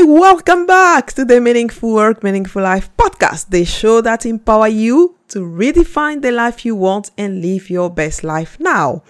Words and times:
Hi, 0.00 0.04
welcome 0.04 0.64
back 0.64 1.12
to 1.14 1.24
the 1.24 1.40
Meaningful 1.40 1.92
Work, 1.92 2.22
Meaningful 2.22 2.62
Life 2.62 2.88
podcast, 2.96 3.50
the 3.50 3.64
show 3.64 4.00
that 4.00 4.24
empower 4.24 4.68
you 4.68 5.16
to 5.26 5.40
redefine 5.40 6.22
the 6.22 6.30
life 6.30 6.64
you 6.64 6.76
want 6.76 7.10
and 7.18 7.42
live 7.42 7.68
your 7.68 7.90
best 7.90 8.22
life 8.22 8.60
now. 8.60 9.02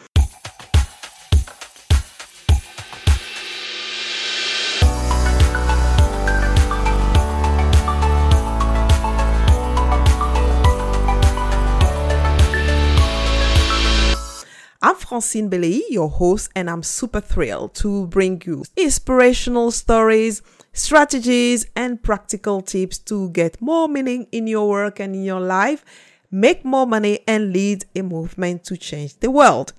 I'm 14.81 14.95
Francine 14.97 15.51
Beleyi, 15.51 15.83
your 15.91 16.09
host, 16.09 16.51
and 16.57 16.71
I'm 16.71 16.83
super 16.83 17.21
thrilled 17.21 17.75
to 17.75 18.07
bring 18.07 18.41
you 18.47 18.65
inspirational 18.75 19.71
stories, 19.71 20.41
strategies, 20.73 21.67
and 21.75 22.03
practical 22.03 22.61
tips 22.61 22.99
to 22.99 23.31
get 23.31 23.61
more 23.61 23.89
meaning 23.89 24.27
in 24.33 24.47
your 24.47 24.69
work 24.69 25.01
and 25.01 25.15
in 25.15 25.25
your 25.25 25.41
life, 25.41 25.85
make 26.31 26.65
more 26.65 26.87
money, 26.87 27.21
and 27.27 27.53
lead 27.53 27.85
a 27.97 28.03
movement 28.03 28.65
to 28.65 28.77
change 28.77 29.19
the 29.21 29.31
world. 29.31 29.73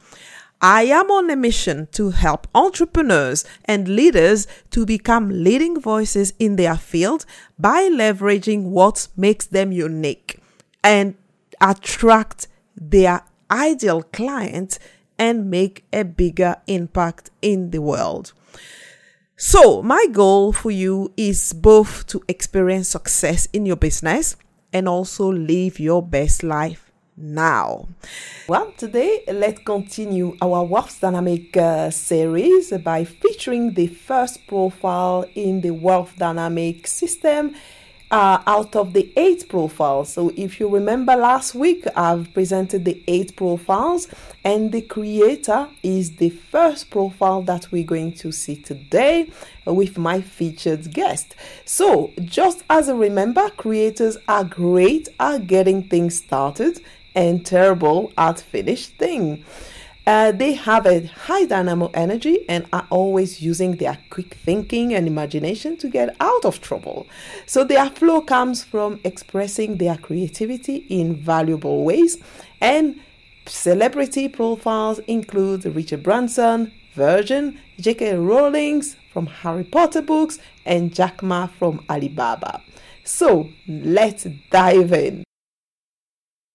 I 0.62 0.84
am 0.84 1.10
on 1.10 1.30
a 1.30 1.38
mission 1.38 1.88
to 1.94 2.10
help 2.10 2.46
entrepreneurs 2.54 3.46
and 3.64 3.88
leaders 3.88 4.46
to 4.72 4.86
become 4.86 5.30
leading 5.30 5.80
voices 5.80 6.34
in 6.38 6.58
their 6.58 6.76
field 6.76 7.26
by 7.58 7.84
leveraging 7.84 8.64
what 8.64 9.08
makes 9.16 9.46
them 9.46 9.72
unique 9.72 10.40
and 10.84 11.16
attract 11.62 12.48
their 12.76 13.22
ideal 13.50 14.04
client 14.04 14.80
and 15.18 15.50
make 15.50 15.86
a 15.94 16.04
bigger 16.04 16.58
impact 16.68 17.30
in 17.42 17.72
the 17.72 17.82
world. 17.82 18.34
So, 19.42 19.82
my 19.82 20.06
goal 20.12 20.52
for 20.52 20.70
you 20.70 21.14
is 21.16 21.54
both 21.54 22.06
to 22.08 22.22
experience 22.28 22.90
success 22.90 23.48
in 23.54 23.66
your 23.66 23.78
business 23.78 24.36
and 24.74 24.86
also 24.86 25.32
live 25.32 25.80
your 25.80 26.04
best 26.04 26.44
life 26.44 26.92
now. 27.16 27.88
Well, 28.50 28.74
today 28.76 29.24
let's 29.32 29.62
continue 29.64 30.36
our 30.42 30.66
Wealth 30.66 31.00
Dynamic 31.00 31.56
uh, 31.56 31.90
series 31.90 32.74
by 32.84 33.06
featuring 33.06 33.76
the 33.76 33.88
first 33.88 34.46
profile 34.46 35.24
in 35.36 35.62
the 35.62 35.72
Wealth 35.72 36.12
Dynamic 36.18 36.86
system 36.86 37.56
uh, 38.12 38.42
out 38.48 38.76
of 38.76 38.94
the 38.94 39.12
eight 39.16 39.48
profiles. 39.50 40.14
So, 40.14 40.32
if 40.36 40.60
you 40.60 40.68
remember 40.68 41.16
last 41.16 41.54
week, 41.54 41.86
I've 41.96 42.34
presented 42.34 42.86
the 42.86 43.02
eight 43.08 43.36
profiles, 43.36 44.08
and 44.44 44.72
the 44.72 44.82
creator 44.82 45.70
is 45.84 46.16
the 46.16 46.30
first 46.30 46.90
profile 46.90 47.42
that 47.44 47.72
we're 47.72 47.84
going 47.84 48.14
to 48.14 48.32
see 48.32 48.56
today 48.56 49.30
with 49.66 49.98
my 49.98 50.22
featured 50.22 50.92
guest. 50.92 51.36
So, 51.66 52.12
just 52.22 52.64
as 52.70 52.90
a 52.90 52.96
remember, 52.96 53.50
creators 53.52 54.18
are 54.28 54.44
great 54.44 55.08
at 55.20 55.48
getting 55.48 55.84
things 55.84 56.18
started 56.18 56.82
and 57.16 57.46
terrible 57.46 58.12
at 58.18 58.40
finished 58.40 58.92
things. 58.98 59.46
Uh, 60.10 60.32
they 60.32 60.54
have 60.54 60.88
a 60.88 61.06
high 61.06 61.46
dynamo 61.46 61.92
energy 61.94 62.44
and 62.50 62.66
are 62.74 62.88
always 62.90 63.44
using 63.44 63.76
their 63.76 63.96
quick 64.10 64.34
thinking 64.44 64.92
and 64.92 65.06
imagination 65.06 65.78
to 65.78 65.88
get 65.88 66.16
out 66.20 66.44
of 66.46 66.60
trouble. 66.62 67.06
So 67.46 67.64
their 67.64 67.92
flow 67.92 68.22
comes 68.22 68.64
from 68.64 69.00
expressing 69.04 69.78
their 69.78 69.98
creativity 69.98 70.78
in 70.90 71.16
valuable 71.16 71.84
ways. 71.84 72.18
And 72.60 73.00
celebrity 73.46 74.28
profiles 74.28 74.98
include 75.06 75.64
Richard 75.66 76.02
Branson, 76.02 76.74
Virgin, 76.96 77.60
J.K. 77.80 78.16
Rowling's 78.16 78.96
from 79.14 79.28
Harry 79.28 79.64
Potter 79.64 80.02
books, 80.02 80.40
and 80.66 80.92
Jack 80.92 81.22
Ma 81.22 81.46
from 81.46 81.86
Alibaba. 81.88 82.64
So 83.04 83.52
let's 83.68 84.24
dive 84.50 84.92
in. 84.92 85.24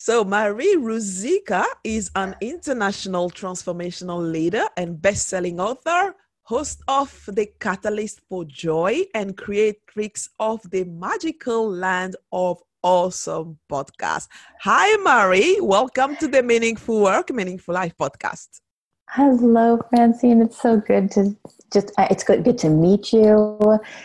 So, 0.07 0.23
Marie 0.23 0.77
Ruzicka 0.77 1.65
is 1.83 2.11
an 2.15 2.37
international 2.43 3.31
transformational 3.31 4.21
leader 4.21 4.65
and 4.77 5.01
best-selling 5.01 5.59
author, 5.59 6.15
host 6.43 6.83
of 6.89 7.25
The 7.27 7.47
Catalyst 7.59 8.21
for 8.29 8.45
Joy, 8.45 9.05
and 9.15 9.35
creatrix 9.35 10.29
of 10.39 10.61
the 10.71 10.85
Magical 10.85 11.71
Land 11.71 12.17
of 12.31 12.63
Awesome 12.83 13.59
podcast. 13.73 14.29
Hi, 14.61 14.95
Marie. 14.99 15.59
Welcome 15.63 16.17
to 16.17 16.29
the 16.29 16.43
Meaningful 16.43 17.01
Work, 17.01 17.31
Meaningful 17.31 17.73
Life 17.73 17.97
podcast. 17.99 18.61
Hello, 19.09 19.81
Francine. 19.89 20.43
It's 20.43 20.61
so 20.61 20.77
good 20.77 21.11
to 21.13 21.35
just, 21.73 21.93
uh, 21.97 22.09
it's 22.11 22.25
good, 22.25 22.45
good 22.45 22.59
to 22.59 22.69
meet 22.69 23.11
you. 23.11 23.59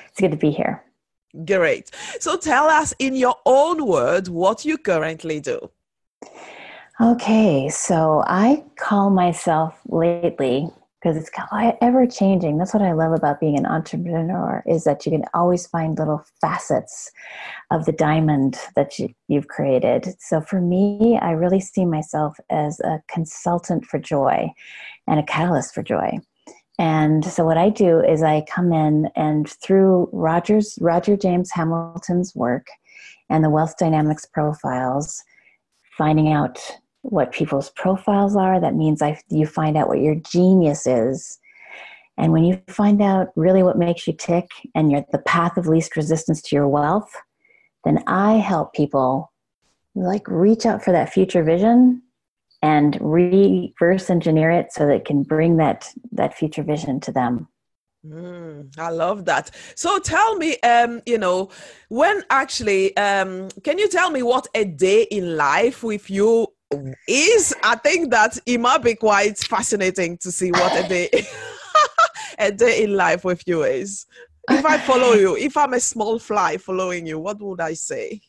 It's 0.07 0.21
good 0.21 0.31
to 0.31 0.37
be 0.37 0.51
here. 0.51 0.81
Great. 1.45 1.91
So 2.21 2.37
tell 2.37 2.67
us 2.67 2.93
in 2.99 3.15
your 3.15 3.35
own 3.45 3.85
words 3.85 4.29
what 4.29 4.63
you 4.63 4.77
currently 4.77 5.41
do. 5.41 5.69
Okay, 7.01 7.69
so 7.69 8.25
I 8.27 8.61
call 8.77 9.09
myself 9.09 9.79
lately 9.87 10.67
because 11.01 11.15
it's 11.15 11.29
ever 11.81 12.05
changing. 12.05 12.57
That's 12.57 12.73
what 12.73 12.83
I 12.83 12.91
love 12.91 13.13
about 13.13 13.39
being 13.39 13.57
an 13.57 13.65
entrepreneur 13.65 14.61
is 14.67 14.83
that 14.83 15.05
you 15.05 15.13
can 15.13 15.23
always 15.33 15.65
find 15.65 15.97
little 15.97 16.25
facets 16.41 17.09
of 17.71 17.85
the 17.85 17.93
diamond 17.93 18.59
that 18.75 18.99
you, 18.99 19.13
you've 19.29 19.47
created. 19.47 20.13
So 20.19 20.41
for 20.41 20.59
me, 20.59 21.17
I 21.21 21.31
really 21.31 21.61
see 21.61 21.85
myself 21.85 22.37
as 22.49 22.81
a 22.81 23.01
consultant 23.07 23.85
for 23.85 23.97
joy 23.97 24.51
and 25.07 25.21
a 25.21 25.23
catalyst 25.23 25.73
for 25.73 25.83
joy. 25.83 26.19
And 26.79 27.23
so 27.23 27.45
what 27.45 27.57
I 27.57 27.69
do 27.69 28.01
is 28.01 28.23
I 28.23 28.41
come 28.41 28.73
in 28.73 29.09
and 29.15 29.49
through 29.49 30.09
Rogers 30.11 30.77
Roger 30.81 31.15
James 31.15 31.49
Hamilton's 31.51 32.35
work 32.35 32.67
and 33.29 33.41
the 33.41 33.49
wealth 33.49 33.77
dynamics 33.77 34.25
profiles, 34.25 35.23
finding 35.97 36.33
out 36.33 36.59
what 37.09 37.31
people's 37.31 37.71
profiles 37.71 38.35
are. 38.35 38.59
That 38.59 38.75
means 38.75 39.01
I, 39.01 39.19
you 39.29 39.45
find 39.45 39.75
out 39.77 39.87
what 39.87 39.99
your 39.99 40.15
genius 40.15 40.85
is. 40.85 41.39
And 42.17 42.31
when 42.31 42.43
you 42.43 42.61
find 42.67 43.01
out 43.01 43.29
really 43.35 43.63
what 43.63 43.77
makes 43.77 44.05
you 44.05 44.13
tick 44.13 44.49
and 44.75 44.91
you're 44.91 45.05
the 45.11 45.19
path 45.19 45.57
of 45.57 45.67
least 45.67 45.95
resistance 45.95 46.41
to 46.43 46.55
your 46.55 46.67
wealth, 46.67 47.09
then 47.85 48.03
I 48.07 48.33
help 48.33 48.73
people 48.73 49.31
like 49.95 50.27
reach 50.27 50.65
out 50.65 50.83
for 50.83 50.91
that 50.91 51.11
future 51.11 51.43
vision 51.43 52.03
and 52.61 52.97
reverse 53.01 54.09
engineer 54.09 54.51
it 54.51 54.73
so 54.73 54.85
that 54.85 54.95
it 54.95 55.05
can 55.05 55.23
bring 55.23 55.57
that 55.57 55.89
that 56.11 56.37
future 56.37 56.63
vision 56.63 56.99
to 56.99 57.11
them. 57.11 57.47
Mm, 58.05 58.77
I 58.77 58.89
love 58.89 59.25
that. 59.25 59.51
So 59.75 59.99
tell 59.99 60.35
me, 60.35 60.57
um, 60.59 61.01
you 61.05 61.17
know, 61.17 61.49
when 61.89 62.23
actually, 62.29 62.95
um, 62.97 63.49
can 63.63 63.77
you 63.77 63.89
tell 63.89 64.09
me 64.09 64.23
what 64.23 64.47
a 64.53 64.63
day 64.65 65.03
in 65.03 65.37
life 65.37 65.83
with 65.83 66.09
you 66.09 66.47
is? 67.07 67.55
I 67.63 67.75
think 67.75 68.11
that 68.11 68.37
it 68.45 68.59
might 68.59 68.83
be 68.83 68.95
quite 68.95 69.37
fascinating 69.37 70.17
to 70.19 70.31
see 70.31 70.51
what 70.51 70.85
a 70.85 70.87
day, 70.87 71.09
a 72.39 72.51
day 72.51 72.83
in 72.83 72.95
life 72.95 73.23
with 73.23 73.43
you 73.47 73.63
is. 73.63 74.05
If 74.49 74.65
I 74.65 74.77
follow 74.79 75.13
you, 75.13 75.37
if 75.37 75.55
I'm 75.55 75.73
a 75.73 75.79
small 75.79 76.17
fly 76.17 76.57
following 76.57 77.05
you, 77.05 77.19
what 77.19 77.39
would 77.39 77.61
I 77.61 77.73
say? 77.73 78.21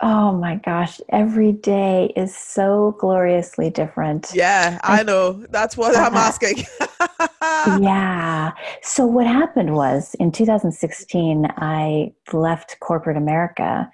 Oh 0.00 0.32
my 0.32 0.54
gosh, 0.54 1.00
every 1.08 1.52
day 1.52 2.12
is 2.14 2.34
so 2.34 2.96
gloriously 3.00 3.68
different. 3.68 4.30
Yeah, 4.32 4.78
I, 4.84 5.00
I 5.00 5.02
know. 5.02 5.44
That's 5.50 5.76
what 5.76 5.96
I'm 5.96 6.14
uh, 6.14 6.20
asking. 6.20 6.64
yeah. 7.82 8.52
So, 8.80 9.04
what 9.04 9.26
happened 9.26 9.74
was 9.74 10.14
in 10.20 10.30
2016, 10.30 11.48
I 11.56 12.12
left 12.32 12.78
corporate 12.78 13.16
America, 13.16 13.90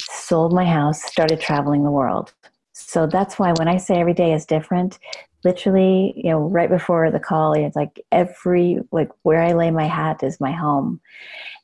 sold 0.00 0.52
my 0.52 0.64
house, 0.64 1.02
started 1.02 1.40
traveling 1.40 1.82
the 1.82 1.90
world. 1.90 2.32
So, 2.80 3.06
that's 3.06 3.38
why 3.38 3.52
when 3.52 3.68
I 3.68 3.76
say 3.76 4.00
every 4.00 4.14
day 4.14 4.32
is 4.32 4.46
different, 4.46 4.98
literally, 5.44 6.12
you 6.16 6.30
know, 6.30 6.40
right 6.40 6.68
before 6.68 7.10
the 7.10 7.20
call, 7.20 7.52
it's 7.52 7.76
like 7.76 8.00
every, 8.12 8.80
like 8.92 9.10
where 9.22 9.42
I 9.42 9.52
lay 9.52 9.70
my 9.70 9.86
hat 9.86 10.22
is 10.22 10.40
my 10.40 10.52
home. 10.52 11.00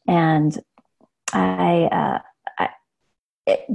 And 0.09 0.59
I, 1.33 1.89
uh, 1.92 2.18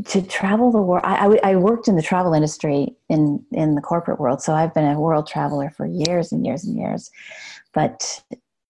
to 0.06 0.22
travel 0.22 0.72
the 0.72 0.82
world 0.82 1.04
I, 1.06 1.40
I, 1.44 1.56
worked 1.56 1.88
in 1.88 1.96
the 1.96 2.02
travel 2.02 2.34
industry 2.34 2.94
in 3.08 3.44
in 3.54 3.76
the 3.76 3.82
corporate 3.82 4.20
world 4.20 4.42
so 4.42 4.54
i've 4.54 4.74
been 4.74 4.86
a 4.86 5.00
world 5.00 5.28
traveler 5.28 5.70
for 5.70 5.86
years 5.86 6.34
and 6.34 6.46
years 6.46 6.66
and 6.66 6.78
years 6.78 7.10
but 7.74 8.22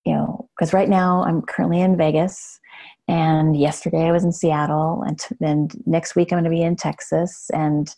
you 0.05 0.13
know 0.13 0.47
because 0.55 0.73
right 0.73 0.89
now 0.89 1.23
i'm 1.23 1.41
currently 1.41 1.81
in 1.81 1.97
vegas 1.97 2.59
and 3.07 3.59
yesterday 3.59 4.03
i 4.03 4.11
was 4.11 4.23
in 4.23 4.31
seattle 4.31 5.03
and 5.07 5.25
then 5.39 5.69
next 5.87 6.15
week 6.15 6.31
i'm 6.31 6.37
going 6.37 6.43
to 6.43 6.51
be 6.51 6.61
in 6.61 6.75
texas 6.75 7.49
and 7.51 7.95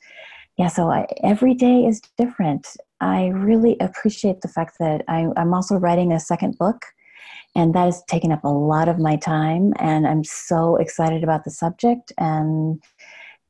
yeah 0.57 0.67
so 0.67 0.89
I, 0.89 1.07
every 1.23 1.53
day 1.53 1.85
is 1.85 2.01
different. 2.17 2.67
I 3.01 3.27
really 3.27 3.75
appreciate 3.79 4.41
the 4.41 4.47
fact 4.47 4.77
that 4.79 5.03
I, 5.07 5.27
i'm 5.35 5.53
also 5.53 5.75
writing 5.75 6.11
a 6.13 6.19
second 6.19 6.57
book 6.57 6.85
and 7.55 7.73
that 7.75 7.85
has 7.85 8.03
taken 8.05 8.31
up 8.31 8.44
a 8.44 8.50
lot 8.50 8.88
of 8.88 8.97
my 8.97 9.17
time 9.17 9.73
and 9.77 10.07
i'm 10.07 10.23
so 10.23 10.77
excited 10.77 11.23
about 11.23 11.44
the 11.44 11.51
subject 11.51 12.13
and 12.17 12.81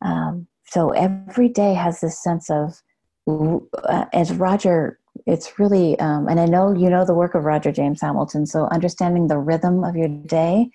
um, 0.01 0.47
so 0.65 0.89
every 0.91 1.49
day 1.49 1.73
has 1.73 2.01
this 2.01 2.21
sense 2.21 2.49
of 2.49 2.81
uh, 3.27 4.05
as 4.11 4.33
roger 4.33 4.99
it's 5.27 5.59
really 5.59 5.99
um, 5.99 6.27
and 6.27 6.39
i 6.39 6.45
know 6.45 6.73
you 6.73 6.89
know 6.89 7.05
the 7.05 7.13
work 7.13 7.35
of 7.35 7.43
roger 7.43 7.71
james 7.71 8.01
hamilton 8.01 8.47
so 8.47 8.67
understanding 8.71 9.27
the 9.27 9.37
rhythm 9.37 9.83
of 9.83 9.95
your 9.95 10.09
day 10.09 10.71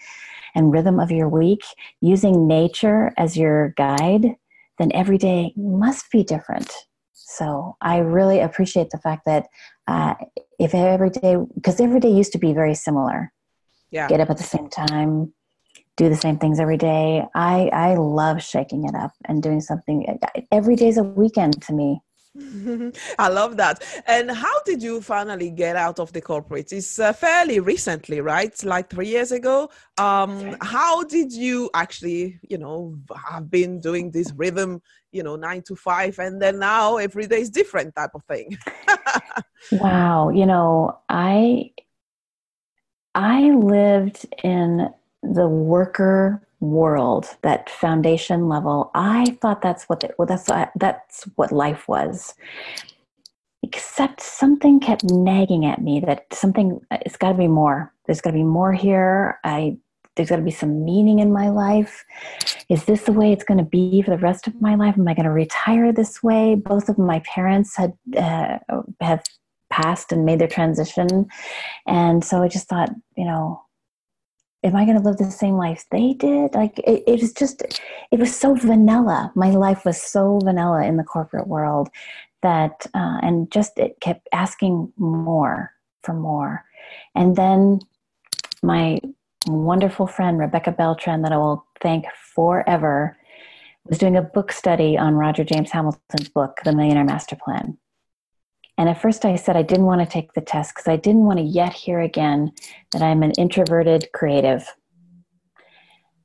and 0.54 0.72
rhythm 0.72 1.00
of 1.00 1.10
your 1.10 1.28
week, 1.28 1.62
using 2.00 2.46
nature 2.46 3.12
as 3.16 3.36
your 3.36 3.70
guide, 3.76 4.34
then 4.78 4.90
every 4.94 5.18
day 5.18 5.52
must 5.56 6.10
be 6.10 6.22
different. 6.22 6.72
So 7.12 7.76
I 7.80 7.98
really 7.98 8.40
appreciate 8.40 8.90
the 8.90 8.98
fact 8.98 9.22
that 9.26 9.46
uh, 9.86 10.14
if 10.58 10.74
every 10.74 11.10
day, 11.10 11.36
because 11.54 11.80
every 11.80 12.00
day 12.00 12.10
used 12.10 12.32
to 12.32 12.38
be 12.38 12.52
very 12.52 12.74
similar. 12.74 13.32
Yeah. 13.90 14.08
Get 14.08 14.20
up 14.20 14.30
at 14.30 14.36
the 14.36 14.42
same 14.42 14.68
time, 14.68 15.32
do 15.96 16.08
the 16.08 16.16
same 16.16 16.38
things 16.38 16.60
every 16.60 16.76
day. 16.76 17.24
I 17.34 17.70
I 17.72 17.94
love 17.94 18.42
shaking 18.42 18.84
it 18.86 18.94
up 18.94 19.12
and 19.26 19.42
doing 19.42 19.60
something. 19.60 20.18
Every 20.52 20.76
day's 20.76 20.96
a 20.96 21.02
weekend 21.02 21.62
to 21.62 21.72
me. 21.72 22.00
I 23.18 23.28
love 23.28 23.56
that. 23.56 23.82
And 24.06 24.30
how 24.30 24.62
did 24.64 24.82
you 24.82 25.00
finally 25.00 25.50
get 25.50 25.76
out 25.76 25.98
of 25.98 26.12
the 26.12 26.20
corporate? 26.20 26.72
It's 26.72 26.98
uh, 26.98 27.12
fairly 27.12 27.60
recently, 27.60 28.20
right? 28.20 28.52
Like 28.64 28.90
three 28.90 29.08
years 29.08 29.32
ago. 29.32 29.70
Um, 29.98 30.56
how 30.60 31.04
did 31.04 31.32
you 31.32 31.70
actually, 31.74 32.38
you 32.48 32.58
know, 32.58 32.98
have 33.30 33.50
been 33.50 33.80
doing 33.80 34.10
this 34.10 34.32
rhythm, 34.32 34.82
you 35.12 35.22
know, 35.22 35.36
nine 35.36 35.62
to 35.62 35.76
five, 35.76 36.18
and 36.18 36.40
then 36.40 36.58
now 36.58 36.96
every 36.96 37.26
day 37.26 37.40
is 37.40 37.50
different 37.50 37.94
type 37.94 38.10
of 38.14 38.24
thing? 38.24 38.56
wow, 39.72 40.30
you 40.30 40.46
know, 40.46 40.98
I 41.08 41.72
I 43.14 43.50
lived 43.50 44.26
in 44.44 44.88
the 45.22 45.48
worker 45.48 46.47
world, 46.60 47.36
that 47.42 47.70
foundation 47.70 48.48
level, 48.48 48.90
I 48.94 49.36
thought 49.40 49.62
that's 49.62 49.84
what 49.84 50.00
the, 50.00 50.10
well, 50.18 50.26
that's 50.26 50.50
that's 50.76 51.24
what 51.36 51.52
life 51.52 51.88
was. 51.88 52.34
Except 53.62 54.20
something 54.20 54.80
kept 54.80 55.04
nagging 55.04 55.66
at 55.66 55.82
me 55.82 56.00
that 56.00 56.26
something 56.32 56.80
it's 56.90 57.16
got 57.16 57.32
to 57.32 57.38
be 57.38 57.48
more. 57.48 57.92
There's 58.06 58.20
got 58.20 58.30
to 58.30 58.36
be 58.36 58.44
more 58.44 58.72
here. 58.72 59.38
I 59.44 59.78
there's 60.16 60.28
got 60.28 60.36
to 60.36 60.42
be 60.42 60.50
some 60.50 60.84
meaning 60.84 61.20
in 61.20 61.32
my 61.32 61.48
life. 61.48 62.04
Is 62.68 62.84
this 62.84 63.02
the 63.02 63.12
way 63.12 63.32
it's 63.32 63.44
going 63.44 63.58
to 63.58 63.64
be 63.64 64.02
for 64.02 64.10
the 64.10 64.18
rest 64.18 64.48
of 64.48 64.60
my 64.60 64.74
life? 64.74 64.98
Am 64.98 65.06
I 65.06 65.14
going 65.14 65.24
to 65.24 65.30
retire 65.30 65.92
this 65.92 66.22
way? 66.22 66.56
Both 66.56 66.88
of 66.88 66.98
my 66.98 67.20
parents 67.20 67.76
had 67.76 67.92
uh, 68.16 68.58
have 69.00 69.22
passed 69.70 70.10
and 70.10 70.24
made 70.24 70.40
their 70.40 70.48
transition, 70.48 71.26
and 71.86 72.24
so 72.24 72.42
I 72.42 72.48
just 72.48 72.68
thought, 72.68 72.90
you 73.16 73.24
know, 73.24 73.62
am 74.68 74.76
I 74.76 74.84
going 74.84 74.96
to 74.96 75.02
live 75.02 75.16
the 75.16 75.30
same 75.30 75.56
life 75.56 75.84
they 75.90 76.12
did? 76.12 76.54
Like 76.54 76.78
it, 76.80 77.02
it, 77.06 77.20
was 77.20 77.32
just, 77.32 77.62
it 78.10 78.18
was 78.18 78.34
so 78.34 78.54
vanilla. 78.54 79.32
My 79.34 79.50
life 79.50 79.84
was 79.84 80.00
so 80.00 80.38
vanilla 80.44 80.84
in 80.84 80.96
the 80.96 81.04
corporate 81.04 81.48
world 81.48 81.88
that, 82.42 82.86
uh, 82.94 83.18
and 83.22 83.50
just 83.50 83.78
it 83.78 83.98
kept 84.00 84.28
asking 84.32 84.92
more 84.96 85.72
for 86.02 86.14
more. 86.14 86.64
And 87.14 87.34
then 87.34 87.80
my 88.62 89.00
wonderful 89.46 90.06
friend, 90.06 90.38
Rebecca 90.38 90.72
Beltran, 90.72 91.22
that 91.22 91.32
I 91.32 91.36
will 91.36 91.66
thank 91.80 92.04
forever, 92.34 93.16
was 93.86 93.98
doing 93.98 94.16
a 94.16 94.22
book 94.22 94.52
study 94.52 94.98
on 94.98 95.14
Roger 95.14 95.44
James 95.44 95.70
Hamilton's 95.70 96.28
book, 96.28 96.58
The 96.64 96.74
Millionaire 96.74 97.04
Master 97.04 97.36
Plan. 97.36 97.78
And 98.78 98.88
at 98.88 99.02
first 99.02 99.24
I 99.24 99.34
said 99.36 99.56
I 99.56 99.62
didn't 99.62 99.86
want 99.86 100.00
to 100.00 100.06
take 100.06 100.32
the 100.32 100.40
test 100.40 100.74
because 100.74 100.88
I 100.88 100.96
didn't 100.96 101.24
want 101.24 101.40
to 101.40 101.44
yet 101.44 101.72
hear 101.72 102.00
again 102.00 102.52
that 102.92 103.02
I'm 103.02 103.24
an 103.24 103.32
introverted 103.32 104.08
creative. 104.14 104.64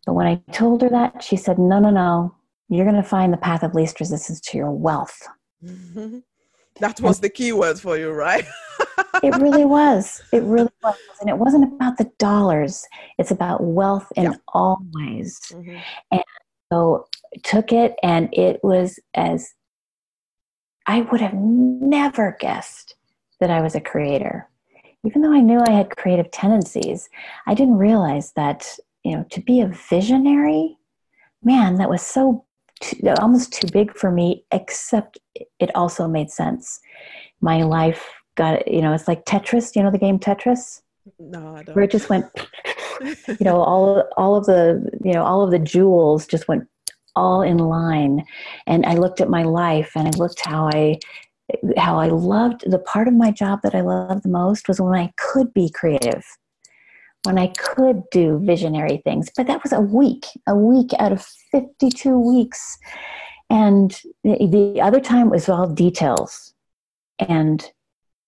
But 0.05 0.13
when 0.13 0.27
I 0.27 0.41
told 0.53 0.83
her 0.83 0.89
that, 0.89 1.23
she 1.23 1.35
said, 1.35 1.57
no, 1.57 1.79
no, 1.79 1.89
no, 1.89 2.35
you're 2.69 2.85
going 2.85 3.01
to 3.01 3.07
find 3.07 3.33
the 3.33 3.37
path 3.37 3.63
of 3.63 3.73
least 3.73 3.99
resistance 3.99 4.39
to 4.41 4.57
your 4.57 4.71
wealth. 4.71 5.19
That 6.79 6.99
was 7.01 7.19
the 7.19 7.29
key 7.29 7.53
word 7.53 7.79
for 7.79 7.97
you, 7.97 8.11
right? 8.11 8.45
it 9.23 9.35
really 9.35 9.63
was. 9.63 10.23
It 10.31 10.41
really 10.41 10.71
was. 10.81 10.95
And 11.21 11.29
it 11.29 11.37
wasn't 11.37 11.71
about 11.71 11.97
the 11.97 12.09
dollars, 12.17 12.83
it's 13.19 13.29
about 13.29 13.61
wealth 13.63 14.11
in 14.15 14.23
yeah. 14.23 14.33
all 14.47 14.79
ways. 14.93 15.39
Mm-hmm. 15.51 15.77
And 16.11 16.23
so 16.71 17.05
took 17.43 17.71
it, 17.71 17.93
and 18.01 18.27
it 18.33 18.59
was 18.63 18.99
as 19.13 19.53
I 20.85 21.01
would 21.01 21.21
have 21.21 21.33
never 21.33 22.35
guessed 22.39 22.95
that 23.39 23.49
I 23.49 23.61
was 23.61 23.75
a 23.75 23.81
creator. 23.81 24.49
Even 25.05 25.21
though 25.21 25.33
I 25.33 25.41
knew 25.41 25.59
I 25.59 25.71
had 25.71 25.97
creative 25.97 26.31
tendencies, 26.31 27.09
I 27.45 27.53
didn't 27.53 27.77
realize 27.77 28.31
that, 28.33 28.77
you 29.03 29.15
know, 29.15 29.25
to 29.31 29.41
be 29.41 29.59
a 29.59 29.67
visionary, 29.67 30.77
man, 31.43 31.75
that 31.75 31.89
was 31.89 32.01
so 32.01 32.45
too, 32.79 33.09
almost 33.19 33.53
too 33.53 33.67
big 33.71 33.95
for 33.95 34.11
me, 34.11 34.45
except 34.51 35.19
it 35.59 35.75
also 35.75 36.07
made 36.07 36.31
sense. 36.31 36.79
My 37.41 37.63
life 37.63 38.09
got, 38.35 38.67
you 38.67 38.81
know, 38.81 38.93
it's 38.93 39.07
like 39.07 39.25
Tetris, 39.25 39.75
you 39.75 39.83
know, 39.83 39.91
the 39.91 39.97
game 39.97 40.19
Tetris? 40.19 40.81
No, 41.19 41.55
I 41.55 41.63
don't. 41.63 41.75
Where 41.75 41.85
it 41.85 41.91
just 41.91 42.09
went, 42.09 42.25
you 43.27 43.37
know, 43.41 43.61
all, 43.61 44.07
all 44.17 44.35
of 44.35 44.45
the, 44.45 44.89
you 45.03 45.13
know, 45.13 45.23
all 45.23 45.43
of 45.43 45.51
the 45.51 45.59
jewels 45.59 46.25
just 46.25 46.47
went 46.47 46.67
all 47.15 47.41
in 47.41 47.57
line. 47.57 48.25
And 48.67 48.85
i 48.85 48.95
looked 48.95 49.21
at 49.21 49.29
my 49.29 49.43
life 49.43 49.91
and 49.95 50.07
i 50.07 50.11
looked 50.11 50.45
how 50.45 50.67
i 50.67 50.99
how 51.77 51.99
i 51.99 52.07
loved 52.07 52.63
the 52.69 52.79
part 52.79 53.07
of 53.07 53.13
my 53.13 53.29
job 53.29 53.59
that 53.63 53.75
i 53.75 53.81
loved 53.81 54.23
the 54.23 54.29
most 54.29 54.67
was 54.67 54.79
when 54.79 54.95
i 54.99 55.11
could 55.17 55.53
be 55.53 55.69
creative 55.69 56.23
when 57.23 57.37
i 57.37 57.47
could 57.57 58.01
do 58.11 58.39
visionary 58.43 59.01
things. 59.03 59.29
But 59.35 59.47
that 59.47 59.63
was 59.63 59.73
a 59.73 59.81
week 59.81 60.25
a 60.47 60.55
week 60.55 60.91
out 60.99 61.11
of 61.11 61.25
52 61.51 62.17
weeks. 62.17 62.77
And 63.49 63.99
the 64.23 64.79
other 64.81 64.99
time 64.99 65.29
was 65.29 65.47
all 65.47 65.67
details. 65.67 66.53
And 67.19 67.63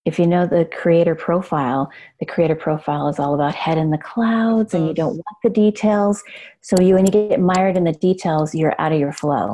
if 0.05 0.19
you 0.19 0.27
know 0.27 0.45
the 0.45 0.65
creator 0.65 1.15
profile, 1.15 1.91
the 2.19 2.25
creator 2.25 2.55
profile 2.55 3.07
is 3.09 3.19
all 3.19 3.33
about 3.33 3.55
head 3.55 3.77
in 3.77 3.89
the 3.89 3.97
clouds 3.97 4.73
and 4.73 4.87
you 4.87 4.93
don't 4.93 5.15
want 5.15 5.37
the 5.43 5.49
details. 5.49 6.23
So 6.61 6.79
you 6.79 6.93
when 6.93 7.05
you 7.05 7.11
get 7.11 7.39
mired 7.39 7.75
in 7.75 7.83
the 7.83 7.91
details, 7.91 8.53
you're 8.53 8.79
out 8.79 8.91
of 8.91 8.99
your 8.99 9.11
flow. 9.11 9.51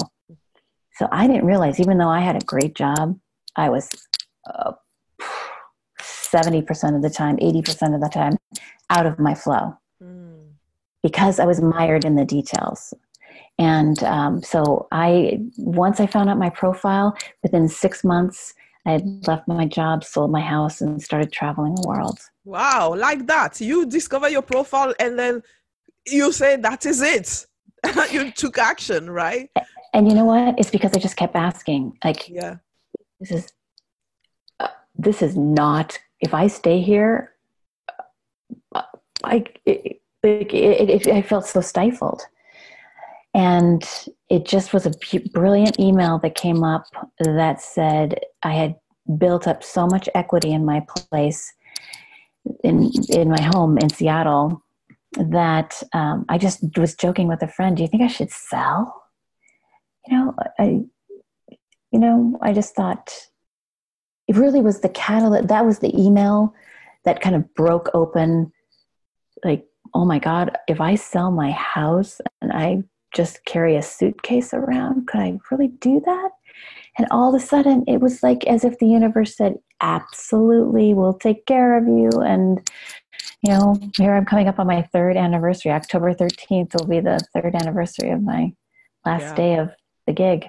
So 0.96 1.08
I 1.12 1.26
didn't 1.26 1.46
realize, 1.46 1.80
even 1.80 1.98
though 1.98 2.10
I 2.10 2.20
had 2.20 2.36
a 2.36 2.46
great 2.46 2.76
job, 2.76 3.18
I 3.56 3.70
was 3.70 3.90
uh, 4.46 4.74
70% 6.00 6.96
of 6.96 7.02
the 7.02 7.10
time, 7.10 7.38
80% 7.38 7.96
of 7.96 8.02
the 8.02 8.10
time 8.10 8.38
out 8.90 9.06
of 9.06 9.20
my 9.20 9.34
flow 9.34 9.78
mm. 10.04 10.44
because 11.02 11.40
I 11.40 11.46
was 11.46 11.62
mired 11.62 12.06
in 12.06 12.16
the 12.16 12.26
details. 12.26 12.94
And 13.58 14.04
um, 14.04 14.42
so 14.42 14.88
I, 14.92 15.40
once 15.58 16.00
I 16.00 16.08
found 16.08 16.30
out 16.30 16.38
my 16.38 16.50
profile, 16.50 17.16
within 17.44 17.68
six 17.68 18.04
months, 18.04 18.54
I 18.86 18.94
had 18.94 19.28
left 19.28 19.48
my 19.48 19.66
job, 19.66 20.04
sold 20.04 20.32
my 20.32 20.42
house, 20.42 20.82
and 20.82 21.02
started 21.02 21.32
traveling 21.32 21.76
the 21.76 21.88
world. 21.88 22.20
Wow, 22.46 22.96
like 22.96 23.28
that. 23.28 23.62
You 23.62 23.86
discover 23.86 24.28
your 24.30 24.42
profile 24.42 24.94
and 25.00 25.20
then 25.20 25.44
you 26.08 26.32
say, 26.32 26.56
that 26.56 26.86
is 26.86 27.02
it. 27.02 27.46
you 28.12 28.32
took 28.32 28.58
action, 28.58 29.10
right? 29.10 29.50
And 29.94 30.08
you 30.08 30.16
know 30.16 30.26
what? 30.26 30.56
It's 30.58 30.72
because 30.72 30.94
I 30.94 31.00
just 31.00 31.16
kept 31.16 31.36
asking. 31.36 31.98
Like, 32.04 32.28
yeah, 32.28 32.58
this 33.20 33.32
is, 33.32 33.54
uh, 34.60 34.70
this 34.96 35.22
is 35.22 35.38
not, 35.38 36.00
if 36.20 36.34
I 36.34 36.48
stay 36.48 36.82
here, 36.82 37.34
uh, 38.74 38.82
I, 39.24 39.46
it, 39.66 40.02
it, 40.24 40.54
it, 40.54 41.08
I 41.08 41.22
felt 41.22 41.46
so 41.46 41.62
stifled. 41.62 42.24
And 43.34 43.84
it 44.32 44.46
just 44.46 44.72
was 44.72 44.86
a 44.86 45.20
brilliant 45.34 45.78
email 45.78 46.18
that 46.20 46.36
came 46.36 46.64
up 46.64 46.86
that 47.20 47.62
said 47.62 48.18
I 48.44 48.54
had 48.54 48.76
built 49.18 49.46
up 49.46 49.62
so 49.62 49.86
much 49.88 50.08
equity 50.16 50.54
in 50.54 50.66
my 50.66 50.86
place 50.88 51.52
in 52.64 52.90
in 53.10 53.30
my 53.30 53.42
home 53.42 53.78
in 53.78 53.90
Seattle 53.90 54.64
that 55.18 55.84
um, 55.92 56.26
I 56.30 56.38
just 56.38 56.64
was 56.78 56.96
joking 56.96 57.28
with 57.28 57.44
a 57.44 57.48
friend. 57.50 57.76
Do 57.76 57.84
you 57.84 57.90
think 57.90 58.04
I 58.04 58.08
should 58.08 58.32
sell? 58.32 59.04
You 60.08 60.18
know, 60.18 60.36
I 60.58 60.80
you 61.92 62.00
know 62.00 62.40
I 62.42 62.54
just 62.54 62.74
thought 62.74 63.14
it 64.30 64.38
really 64.38 64.62
was 64.62 64.80
the 64.80 64.90
catalyst. 64.90 65.50
That 65.50 65.66
was 65.66 65.80
the 65.80 65.94
email 66.02 66.56
that 67.04 67.20
kind 67.20 67.36
of 67.36 67.54
broke 67.54 67.90
open. 67.94 68.54
Like, 69.44 69.66
oh 69.94 70.06
my 70.06 70.20
God! 70.20 70.58
If 70.70 70.80
I 70.80 70.96
sell 70.96 71.32
my 71.32 71.52
house 71.52 72.22
and 72.42 72.54
I 72.54 72.84
just 73.14 73.44
carry 73.46 73.76
a 73.76 73.82
suitcase 73.82 74.54
around? 74.54 75.08
Could 75.08 75.22
I 75.22 75.40
really 75.50 75.68
do 75.68 76.02
that? 76.06 76.30
And 76.98 77.08
all 77.12 77.34
of 77.34 77.42
a 77.42 77.46
sudden, 77.46 77.84
it 77.88 78.02
was 78.02 78.22
like 78.22 78.46
as 78.46 78.64
if 78.64 78.78
the 78.80 78.88
universe 78.88 79.36
said, 79.36 79.56
Absolutely, 79.82 80.94
we'll 80.94 81.14
take 81.14 81.46
care 81.48 81.76
of 81.76 81.88
you. 81.88 82.10
And, 82.22 82.70
you 83.42 83.52
know, 83.52 83.76
here 83.98 84.14
I'm 84.14 84.26
coming 84.26 84.48
up 84.48 84.60
on 84.60 84.68
my 84.68 84.84
third 84.84 85.18
anniversary. 85.18 85.72
October 85.72 86.14
13th 86.14 86.76
will 86.76 86.88
be 86.88 87.00
the 87.00 87.20
third 87.34 87.56
anniversary 87.56 88.12
of 88.12 88.22
my 88.22 88.54
last 89.06 89.22
yeah. 89.22 89.36
day 89.36 89.56
of 89.56 89.72
the 90.06 90.14
gig. 90.14 90.48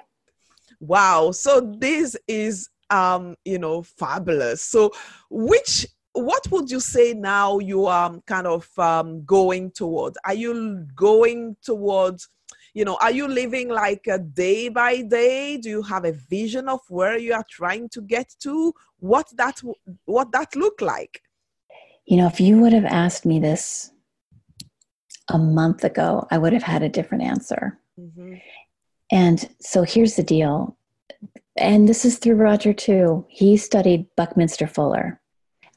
Wow. 0.80 1.30
So 1.30 1.60
this 1.78 2.14
is, 2.28 2.68
um, 2.90 3.36
you 3.46 3.58
know, 3.58 3.82
fabulous. 3.82 4.62
So, 4.62 4.92
which 5.30 5.86
what 6.12 6.50
would 6.50 6.70
you 6.70 6.80
say 6.80 7.14
now 7.14 7.58
you 7.58 7.86
are 7.86 8.20
kind 8.26 8.46
of 8.46 8.68
um, 8.78 9.24
going 9.24 9.70
towards? 9.70 10.18
Are 10.26 10.34
you 10.34 10.86
going 10.94 11.56
towards 11.62 12.28
you 12.74 12.84
know 12.84 12.96
are 13.00 13.12
you 13.12 13.28
living 13.28 13.68
like 13.68 14.06
a 14.06 14.18
day 14.18 14.68
by 14.68 15.02
day 15.02 15.56
do 15.56 15.68
you 15.68 15.82
have 15.82 16.04
a 16.04 16.12
vision 16.12 16.68
of 16.68 16.80
where 16.88 17.18
you 17.18 17.32
are 17.32 17.44
trying 17.50 17.88
to 17.88 18.00
get 18.02 18.34
to 18.40 18.72
what 18.98 19.26
that 19.36 19.60
what 20.04 20.32
that 20.32 20.54
look 20.56 20.80
like 20.80 21.22
you 22.06 22.16
know 22.16 22.26
if 22.26 22.40
you 22.40 22.58
would 22.58 22.72
have 22.72 22.84
asked 22.84 23.26
me 23.26 23.38
this 23.38 23.92
a 25.32 25.38
month 25.38 25.82
ago, 25.82 26.26
I 26.30 26.38
would 26.38 26.52
have 26.52 26.62
had 26.62 26.82
a 26.82 26.88
different 26.88 27.24
answer. 27.24 27.78
Mm-hmm. 27.98 28.34
And 29.10 29.48
so 29.60 29.82
here's 29.82 30.16
the 30.16 30.22
deal. 30.22 30.76
And 31.56 31.88
this 31.88 32.04
is 32.04 32.18
through 32.18 32.36
Roger 32.36 32.72
too. 32.72 33.26
He 33.28 33.56
studied 33.56 34.06
Buckminster 34.16 34.66
Fuller, 34.66 35.20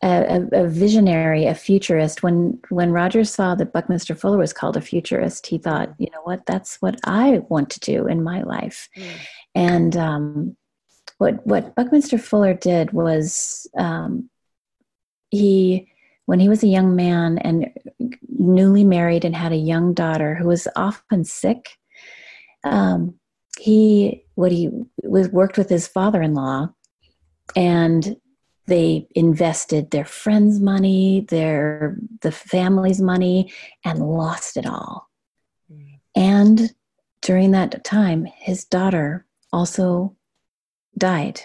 a, 0.08 0.64
a, 0.64 0.68
visionary, 0.68 1.46
a 1.46 1.56
futurist. 1.56 2.24
When 2.24 2.60
when 2.70 2.92
Roger 2.92 3.24
saw 3.24 3.56
that 3.56 3.74
Buckminster 3.74 4.16
Fuller 4.16 4.38
was 4.38 4.54
called 4.54 4.78
a 4.78 4.82
futurist, 4.82 5.48
he 5.48 5.58
thought, 5.58 5.94
you 5.98 6.08
know 6.12 6.22
what, 6.24 6.46
that's 6.46 6.82
what 6.82 7.00
I 7.06 7.42
want 7.50 7.70
to 7.72 7.80
do 7.80 8.08
in 8.08 8.24
my 8.24 8.44
life. 8.44 8.90
Mm. 8.96 9.12
And 9.56 9.98
um, 9.98 10.58
what 11.18 11.46
what 11.46 11.76
Buckminster 11.76 12.18
Fuller 12.18 12.54
did 12.54 12.92
was 12.92 13.68
um, 13.78 14.30
he 15.32 15.92
when 16.26 16.40
he 16.40 16.50
was 16.50 16.64
a 16.64 16.68
young 16.68 16.96
man 16.96 17.38
and 17.40 17.70
newly 18.28 18.84
married 18.84 19.26
and 19.26 19.36
had 19.36 19.52
a 19.52 19.58
young 19.58 19.94
daughter 19.94 20.36
who 20.36 20.48
was 20.48 20.68
often 20.76 21.24
sick 21.24 21.78
um, 22.64 23.16
he 23.60 24.24
what 24.36 24.52
he 24.52 24.70
was 25.04 25.30
worked 25.30 25.58
with 25.58 25.70
his 25.70 25.88
father-in-law 25.88 26.68
and 27.56 28.18
they 28.68 29.08
invested 29.16 29.92
their 29.92 30.06
friends 30.06 30.60
money 30.60 31.26
their 31.30 31.98
the 32.22 32.32
family's 32.32 33.02
money 33.02 33.52
and 33.84 34.00
lost 34.00 34.58
it 34.58 34.66
all 34.66 35.10
mm. 35.72 36.00
and 36.16 36.74
during 37.22 37.52
that 37.52 37.84
time 37.84 38.26
his 38.26 38.66
daughter 38.66 39.26
also 39.52 40.16
died 40.98 41.42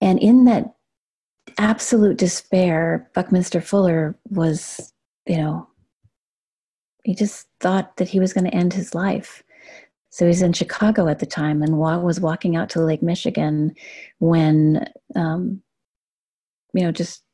and 0.00 0.18
in 0.18 0.44
that 0.44 0.74
absolute 1.58 2.18
despair, 2.18 3.10
Buckminster 3.14 3.60
Fuller 3.60 4.16
was, 4.28 4.92
you 5.26 5.36
know, 5.36 5.68
he 7.04 7.14
just 7.14 7.48
thought 7.60 7.96
that 7.96 8.08
he 8.08 8.20
was 8.20 8.32
going 8.32 8.44
to 8.44 8.54
end 8.54 8.72
his 8.72 8.94
life. 8.94 9.42
So 10.14 10.28
he's 10.28 10.42
in 10.42 10.52
Chicago 10.52 11.08
at 11.08 11.18
the 11.18 11.26
time 11.26 11.60
and 11.60 11.76
was 11.76 12.20
walking 12.20 12.54
out 12.54 12.70
to 12.70 12.80
Lake 12.80 13.02
Michigan 13.02 13.74
when, 14.20 14.86
um, 15.16 15.60
you 16.72 16.84
know, 16.84 16.92
just 16.92 17.24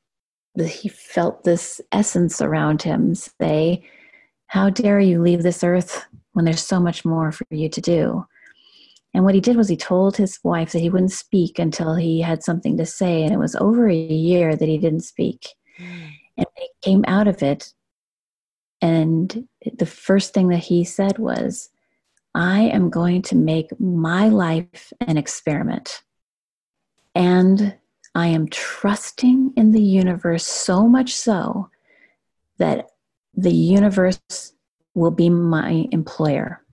he 0.59 0.89
felt 0.89 1.45
this 1.45 1.83
essence 1.93 2.41
around 2.41 2.81
him 2.81 3.15
say, 3.15 3.85
How 4.47 4.71
dare 4.71 4.99
you 4.99 5.21
leave 5.21 5.43
this 5.43 5.63
earth 5.63 6.07
when 6.33 6.47
there's 6.47 6.65
so 6.65 6.81
much 6.81 7.05
more 7.05 7.33
for 7.33 7.45
you 7.51 7.69
to 7.69 7.83
do? 7.83 8.25
And 9.13 9.25
what 9.25 9.35
he 9.35 9.43
did 9.43 9.59
was 9.59 9.69
he 9.69 9.77
told 9.77 10.17
his 10.17 10.39
wife 10.43 10.73
that 10.73 10.81
he 10.81 10.89
wouldn't 10.89 11.13
speak 11.13 11.59
until 11.59 11.97
he 11.97 12.23
had 12.23 12.43
something 12.43 12.79
to 12.79 12.87
say. 12.87 13.23
And 13.23 13.35
it 13.35 13.39
was 13.39 13.57
over 13.57 13.91
a 13.91 13.95
year 13.95 14.57
that 14.57 14.69
he 14.69 14.79
didn't 14.79 15.01
speak. 15.01 15.49
Mm. 15.79 16.13
And 16.39 16.47
he 16.57 16.69
came 16.81 17.05
out 17.07 17.29
of 17.29 17.43
it. 17.43 17.75
And 18.81 19.47
the 19.71 19.85
first 19.85 20.33
thing 20.33 20.49
that 20.49 20.65
he 20.65 20.83
said 20.83 21.19
was, 21.19 21.69
I 22.35 22.61
am 22.63 22.91
going 22.91 23.23
to 23.23 23.37
make 23.37 23.79
my 23.81 24.29
life 24.29 24.93
an 25.01 25.17
experiment. 25.17 26.03
And 27.15 27.75
I 28.15 28.29
am 28.29 28.49
trusting 28.49 29.53
in 29.57 29.73
the 29.73 29.83
universe 29.83 30.47
so 30.47 30.87
much 30.87 31.15
so 31.15 31.71
that 32.59 32.91
the 33.35 33.53
universe 33.53 34.21
will 34.95 35.11
be 35.11 35.29
my 35.31 35.87
employer. 35.93 36.65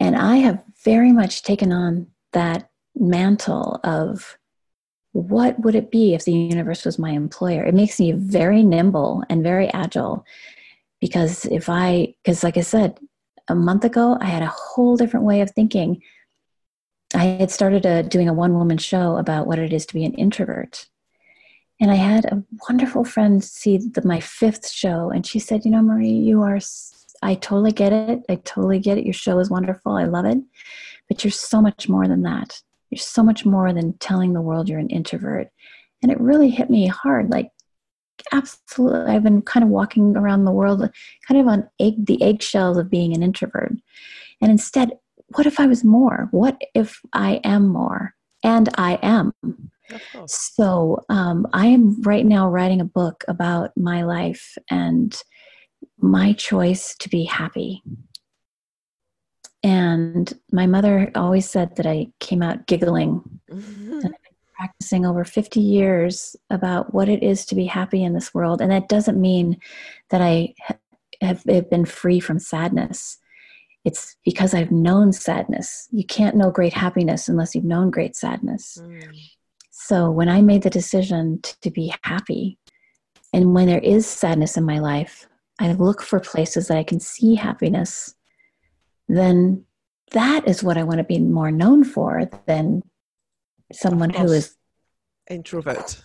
And 0.00 0.16
I 0.16 0.36
have 0.36 0.62
very 0.84 1.12
much 1.12 1.42
taken 1.42 1.72
on 1.72 2.08
that 2.32 2.70
mantle 2.94 3.80
of 3.84 4.38
what 5.12 5.58
would 5.60 5.74
it 5.74 5.90
be 5.90 6.14
if 6.14 6.24
the 6.24 6.32
universe 6.32 6.84
was 6.84 6.98
my 6.98 7.10
employer? 7.10 7.64
It 7.64 7.74
makes 7.74 8.00
me 8.00 8.12
very 8.12 8.62
nimble 8.62 9.22
and 9.28 9.42
very 9.42 9.72
agile 9.72 10.24
because 11.00 11.44
if 11.46 11.68
I, 11.68 12.14
because 12.22 12.42
like 12.42 12.56
I 12.56 12.62
said, 12.62 12.98
a 13.48 13.54
month 13.54 13.84
ago, 13.84 14.16
I 14.20 14.26
had 14.26 14.42
a 14.42 14.52
whole 14.54 14.96
different 14.96 15.26
way 15.26 15.40
of 15.40 15.50
thinking. 15.50 16.02
I 17.14 17.24
had 17.24 17.50
started 17.50 17.86
a, 17.86 18.02
doing 18.02 18.28
a 18.28 18.34
one 18.34 18.54
woman 18.54 18.78
show 18.78 19.16
about 19.16 19.46
what 19.46 19.58
it 19.58 19.72
is 19.72 19.86
to 19.86 19.94
be 19.94 20.04
an 20.04 20.14
introvert. 20.14 20.88
And 21.80 21.90
I 21.90 21.96
had 21.96 22.24
a 22.26 22.42
wonderful 22.68 23.04
friend 23.04 23.42
see 23.42 23.78
the, 23.78 24.02
my 24.04 24.20
fifth 24.20 24.70
show, 24.70 25.10
and 25.10 25.26
she 25.26 25.38
said, 25.38 25.64
You 25.64 25.72
know, 25.72 25.82
Marie, 25.82 26.08
you 26.08 26.42
are 26.42 26.60
I 27.24 27.34
totally 27.36 27.72
get 27.72 27.92
it. 27.92 28.22
I 28.28 28.36
totally 28.36 28.78
get 28.78 28.98
it. 28.98 29.04
Your 29.04 29.14
show 29.14 29.38
is 29.38 29.50
wonderful. 29.50 29.92
I 29.92 30.04
love 30.04 30.26
it. 30.26 30.38
But 31.08 31.24
you're 31.24 31.30
so 31.30 31.60
much 31.60 31.88
more 31.88 32.06
than 32.06 32.22
that. 32.22 32.60
You're 32.90 32.98
so 32.98 33.22
much 33.22 33.46
more 33.46 33.72
than 33.72 33.96
telling 33.98 34.34
the 34.34 34.42
world 34.42 34.68
you're 34.68 34.78
an 34.78 34.90
introvert. 34.90 35.48
And 36.02 36.12
it 36.12 36.20
really 36.20 36.50
hit 36.50 36.68
me 36.68 36.86
hard. 36.86 37.30
Like, 37.30 37.50
absolutely. 38.32 39.12
I've 39.12 39.22
been 39.22 39.42
kind 39.42 39.64
of 39.64 39.70
walking 39.70 40.16
around 40.16 40.44
the 40.44 40.52
world 40.52 40.88
kind 41.26 41.40
of 41.40 41.46
on 41.46 41.68
egg, 41.80 42.06
the 42.06 42.22
eggshells 42.22 42.78
of 42.78 42.90
being 42.90 43.14
an 43.14 43.22
introvert. 43.22 43.72
And 44.40 44.50
instead, 44.50 44.92
what 45.28 45.46
if 45.46 45.58
I 45.58 45.66
was 45.66 45.84
more? 45.84 46.28
What 46.30 46.60
if 46.74 47.00
I 47.12 47.40
am 47.44 47.68
more? 47.68 48.14
And 48.42 48.68
I 48.76 48.98
am. 49.02 49.32
So 50.26 51.04
um, 51.08 51.46
I 51.52 51.66
am 51.66 52.00
right 52.02 52.24
now 52.24 52.48
writing 52.48 52.80
a 52.80 52.86
book 52.86 53.24
about 53.28 53.70
my 53.76 54.02
life 54.02 54.56
and 54.70 55.14
my 55.98 56.32
choice 56.34 56.94
to 57.00 57.08
be 57.08 57.24
happy. 57.24 57.82
And 59.62 60.32
my 60.52 60.66
mother 60.66 61.10
always 61.14 61.48
said 61.48 61.76
that 61.76 61.86
I 61.86 62.08
came 62.20 62.42
out 62.42 62.66
giggling. 62.66 63.22
Mm-hmm. 63.50 64.00
And 64.04 64.14
practicing 64.56 65.04
over 65.04 65.24
50 65.24 65.60
years 65.60 66.36
about 66.50 66.94
what 66.94 67.08
it 67.08 67.22
is 67.22 67.44
to 67.46 67.54
be 67.54 67.66
happy 67.66 68.02
in 68.02 68.14
this 68.14 68.32
world. 68.32 68.60
And 68.60 68.70
that 68.70 68.88
doesn't 68.88 69.20
mean 69.20 69.58
that 70.10 70.20
I 70.20 70.54
have 71.20 71.44
been 71.44 71.84
free 71.84 72.20
from 72.20 72.38
sadness. 72.38 73.18
It's 73.84 74.16
because 74.24 74.54
I've 74.54 74.70
known 74.70 75.12
sadness. 75.12 75.88
You 75.90 76.04
can't 76.04 76.36
know 76.36 76.50
great 76.50 76.72
happiness 76.72 77.28
unless 77.28 77.54
you've 77.54 77.64
known 77.64 77.90
great 77.90 78.16
sadness. 78.16 78.78
Mm. 78.80 79.14
So 79.70 80.10
when 80.10 80.28
I 80.28 80.40
made 80.40 80.62
the 80.62 80.70
decision 80.70 81.40
to, 81.42 81.60
to 81.60 81.70
be 81.70 81.92
happy, 82.02 82.58
and 83.32 83.54
when 83.54 83.66
there 83.66 83.80
is 83.80 84.06
sadness 84.06 84.56
in 84.56 84.64
my 84.64 84.78
life, 84.78 85.28
I 85.58 85.72
look 85.72 86.02
for 86.02 86.20
places 86.20 86.68
that 86.68 86.78
I 86.78 86.84
can 86.84 87.00
see 87.00 87.34
happiness, 87.34 88.14
then 89.08 89.64
that 90.12 90.46
is 90.48 90.62
what 90.62 90.78
I 90.78 90.84
want 90.84 90.98
to 90.98 91.04
be 91.04 91.18
more 91.18 91.50
known 91.50 91.84
for 91.84 92.28
than 92.46 92.82
someone 93.74 94.10
who 94.10 94.32
is 94.32 94.56
introvert. 95.30 96.00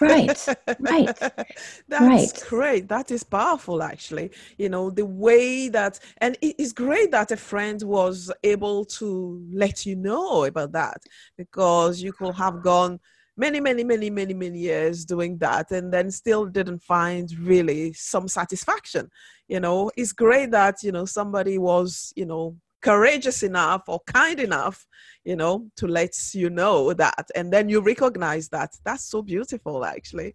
right, 0.00 0.46
right. 0.78 1.18
That's 1.88 2.00
right. 2.00 2.44
great. 2.48 2.88
That 2.88 3.10
is 3.10 3.24
powerful, 3.24 3.82
actually. 3.82 4.30
You 4.58 4.68
know, 4.68 4.90
the 4.90 5.06
way 5.06 5.68
that, 5.68 5.98
and 6.18 6.36
it 6.40 6.56
is 6.58 6.72
great 6.72 7.10
that 7.10 7.30
a 7.30 7.36
friend 7.36 7.82
was 7.82 8.30
able 8.44 8.84
to 8.84 9.42
let 9.52 9.86
you 9.86 9.96
know 9.96 10.44
about 10.44 10.72
that 10.72 11.02
because 11.36 12.02
you 12.02 12.12
could 12.12 12.34
have 12.34 12.62
gone 12.62 13.00
many, 13.36 13.60
many, 13.60 13.84
many, 13.84 14.10
many, 14.10 14.34
many 14.34 14.58
years 14.58 15.04
doing 15.04 15.38
that 15.38 15.70
and 15.70 15.92
then 15.92 16.10
still 16.10 16.44
didn't 16.46 16.82
find 16.82 17.32
really 17.38 17.92
some 17.92 18.28
satisfaction. 18.28 19.10
You 19.48 19.60
know, 19.60 19.90
it's 19.96 20.12
great 20.12 20.50
that, 20.52 20.82
you 20.82 20.92
know, 20.92 21.06
somebody 21.06 21.58
was, 21.58 22.12
you 22.16 22.26
know, 22.26 22.56
courageous 22.82 23.42
enough 23.42 23.82
or 23.88 24.00
kind 24.06 24.40
enough 24.40 24.86
you 25.24 25.36
know 25.36 25.66
to 25.76 25.86
let 25.86 26.14
you 26.34 26.48
know 26.48 26.92
that 26.94 27.28
and 27.34 27.52
then 27.52 27.68
you 27.68 27.80
recognize 27.80 28.48
that 28.48 28.70
that's 28.84 29.04
so 29.04 29.22
beautiful 29.22 29.84
actually 29.84 30.34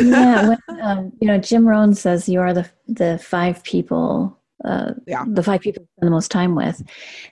yeah 0.00 0.48
when, 0.48 0.80
um, 0.82 1.12
you 1.20 1.28
know 1.28 1.38
jim 1.38 1.66
rohn 1.66 1.94
says 1.94 2.28
you 2.28 2.40
are 2.40 2.52
the 2.52 2.68
the 2.88 3.18
five 3.18 3.62
people 3.62 4.36
uh, 4.64 4.92
yeah. 5.06 5.24
the 5.26 5.42
five 5.42 5.62
people 5.62 5.82
spend 5.96 6.06
the 6.06 6.10
most 6.10 6.30
time 6.30 6.54
with 6.54 6.82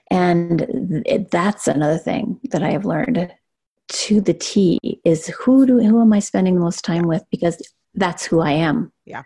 and 0.09 0.65
it, 1.05 1.29
that's 1.29 1.67
another 1.67 1.97
thing 1.97 2.39
that 2.51 2.63
i 2.63 2.71
have 2.71 2.85
learned 2.85 3.31
to 3.89 4.21
the 4.21 4.33
T 4.33 5.01
is 5.03 5.27
who 5.27 5.65
do 5.65 5.79
who 5.79 6.01
am 6.01 6.13
I 6.13 6.19
spending 6.19 6.53
the 6.55 6.61
most 6.61 6.85
time 6.85 7.07
with 7.07 7.23
because 7.31 7.61
that's 7.95 8.25
who 8.25 8.39
I 8.39 8.51
am. 8.51 8.93
Yeah. 9.05 9.23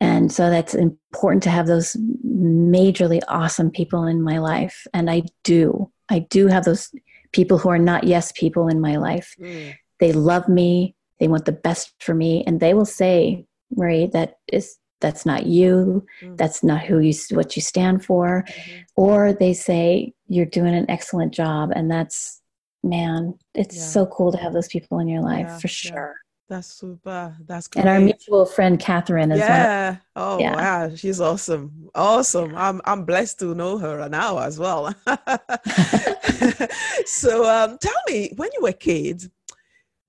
And 0.00 0.30
so 0.30 0.50
that's 0.50 0.74
important 0.74 1.42
to 1.44 1.50
have 1.50 1.66
those 1.66 1.96
majorly 2.26 3.20
awesome 3.28 3.70
people 3.70 4.04
in 4.04 4.22
my 4.22 4.38
life. 4.38 4.86
And 4.92 5.10
I 5.10 5.22
do. 5.44 5.90
I 6.08 6.20
do 6.20 6.46
have 6.48 6.64
those 6.64 6.92
people 7.32 7.58
who 7.58 7.68
are 7.68 7.78
not 7.78 8.04
yes 8.04 8.32
people 8.32 8.68
in 8.68 8.80
my 8.80 8.96
life. 8.96 9.34
Mm. 9.40 9.74
They 10.00 10.12
love 10.12 10.48
me, 10.48 10.94
they 11.20 11.28
want 11.28 11.44
the 11.44 11.52
best 11.52 11.94
for 12.00 12.14
me, 12.14 12.44
and 12.46 12.60
they 12.60 12.74
will 12.74 12.84
say, 12.84 13.46
Marie, 13.74 14.06
that 14.08 14.38
is 14.52 14.76
that's 15.00 15.26
not 15.26 15.46
you, 15.46 16.06
mm. 16.22 16.36
that's 16.36 16.62
not 16.62 16.82
who 16.82 16.98
you 17.00 17.12
what 17.30 17.56
you 17.56 17.62
stand 17.62 18.04
for. 18.04 18.44
Mm-hmm. 18.46 18.80
Or 18.96 19.32
they 19.32 19.52
say, 19.52 20.12
You're 20.28 20.46
doing 20.46 20.74
an 20.74 20.90
excellent 20.90 21.32
job, 21.32 21.72
and 21.74 21.90
that's 21.90 22.40
man, 22.82 23.34
it's 23.54 23.76
yeah. 23.76 23.82
so 23.82 24.06
cool 24.06 24.30
to 24.30 24.38
have 24.38 24.52
those 24.52 24.68
people 24.68 24.98
in 24.98 25.08
your 25.08 25.22
life 25.22 25.46
yeah, 25.48 25.58
for 25.58 25.68
sure. 25.68 26.16
That's 26.48 26.66
super. 26.66 27.34
That's 27.46 27.68
great. 27.68 27.82
And 27.82 27.88
our 27.88 28.00
mutual 28.00 28.44
friend 28.44 28.78
Catherine 28.78 29.32
as 29.32 29.38
yeah. 29.38 29.90
well. 29.90 30.00
Oh 30.16 30.38
yeah. 30.38 30.54
wow, 30.54 30.94
she's 30.94 31.20
awesome. 31.20 31.88
Awesome. 31.94 32.54
I'm 32.54 32.82
I'm 32.84 33.04
blessed 33.04 33.38
to 33.40 33.54
know 33.54 33.78
her 33.78 34.06
now 34.10 34.38
as 34.38 34.58
well. 34.58 34.94
so 37.06 37.48
um, 37.48 37.78
tell 37.78 37.94
me, 38.08 38.32
when 38.36 38.50
you 38.52 38.62
were 38.62 38.72
kids, 38.72 39.30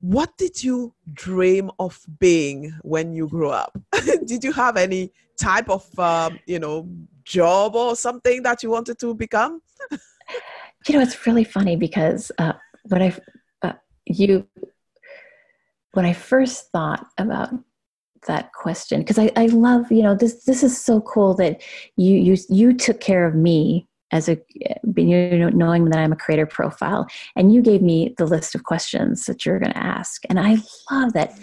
what 0.02 0.36
did 0.38 0.62
you 0.62 0.94
dream 1.14 1.72
of 1.80 2.00
being 2.20 2.74
when 2.82 3.14
you 3.14 3.28
grew 3.28 3.50
up? 3.50 3.78
did 4.26 4.44
you 4.44 4.52
have 4.52 4.76
any 4.76 5.14
type 5.40 5.70
of 5.70 5.88
um, 5.98 6.38
you 6.46 6.60
know 6.60 6.90
job 7.24 7.76
or 7.76 7.96
something 7.96 8.44
that 8.44 8.62
you 8.62 8.70
wanted 8.70 9.00
to 9.00 9.16
become? 9.16 9.62
you 9.90 10.96
know, 10.96 11.02
it's 11.02 11.26
really 11.26 11.46
funny 11.46 11.78
because 11.78 12.30
uh, 12.40 12.54
when 12.84 13.02
I 13.02 13.18
uh, 13.62 13.74
you 14.06 14.46
when 15.96 16.06
I 16.06 16.14
first 16.14 16.72
thought 16.72 17.08
about 17.18 17.52
that 18.28 18.54
question 18.54 19.02
because 19.02 19.20
I, 19.20 19.32
I 19.36 19.46
love 19.48 19.92
you 19.92 20.02
know 20.02 20.16
this 20.16 20.46
this 20.46 20.64
is 20.64 20.80
so 20.80 21.02
cool 21.02 21.36
that 21.36 21.62
you 21.96 22.16
you 22.16 22.38
you 22.50 22.74
took 22.74 23.00
care 23.00 23.26
of 23.26 23.36
me 23.36 23.88
as 24.12 24.28
a 24.28 24.38
you 24.96 25.38
know 25.38 25.50
knowing 25.50 25.86
that 25.86 26.00
I'm 26.00 26.12
a 26.12 26.16
creator 26.16 26.46
profile 26.46 27.08
and 27.36 27.54
you 27.54 27.62
gave 27.62 27.82
me 27.82 28.16
the 28.18 28.26
list 28.26 28.56
of 28.56 28.64
questions 28.64 29.26
that 29.26 29.46
you're 29.46 29.60
going 29.60 29.74
to 29.74 29.78
ask. 29.78 30.24
And 30.30 30.40
I 30.40 30.58
love 30.92 31.14
that 31.14 31.38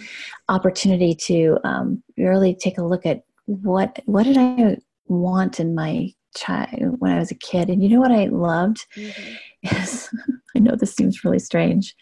opportunity 0.49 1.15
to 1.27 1.59
um, 1.65 2.03
really 2.17 2.55
take 2.55 2.79
a 2.79 2.85
look 2.85 3.07
at 3.07 3.23
what 3.47 4.01
what 4.07 4.25
did 4.25 4.39
I 4.39 4.77
want 5.07 5.61
in 5.61 5.75
my 5.75 6.13
child 6.35 6.97
when 6.99 7.13
I 7.13 7.19
was 7.19 7.31
a 7.31 7.37
kid? 7.37 7.69
And 7.69 7.83
you 7.83 7.89
know 7.89 8.01
what 8.01 8.13
I 8.13 8.27
loved? 8.27 8.87
Mm-hmm. 8.97 9.35
is 9.77 10.11
I 10.57 10.59
know 10.59 10.75
this 10.75 10.95
seems 10.95 11.25
really 11.25 11.39
strange 11.39 11.95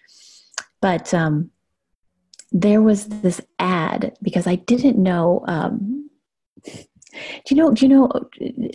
but 0.81 1.13
um, 1.13 1.51
there 2.53 2.83
was 2.83 3.07
this 3.07 3.41
ad 3.59 4.17
because 4.23 4.47
I 4.47 4.57
didn't 4.57 4.99
know. 4.99 5.45
Um, 5.47 6.11
do 6.65 7.55
you 7.55 7.57
know? 7.57 7.73
Do 7.73 7.87
you 7.87 7.89
know 7.89 8.11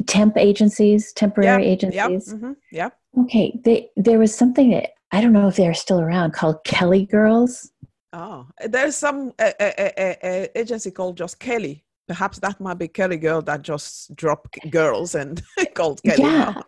temp 0.08 0.38
agencies, 0.38 1.14
temporary 1.14 1.64
yeah, 1.64 1.72
agencies? 1.72 2.28
Yeah. 2.28 2.34
Mm-hmm, 2.34 2.52
yeah. 2.72 2.90
Okay. 3.24 3.60
They, 3.64 3.90
there 3.96 4.20
was 4.20 4.36
something 4.36 4.72
that 4.72 4.92
I 5.12 5.22
don't 5.22 5.34
know 5.34 5.48
if 5.48 5.56
they're 5.56 5.74
still 5.74 6.02
around 6.02 6.34
called 6.34 6.64
Kelly 6.64 7.06
Girls. 7.06 7.72
Oh, 8.14 8.48
there's 8.66 8.96
some 8.96 9.34
uh, 9.40 9.52
uh, 9.60 9.90
uh, 9.98 10.48
agency 10.56 10.92
called 10.92 11.18
just 11.18 11.40
Kelly. 11.40 11.84
Perhaps 12.08 12.40
that 12.40 12.62
might 12.62 12.78
be 12.78 12.88
Kelly 12.88 13.18
Girl 13.18 13.42
that 13.42 13.62
just 13.62 14.16
dropped 14.16 14.58
girls 14.70 15.16
and 15.16 15.42
called 15.74 16.02
Kelly. 16.04 16.24
Yeah. 16.24 16.62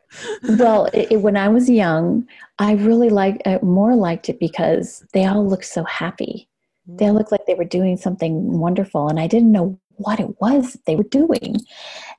well, 0.58 0.86
it, 0.94 1.12
it, 1.12 1.22
when 1.22 1.38
I 1.38 1.48
was 1.48 1.70
young, 1.70 2.28
I 2.58 2.74
really 2.74 3.10
liked, 3.10 3.44
I 3.46 3.60
more 3.62 3.96
liked 3.96 4.30
it 4.30 4.40
because 4.40 5.06
they 5.14 5.26
all 5.26 5.48
looked 5.48 5.66
so 5.66 5.84
happy 5.84 6.50
they 6.88 7.06
mm. 7.06 7.14
looked 7.14 7.32
like 7.32 7.46
they 7.46 7.54
were 7.54 7.66
doing 7.66 7.98
something 7.98 8.58
wonderful 8.60 9.08
and 9.08 9.20
i 9.20 9.28
didn't 9.28 9.52
know 9.52 9.80
what 9.98 10.20
it 10.20 10.40
was 10.40 10.78
they 10.86 10.96
were 10.96 11.04
doing. 11.04 11.58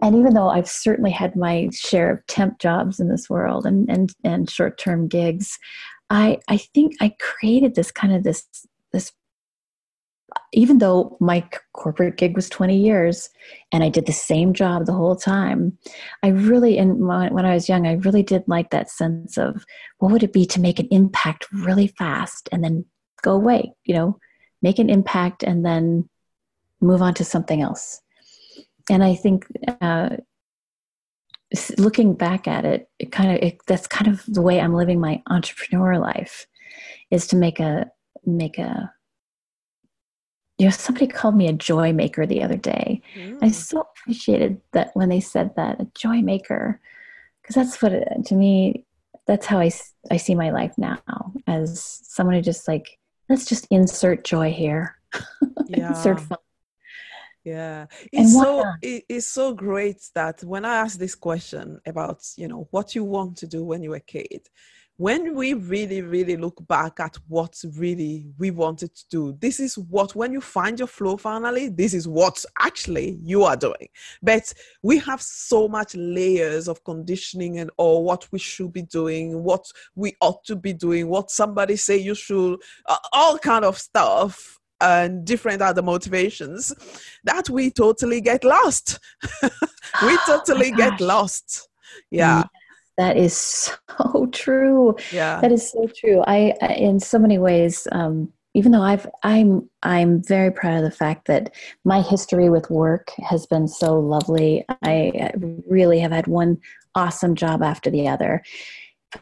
And 0.01 0.17
even 0.17 0.35
though 0.35 0.49
i've 0.49 0.69
certainly 0.69 1.11
had 1.11 1.37
my 1.37 1.71
share 1.73 2.13
of 2.13 2.27
temp 2.27 2.59
jobs 2.59 3.01
in 3.01 3.09
this 3.09 3.31
world 3.31 3.67
and 3.67 3.89
and, 3.89 4.13
and 4.25 4.51
short-term 4.51 5.09
gigs 5.09 5.59
i 6.11 6.39
i 6.49 6.57
think 6.57 6.95
i 7.01 7.15
created 7.21 7.75
this 7.75 7.91
kind 7.91 8.13
of 8.13 8.23
this 8.23 8.47
this 8.93 9.13
even 10.53 10.79
though 10.79 11.17
my 11.21 11.47
corporate 11.73 12.17
gig 12.17 12.37
was 12.37 12.49
20 12.49 12.77
years 12.77 13.29
and 13.73 13.83
i 13.83 13.89
did 13.89 14.07
the 14.07 14.13
same 14.13 14.53
job 14.53 14.87
the 14.87 14.93
whole 14.93 15.17
time 15.17 15.77
i 16.23 16.29
really 16.29 16.79
and 16.79 17.01
when 17.01 17.45
i 17.45 17.55
was 17.55 17.69
young 17.69 17.87
i 17.87 17.93
really 17.95 18.23
did 18.23 18.43
like 18.47 18.71
that 18.71 18.91
sense 18.91 19.37
of 19.37 19.65
what 19.99 20.13
would 20.13 20.23
it 20.23 20.33
be 20.33 20.47
to 20.47 20.61
make 20.61 20.79
an 20.79 20.89
impact 20.91 21.47
really 21.53 21.89
fast 21.89 22.49
and 22.53 22.63
then 22.63 22.85
go 23.23 23.33
away 23.33 23.73
you 23.85 23.95
know 23.95 24.19
make 24.63 24.79
an 24.79 24.91
impact, 24.91 25.43
and 25.43 25.65
then 25.65 26.09
move 26.81 27.03
on 27.03 27.15
to 27.15 27.25
something 27.25 27.61
else. 27.61 28.01
And 28.91 29.05
I 29.05 29.15
think 29.15 29.47
uh, 29.81 30.17
looking 31.77 32.15
back 32.15 32.49
at 32.49 32.65
it, 32.65 32.89
it 32.99 33.13
kind 33.13 33.31
of 33.33 33.43
it, 33.43 33.59
that's 33.67 33.87
kind 33.87 34.09
of 34.09 34.25
the 34.27 34.43
way 34.43 34.61
I'm 34.61 34.75
living 34.75 35.01
my 35.01 35.23
entrepreneur 35.29 35.99
life 35.99 36.47
is 37.11 37.27
to 37.29 37.37
make 37.37 37.61
a 37.61 37.91
make 38.25 38.59
a 38.59 38.93
you 40.59 40.67
know 40.67 40.71
somebody 40.71 41.07
called 41.07 41.37
me 41.37 41.49
a 41.49 41.53
joy 41.53 41.93
maker 41.93 42.27
the 42.27 42.43
other 42.43 42.57
day 42.57 43.01
mm. 43.15 43.39
i 43.41 43.49
so 43.49 43.81
appreciated 43.81 44.61
that 44.73 44.91
when 44.95 45.09
they 45.09 45.21
said 45.21 45.55
that 45.57 45.81
a 45.81 45.87
joy 45.95 46.21
maker 46.21 46.81
because 47.41 47.55
that's 47.55 47.81
what 47.81 47.93
it, 47.93 48.07
to 48.27 48.35
me 48.35 48.85
that's 49.27 49.47
how 49.47 49.59
I, 49.61 49.71
I 50.11 50.17
see 50.17 50.35
my 50.35 50.51
life 50.51 50.73
now 50.79 51.01
as 51.47 52.01
someone 52.03 52.35
who 52.35 52.43
just 52.43 52.67
like 52.67 52.98
let's 53.29 53.45
just 53.45 53.67
insert 53.71 54.25
joy 54.25 54.51
here. 54.53 54.97
Yeah. 55.71 55.91
insert 55.91 56.21
fun. 56.21 56.39
Yeah, 57.45 57.87
it's 58.13 58.33
so 58.33 58.65
it, 58.83 59.05
it's 59.09 59.27
so 59.27 59.55
great 59.55 60.01
that 60.15 60.43
when 60.45 60.65
I 60.65 60.77
ask 60.77 60.99
this 60.99 61.15
question 61.15 61.81
about 61.87 62.23
you 62.37 62.49
know 62.49 62.69
what 62.71 62.95
you 62.95 63.05
want 63.05 63.37
to 63.39 63.47
do 63.47 63.65
when 63.65 63.83
you 63.83 63.91
were 63.91 63.97
a 63.97 64.01
kid, 64.01 64.49
when 64.99 65.37
we 65.37 65.55
really 65.55 66.03
really 66.03 66.37
look 66.37 66.61
back 66.67 66.99
at 66.99 67.17
what 67.29 67.57
really 67.77 68.27
we 68.37 68.51
wanted 68.51 68.93
to 68.95 69.05
do 69.09 69.37
this 69.41 69.61
is 69.61 69.79
what 69.79 70.15
when 70.17 70.33
you 70.33 70.41
find 70.41 70.79
your 70.79 70.89
flow 70.89 71.17
finally 71.17 71.69
this 71.69 71.95
is 71.95 72.07
what 72.07 72.45
actually 72.61 73.19
you 73.23 73.45
are 73.45 73.57
doing. 73.57 73.89
But 74.23 74.53
we 74.83 74.99
have 74.99 75.23
so 75.23 75.69
much 75.69 75.95
layers 75.95 76.69
of 76.69 76.83
conditioning 76.85 77.61
and 77.61 77.71
or 77.79 78.05
what 78.05 78.27
we 78.33 78.41
should 78.41 78.73
be 78.73 78.83
doing 78.83 79.45
what 79.45 79.65
we 79.95 80.17
ought 80.21 80.45
to 80.47 80.57
be 80.57 80.73
doing 80.73 81.09
what 81.09 81.31
somebody 81.31 81.77
say 81.77 81.97
you 81.97 82.17
should 82.17 82.59
uh, 82.87 82.97
all 83.13 83.39
kind 83.39 83.65
of 83.65 83.79
stuff 83.79 84.59
and 84.81 85.25
different 85.25 85.63
other 85.63 85.83
motivations 85.83 86.73
that 87.25 87.49
we 87.49 87.71
totally 87.71 88.21
get 88.21 88.45
lost. 88.45 88.99
We 90.05 90.19
totally 90.27 90.71
oh 90.75 90.77
get 90.77 91.01
lost. 91.13 91.69
Yeah 92.11 92.45
that 92.99 93.17
is 93.17 93.37
so 93.37 94.27
true. 94.33 94.97
Yeah. 95.11 95.41
That 95.41 95.53
is 95.53 95.71
so 95.71 95.87
true. 95.97 96.23
I, 96.27 96.55
in 96.77 97.01
so 97.01 97.19
many 97.19 97.39
ways, 97.39 97.89
um, 97.93 98.31
even 98.55 98.73
though 98.73 98.83
I've, 98.83 99.09
I'm, 99.23 99.69
I'm 99.83 100.23
very 100.23 100.51
proud 100.51 100.77
of 100.79 100.83
the 100.83 100.91
fact 100.91 101.27
that 101.29 101.55
my 101.85 102.03
history 102.03 102.51
with 102.51 102.69
work 102.71 103.11
has 103.19 103.47
been 103.47 103.69
so 103.69 103.99
lovely. 103.99 104.65
I 104.83 105.31
really 105.67 106.01
have 106.01 106.13
had 106.13 106.27
one 106.27 106.59
awesome 106.95 107.35
job 107.35 107.63
after 107.63 107.89
the 107.89 108.09
other. 108.09 108.43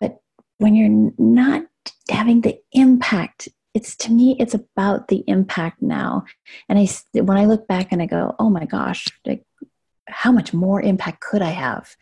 But 0.01 0.21
when 0.59 0.75
you're 0.75 1.13
not 1.19 1.65
having 2.11 2.41
the 2.41 2.59
impact 2.73 3.49
it's 3.75 3.95
to 3.95 4.11
me 4.11 4.37
it's 4.39 4.55
about 4.55 5.09
the 5.09 5.23
impact 5.27 5.83
now 5.83 6.25
and 6.69 6.79
i 6.79 6.89
when 7.21 7.37
i 7.37 7.45
look 7.45 7.69
back 7.69 7.89
and 7.91 8.01
i 8.01 8.07
go 8.07 8.35
oh 8.39 8.49
my 8.49 8.65
gosh 8.65 9.07
like 9.27 9.45
how 10.09 10.33
much 10.33 10.53
more 10.53 10.81
impact 10.81 11.21
could 11.21 11.43
I 11.43 11.51
have? 11.51 11.97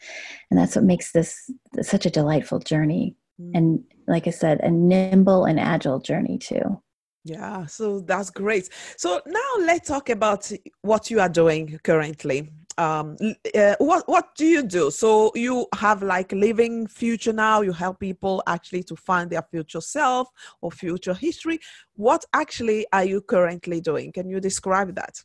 And 0.51 0.59
that's 0.59 0.77
what 0.77 0.85
makes 0.85 1.13
this 1.13 1.51
such 1.83 2.07
a 2.07 2.11
delightful 2.11 2.59
journey. 2.59 3.17
Mm. 3.41 3.51
And 3.55 3.85
like 4.07 4.27
I 4.27 4.31
said, 4.31 4.61
a 4.61 4.71
nimble 4.71 5.45
and 5.45 5.59
agile 5.59 6.01
journey 6.01 6.39
too. 6.39 6.81
Yeah, 7.25 7.65
so 7.65 8.01
that's 8.01 8.29
great. 8.31 8.69
So 8.99 9.21
now 9.27 9.51
let's 9.61 9.89
talk 9.89 10.11
about 10.11 10.51
what 10.83 11.11
you 11.11 11.21
are 11.21 11.29
doing 11.29 11.81
currently. 11.83 12.51
Um, 12.77 13.17
uh, 13.55 13.77
what 13.79 14.07
what 14.09 14.35
do 14.37 14.45
you 14.45 14.63
do? 14.63 14.91
So 14.91 15.31
you 15.35 15.67
have 15.75 16.03
like 16.03 16.33
living 16.33 16.87
future 16.87 17.33
now. 17.33 17.63
You 17.63 17.73
help 17.73 18.01
people 18.01 18.43
actually 18.47 18.83
to 18.85 18.97
find 18.97 19.31
their 19.31 19.43
future 19.51 19.81
self 19.81 20.29
or 20.61 20.71
future 20.71 21.15
history. 21.15 21.61
What 21.95 22.25
actually 22.35 22.85
are 22.93 23.05
you 23.05 23.23
currently 23.23 23.81
doing? 23.81 24.13
Can 24.13 24.29
you 24.29 24.41
describe 24.41 24.95
that? 24.97 25.23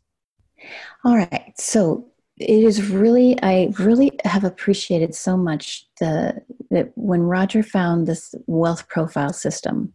All 1.03 1.17
right. 1.17 1.53
So 1.57 2.11
it 2.39 2.63
is 2.63 2.89
really 2.89 3.37
i 3.43 3.71
really 3.79 4.11
have 4.25 4.43
appreciated 4.43 5.13
so 5.13 5.35
much 5.35 5.85
the 5.99 6.41
that 6.71 6.91
when 6.95 7.21
roger 7.21 7.61
found 7.61 8.07
this 8.07 8.33
wealth 8.47 8.87
profile 8.87 9.33
system 9.33 9.93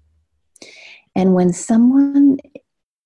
and 1.16 1.35
when 1.35 1.52
someone 1.52 2.38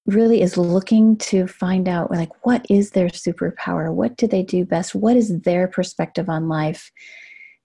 really 0.06 0.40
is 0.40 0.56
looking 0.56 1.16
to 1.18 1.46
find 1.46 1.86
out 1.86 2.10
like 2.10 2.30
what 2.46 2.64
is 2.70 2.92
their 2.92 3.08
superpower? 3.08 3.92
What 3.92 4.16
do 4.16 4.26
they 4.26 4.42
do 4.42 4.64
best? 4.64 4.94
What 4.94 5.18
is 5.18 5.42
their 5.42 5.68
perspective 5.68 6.30
on 6.30 6.48
life? 6.48 6.90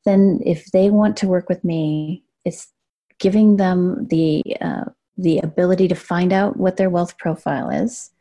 Then 0.04 0.42
if 0.46 0.66
they 0.74 0.90
want 0.90 1.16
to 1.18 1.28
work 1.28 1.48
with 1.48 1.64
me 1.64 2.24
it's 2.46 2.68
giving 3.20 3.56
them 3.56 4.08
the 4.10 4.44
uh, 4.60 4.86
the 5.18 5.40
ability 5.40 5.88
to 5.88 5.96
find 5.96 6.34
out 6.34 6.58
what 6.58 6.76
their 6.76 6.90
wealth 6.90 7.18
profile 7.18 7.70
is 7.70 8.12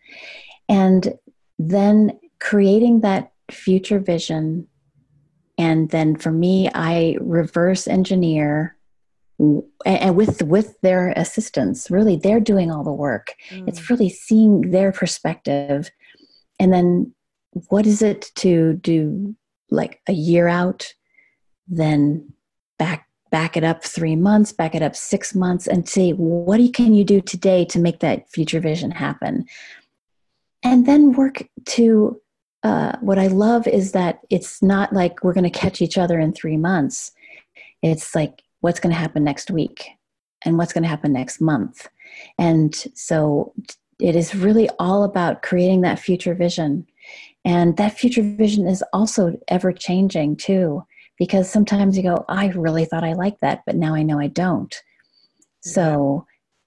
and 0.69 1.15
then 1.59 2.19
creating 2.39 3.01
that 3.01 3.32
future 3.55 3.99
vision. 3.99 4.67
And 5.59 5.91
then 5.91 6.17
for 6.17 6.33
me 6.33 6.71
i 6.75 7.17
reverse 7.21 7.87
engineer 7.87 8.77
and 9.85 10.17
with 10.17 10.43
with 10.43 10.81
their 10.83 11.11
assistance 11.11 11.91
really 11.91 12.17
they're 12.17 12.41
doing 12.41 12.71
all 12.71 12.85
the 12.85 12.93
work. 12.93 13.35
Mm. 13.51 13.69
it's 13.69 13.91
really 13.91 14.09
seeing 14.09 14.71
their 14.71 14.93
perspective. 14.93 15.91
And 16.59 16.73
then 16.73 17.15
what 17.69 17.87
is 17.87 18.03
it 18.03 18.31
to 18.37 18.75
do 18.75 19.35
like 19.71 20.01
a 20.09 20.13
year 20.13 20.49
out 20.49 20.95
then 21.67 22.33
back 22.79 23.07
back 23.31 23.57
it 23.57 23.65
up 23.65 23.83
three 23.83 24.15
months 24.15 24.53
back 24.53 24.75
it 24.75 24.83
up 24.83 24.95
six 24.95 25.35
months 25.35 25.67
and 25.67 25.89
see 25.89 26.13
what 26.13 26.61
can 26.75 26.95
you 26.95 27.03
do 27.03 27.21
today 27.21 27.65
to 27.65 27.79
make 27.79 28.01
that 28.01 28.31
future 28.31 28.61
vision 28.61 28.91
happen? 28.91 29.45
And 30.63 30.87
then 30.87 31.13
work 31.13 31.43
to 31.67 32.22
uh, 32.63 32.97
what 33.01 33.19
I 33.19 33.27
love 33.27 33.67
is 33.67 33.93
that 33.93 34.21
it's 34.31 34.63
not 34.63 34.93
like 34.93 35.23
we're 35.23 35.33
going 35.33 35.51
to 35.51 35.59
catch 35.59 35.83
each 35.83 35.99
other 35.99 36.19
in 36.19 36.33
three 36.33 36.57
months. 36.57 37.13
It's 37.83 38.15
like 38.15 38.43
what's 38.61 38.81
going 38.81 38.93
to 38.95 38.99
happen 38.99 39.25
next 39.25 39.51
week 39.51 39.87
and 40.45 40.59
what's 40.59 40.73
going 40.73 40.85
to 40.85 40.89
happen 40.89 41.13
next 41.13 41.41
month. 41.41 41.89
And 42.39 42.75
so 42.95 43.53
it 43.99 44.15
is 44.15 44.35
really 44.35 44.69
all 44.79 45.03
about 45.03 45.43
creating 45.43 45.81
that 45.83 45.99
future 45.99 46.35
vision 46.35 46.87
And 47.45 47.77
that 47.77 47.99
future 47.99 48.23
vision 48.23 48.67
is 48.67 48.85
also 48.93 49.39
ever 49.49 49.73
changing 49.73 50.37
too, 50.37 50.85
because 51.19 51.51
sometimes 51.51 51.97
you 51.97 52.03
go, 52.03 52.25
I 52.29 52.49
really 52.49 52.85
thought 52.85 53.05
I 53.05 53.15
liked 53.15 53.41
that, 53.41 53.63
but 53.67 53.77
now 53.77 53.95
I 53.95 54.03
know 54.03 54.19
I 54.19 54.29
don't. 54.29 54.75
So 55.61 56.27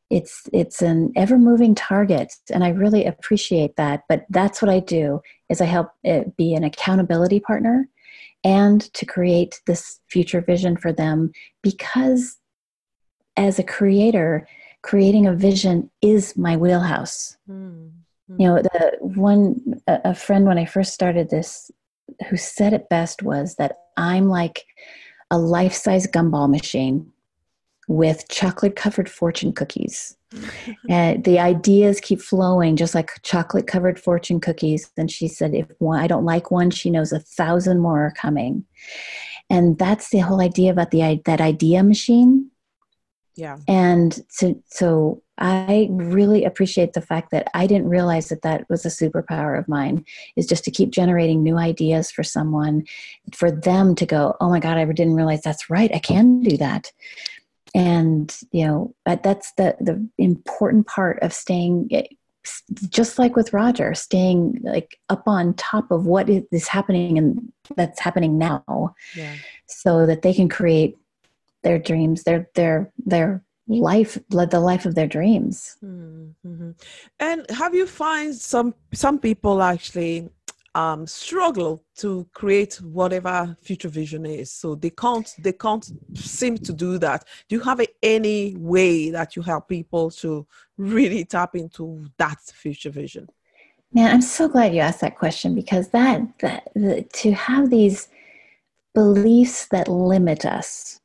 it's 0.10 0.44
it's 0.54 0.82
an 0.82 1.12
ever 1.16 1.38
moving 1.38 1.74
target 1.74 2.34
and 2.52 2.64
i 2.64 2.70
really 2.70 3.06
appreciate 3.06 3.76
that 3.76 4.04
but 4.08 4.26
that's 4.30 4.62
what 4.62 4.70
i 4.70 4.80
do 4.80 5.20
is 5.50 5.62
i 5.62 5.66
help 5.66 5.90
it 6.04 6.36
be 6.38 6.54
an 6.54 6.64
accountability 6.64 7.40
partner 7.40 7.88
and 8.44 8.82
to 8.94 9.06
create 9.06 9.62
this 9.66 10.00
future 10.08 10.42
vision 10.42 10.78
for 10.78 10.94
them 10.94 11.32
because 11.64 12.38
as 13.36 13.58
a 13.58 13.64
creator 13.64 14.48
creating 14.84 15.26
a 15.26 15.34
vision 15.34 15.90
is 16.02 16.38
my 16.38 16.56
wheelhouse 16.56 17.38
mm-hmm. 17.50 17.88
you 18.40 18.48
know 18.48 18.62
the 18.62 18.98
one 19.00 19.60
a 19.88 20.14
friend 20.14 20.46
when 20.46 20.60
i 20.60 20.66
first 20.66 20.94
started 20.94 21.30
this 21.30 21.72
who 22.30 22.38
said 22.38 22.74
it 22.74 22.90
best 22.90 23.24
was 23.24 23.56
that 23.56 23.78
i'm 23.98 24.28
like 24.30 24.66
a 25.32 25.38
life-size 25.38 26.06
gumball 26.06 26.50
machine 26.50 27.12
with 27.88 28.28
chocolate 28.30 28.76
covered 28.76 29.10
fortune 29.10 29.54
cookies. 29.54 30.16
And 30.90 31.24
the 31.24 31.40
ideas 31.40 32.02
keep 32.02 32.22
flowing 32.22 32.76
just 32.76 32.96
like 32.96 33.12
chocolate 33.24 33.68
covered 33.68 34.00
fortune 34.00 34.40
cookies. 34.40 34.92
And 34.98 35.10
she 35.10 35.28
said 35.28 35.54
if 35.54 35.68
one, 35.80 36.00
i 36.00 36.08
don't 36.08 36.26
like 36.26 36.52
one 36.52 36.72
she 36.72 36.90
knows 36.90 37.12
a 37.12 37.20
thousand 37.20 37.80
more 37.80 38.06
are 38.06 38.12
coming. 38.12 38.66
And 39.50 39.78
that's 39.78 40.10
the 40.10 40.20
whole 40.20 40.42
idea 40.42 40.72
about 40.72 40.92
the 40.92 41.22
that 41.26 41.42
idea 41.42 41.84
machine. 41.84 42.52
Yeah. 43.36 43.58
And 43.68 44.20
so 44.30 44.62
so 44.68 45.22
i 45.38 45.90
really 45.92 46.46
appreciate 46.46 46.94
the 46.94 47.02
fact 47.02 47.30
that 47.32 47.50
i 47.54 47.68
didn't 47.68 47.90
realize 47.90 48.30
that 48.30 48.42
that 48.42 48.66
was 48.70 48.86
a 48.86 48.90
superpower 48.90 49.60
of 49.60 49.68
mine 49.68 50.06
is 50.38 50.48
just 50.48 50.64
to 50.64 50.72
keep 50.72 50.92
generating 50.92 51.44
new 51.44 51.58
ideas 51.58 52.10
for 52.10 52.24
someone 52.24 52.86
for 53.34 53.52
them 53.52 53.96
to 53.96 54.06
go 54.06 54.34
oh 54.40 54.50
my 54.50 54.62
god 54.62 54.78
i 54.78 54.86
didn't 54.86 55.16
realize 55.16 55.42
that's 55.42 55.70
right. 55.70 55.94
I 55.94 56.00
can 56.00 56.40
do 56.40 56.56
that 56.56 56.94
and 57.76 58.40
you 58.52 58.66
know 58.66 58.96
that's 59.06 59.52
the 59.54 59.76
the 59.82 60.08
important 60.18 60.88
part 60.88 61.22
of 61.22 61.32
staying 61.34 61.90
just 62.90 63.20
like 63.20 63.36
with 63.36 63.54
roger 63.54 63.94
staying 63.94 64.60
like 64.64 64.98
up 65.10 65.24
on 65.28 65.54
top 65.56 65.92
of 65.92 66.06
what 66.06 66.30
is 66.30 66.68
happening 66.68 67.18
and 67.18 67.52
that's 67.76 68.00
happening 68.00 68.38
now 68.38 68.96
yeah. 69.16 69.36
so 69.68 70.06
that 70.06 70.22
they 70.22 70.34
can 70.34 70.48
create 70.48 70.98
their 71.64 71.78
dreams 71.78 72.24
their 72.24 72.50
their 72.56 72.92
their 73.06 73.44
life 73.68 74.18
the 74.30 74.60
life 74.60 74.86
of 74.86 74.96
their 74.96 75.08
dreams 75.08 75.76
mm-hmm. 75.84 76.72
and 77.20 77.46
have 77.50 77.74
you 77.74 77.88
find 77.88 78.34
some 78.36 78.74
some 78.94 79.20
people 79.20 79.62
actually 79.62 80.30
um, 80.76 81.08
struggle 81.08 81.82
to 81.96 82.28
create 82.34 82.76
whatever 82.82 83.58
future 83.62 83.88
vision 83.88 84.26
is. 84.26 84.52
So 84.52 84.76
they 84.76 84.90
can't 84.90 85.34
they 85.40 85.54
can't 85.54 85.90
seem 86.14 86.58
to 86.58 86.74
do 86.74 86.98
that. 87.00 87.24
Do 87.48 87.56
you 87.56 87.62
have 87.62 87.82
any 88.04 88.56
way 88.58 89.10
that 89.10 89.36
you 89.36 89.42
help 89.42 89.70
people 89.70 90.12
to 90.12 90.46
really 90.78 91.24
tap 91.24 91.56
into 91.56 92.06
that 92.18 92.40
future 92.42 92.92
vision? 92.92 93.28
Man 93.94 94.12
i'm 94.12 94.22
so 94.22 94.50
glad 94.50 94.76
you 94.76 94.82
asked 94.82 95.02
that 95.02 95.18
question 95.18 95.56
because 95.56 95.90
that, 95.90 96.22
that 96.40 96.68
the, 96.76 97.04
to 97.14 97.32
have 97.32 97.70
these 97.70 98.10
beliefs 98.94 99.68
that 99.68 99.88
limit 99.88 100.46
us. 100.46 101.00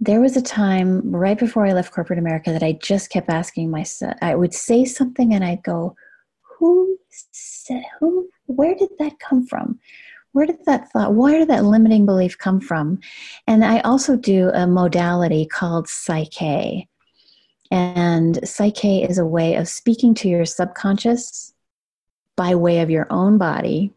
There 0.00 0.20
was 0.20 0.36
a 0.36 0.42
time 0.42 1.14
right 1.14 1.38
before 1.38 1.66
i 1.66 1.72
left 1.72 1.92
corporate 1.92 2.20
america 2.20 2.52
that 2.52 2.62
i 2.62 2.72
just 2.72 3.10
kept 3.10 3.28
asking 3.28 3.68
myself 3.68 4.14
i 4.22 4.32
would 4.34 4.54
say 4.54 4.84
something 4.84 5.34
and 5.34 5.44
i'd 5.44 5.64
go 5.64 5.96
who 6.58 6.98
said 7.20 7.82
who 8.00 8.28
where 8.46 8.74
did 8.74 8.90
that 8.98 9.18
come 9.20 9.46
from? 9.46 9.78
Where 10.32 10.46
did 10.46 10.64
that 10.66 10.90
thought 10.92 11.14
where 11.14 11.38
did 11.38 11.48
that 11.48 11.64
limiting 11.64 12.04
belief 12.06 12.36
come 12.36 12.60
from? 12.60 13.00
And 13.46 13.64
i 13.64 13.80
also 13.80 14.16
do 14.16 14.50
a 14.50 14.66
modality 14.66 15.46
called 15.46 15.86
PSYCH-K. 15.86 16.88
And 17.70 18.36
PSYCH-K 18.36 19.04
is 19.04 19.18
a 19.18 19.26
way 19.26 19.54
of 19.56 19.68
speaking 19.68 20.14
to 20.14 20.28
your 20.28 20.44
subconscious 20.44 21.54
by 22.36 22.54
way 22.54 22.80
of 22.80 22.90
your 22.90 23.06
own 23.10 23.38
body. 23.38 23.92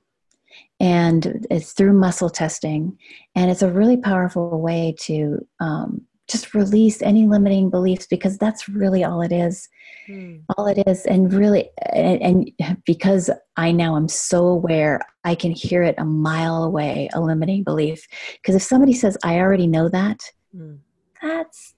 And 0.79 1.45
it's 1.49 1.73
through 1.73 1.93
muscle 1.93 2.29
testing. 2.29 2.97
And 3.35 3.51
it's 3.51 3.61
a 3.61 3.71
really 3.71 3.97
powerful 3.97 4.59
way 4.59 4.95
to 5.01 5.45
um, 5.59 6.05
just 6.31 6.53
release 6.53 7.01
any 7.01 7.27
limiting 7.27 7.69
beliefs 7.69 8.07
because 8.07 8.37
that's 8.37 8.69
really 8.69 9.03
all 9.03 9.21
it 9.21 9.31
is 9.31 9.67
mm. 10.07 10.41
all 10.55 10.65
it 10.65 10.81
is 10.87 11.05
and 11.05 11.33
really 11.33 11.69
and, 11.93 12.21
and, 12.59 12.83
because 12.85 13.29
i 13.57 13.71
now 13.71 13.95
am 13.95 14.07
so 14.07 14.45
aware 14.45 15.01
i 15.25 15.35
can 15.35 15.51
hear 15.51 15.83
it 15.83 15.95
a 15.97 16.05
mile 16.05 16.63
away 16.63 17.09
a 17.13 17.19
limiting 17.19 17.63
belief 17.63 18.07
because 18.35 18.55
if 18.55 18.63
somebody 18.63 18.93
says 18.93 19.17
i 19.23 19.39
already 19.39 19.67
know 19.67 19.89
that 19.89 20.19
mm. 20.55 20.77
that's 21.21 21.75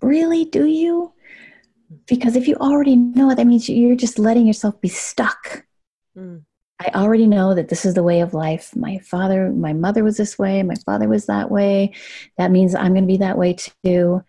really 0.00 0.44
do 0.46 0.66
you 0.66 1.12
because 2.06 2.36
if 2.36 2.48
you 2.48 2.56
already 2.56 2.96
know 2.96 3.30
it 3.30 3.36
that 3.36 3.46
means 3.46 3.68
you're 3.68 3.94
just 3.94 4.18
letting 4.18 4.46
yourself 4.46 4.80
be 4.80 4.88
stuck 4.88 5.64
mm. 6.16 6.42
I 6.82 6.90
already 6.98 7.26
know 7.26 7.54
that 7.54 7.68
this 7.68 7.84
is 7.84 7.94
the 7.94 8.02
way 8.02 8.20
of 8.20 8.34
life. 8.34 8.74
My 8.74 8.98
father, 8.98 9.50
my 9.50 9.72
mother 9.72 10.02
was 10.02 10.16
this 10.16 10.38
way, 10.38 10.62
my 10.64 10.74
father 10.84 11.08
was 11.08 11.26
that 11.26 11.50
way. 11.50 11.94
That 12.38 12.50
means 12.50 12.74
I'm 12.74 12.92
going 12.92 13.04
to 13.04 13.12
be 13.12 13.18
that 13.18 13.38
way 13.38 13.56
too. 13.84 14.24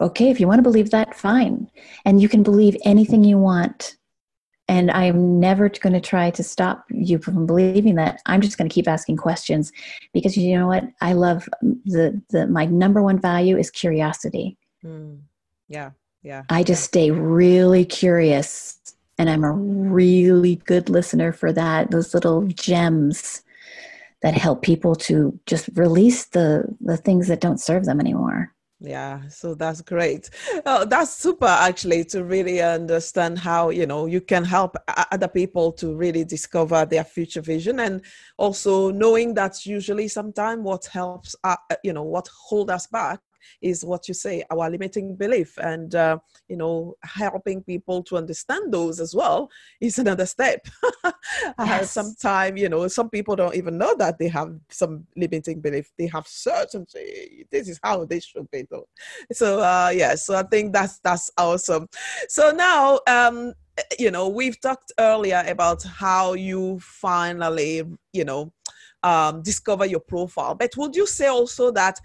Okay, 0.00 0.30
if 0.30 0.40
you 0.40 0.46
want 0.46 0.60
to 0.60 0.62
believe 0.62 0.90
that, 0.90 1.14
fine. 1.14 1.68
And 2.04 2.22
you 2.22 2.28
can 2.28 2.42
believe 2.42 2.76
anything 2.84 3.22
you 3.24 3.36
want. 3.36 3.96
And 4.66 4.90
I'm 4.90 5.40
never 5.40 5.68
going 5.68 5.94
to 5.94 6.00
try 6.00 6.30
to 6.30 6.42
stop 6.42 6.84
you 6.90 7.18
from 7.18 7.46
believing 7.46 7.96
that. 7.96 8.20
I'm 8.26 8.40
just 8.40 8.56
going 8.56 8.68
to 8.68 8.74
keep 8.74 8.88
asking 8.88 9.16
questions 9.16 9.72
because 10.14 10.36
you 10.36 10.56
know 10.56 10.68
what? 10.68 10.84
I 11.00 11.14
love 11.14 11.48
the, 11.62 12.22
the 12.30 12.46
my 12.46 12.66
number 12.66 13.02
one 13.02 13.18
value 13.18 13.58
is 13.58 13.70
curiosity. 13.70 14.56
Mm, 14.84 15.20
yeah, 15.68 15.90
yeah. 16.22 16.44
I 16.50 16.62
just 16.62 16.84
stay 16.84 17.10
really 17.10 17.84
curious 17.84 18.78
and 19.18 19.28
I'm 19.28 19.44
a 19.44 19.52
really 19.52 20.56
good 20.56 20.88
listener 20.88 21.32
for 21.32 21.52
that, 21.52 21.90
those 21.90 22.14
little 22.14 22.42
gems 22.42 23.42
that 24.22 24.34
help 24.34 24.62
people 24.62 24.94
to 24.94 25.38
just 25.46 25.68
release 25.74 26.26
the, 26.26 26.64
the 26.80 26.96
things 26.96 27.28
that 27.28 27.40
don't 27.40 27.60
serve 27.60 27.84
them 27.84 28.00
anymore. 28.00 28.54
Yeah, 28.80 29.28
so 29.28 29.56
that's 29.56 29.80
great. 29.80 30.30
Oh, 30.64 30.84
that's 30.84 31.12
super 31.12 31.46
actually 31.46 32.04
to 32.06 32.22
really 32.22 32.62
understand 32.62 33.36
how, 33.36 33.70
you 33.70 33.86
know, 33.86 34.06
you 34.06 34.20
can 34.20 34.44
help 34.44 34.76
other 35.10 35.26
people 35.26 35.72
to 35.72 35.96
really 35.96 36.24
discover 36.24 36.86
their 36.86 37.02
future 37.02 37.40
vision 37.40 37.80
and 37.80 38.02
also 38.36 38.92
knowing 38.92 39.34
that 39.34 39.66
usually 39.66 40.06
sometimes 40.06 40.62
what 40.62 40.86
helps, 40.86 41.34
uh, 41.42 41.56
you 41.82 41.92
know, 41.92 42.04
what 42.04 42.28
hold 42.28 42.70
us 42.70 42.86
back 42.86 43.18
is 43.60 43.84
what 43.84 44.08
you 44.08 44.14
say 44.14 44.44
our 44.50 44.70
limiting 44.70 45.16
belief. 45.16 45.56
And 45.58 45.94
uh, 45.94 46.18
you 46.48 46.56
know 46.56 46.96
helping 47.02 47.62
people 47.62 48.02
to 48.04 48.16
understand 48.16 48.72
those 48.72 49.00
as 49.00 49.14
well 49.14 49.50
is 49.80 49.98
another 49.98 50.26
step. 50.26 50.66
Uh, 51.58 51.64
yes. 51.66 51.90
sometimes 51.92 52.60
you 52.60 52.68
know 52.68 52.86
some 52.88 53.08
people 53.10 53.36
don't 53.36 53.54
even 53.54 53.76
know 53.76 53.94
that 53.96 54.18
they 54.18 54.28
have 54.28 54.54
some 54.70 55.06
limiting 55.16 55.60
belief. 55.60 55.90
They 55.98 56.06
have 56.06 56.26
certainty. 56.26 57.46
This 57.50 57.68
is 57.68 57.78
how 57.82 58.04
they 58.04 58.20
should 58.20 58.50
be 58.50 58.66
though. 58.70 58.86
So 59.32 59.60
uh 59.60 59.92
yeah 59.94 60.14
so 60.14 60.36
i 60.36 60.42
think 60.42 60.72
that's 60.72 60.98
that's 61.00 61.30
awesome. 61.36 61.88
So 62.28 62.50
now 62.50 63.00
um 63.06 63.52
you 63.98 64.10
know 64.10 64.28
we've 64.28 64.60
talked 64.60 64.92
earlier 64.98 65.44
about 65.46 65.82
how 65.82 66.34
you 66.34 66.78
finally 66.80 67.82
you 68.12 68.24
know 68.24 68.52
um, 69.02 69.42
discover 69.42 69.86
your 69.86 70.00
profile. 70.00 70.54
But 70.54 70.76
would 70.76 70.96
you 70.96 71.06
say 71.06 71.28
also 71.28 71.70
that 71.72 71.98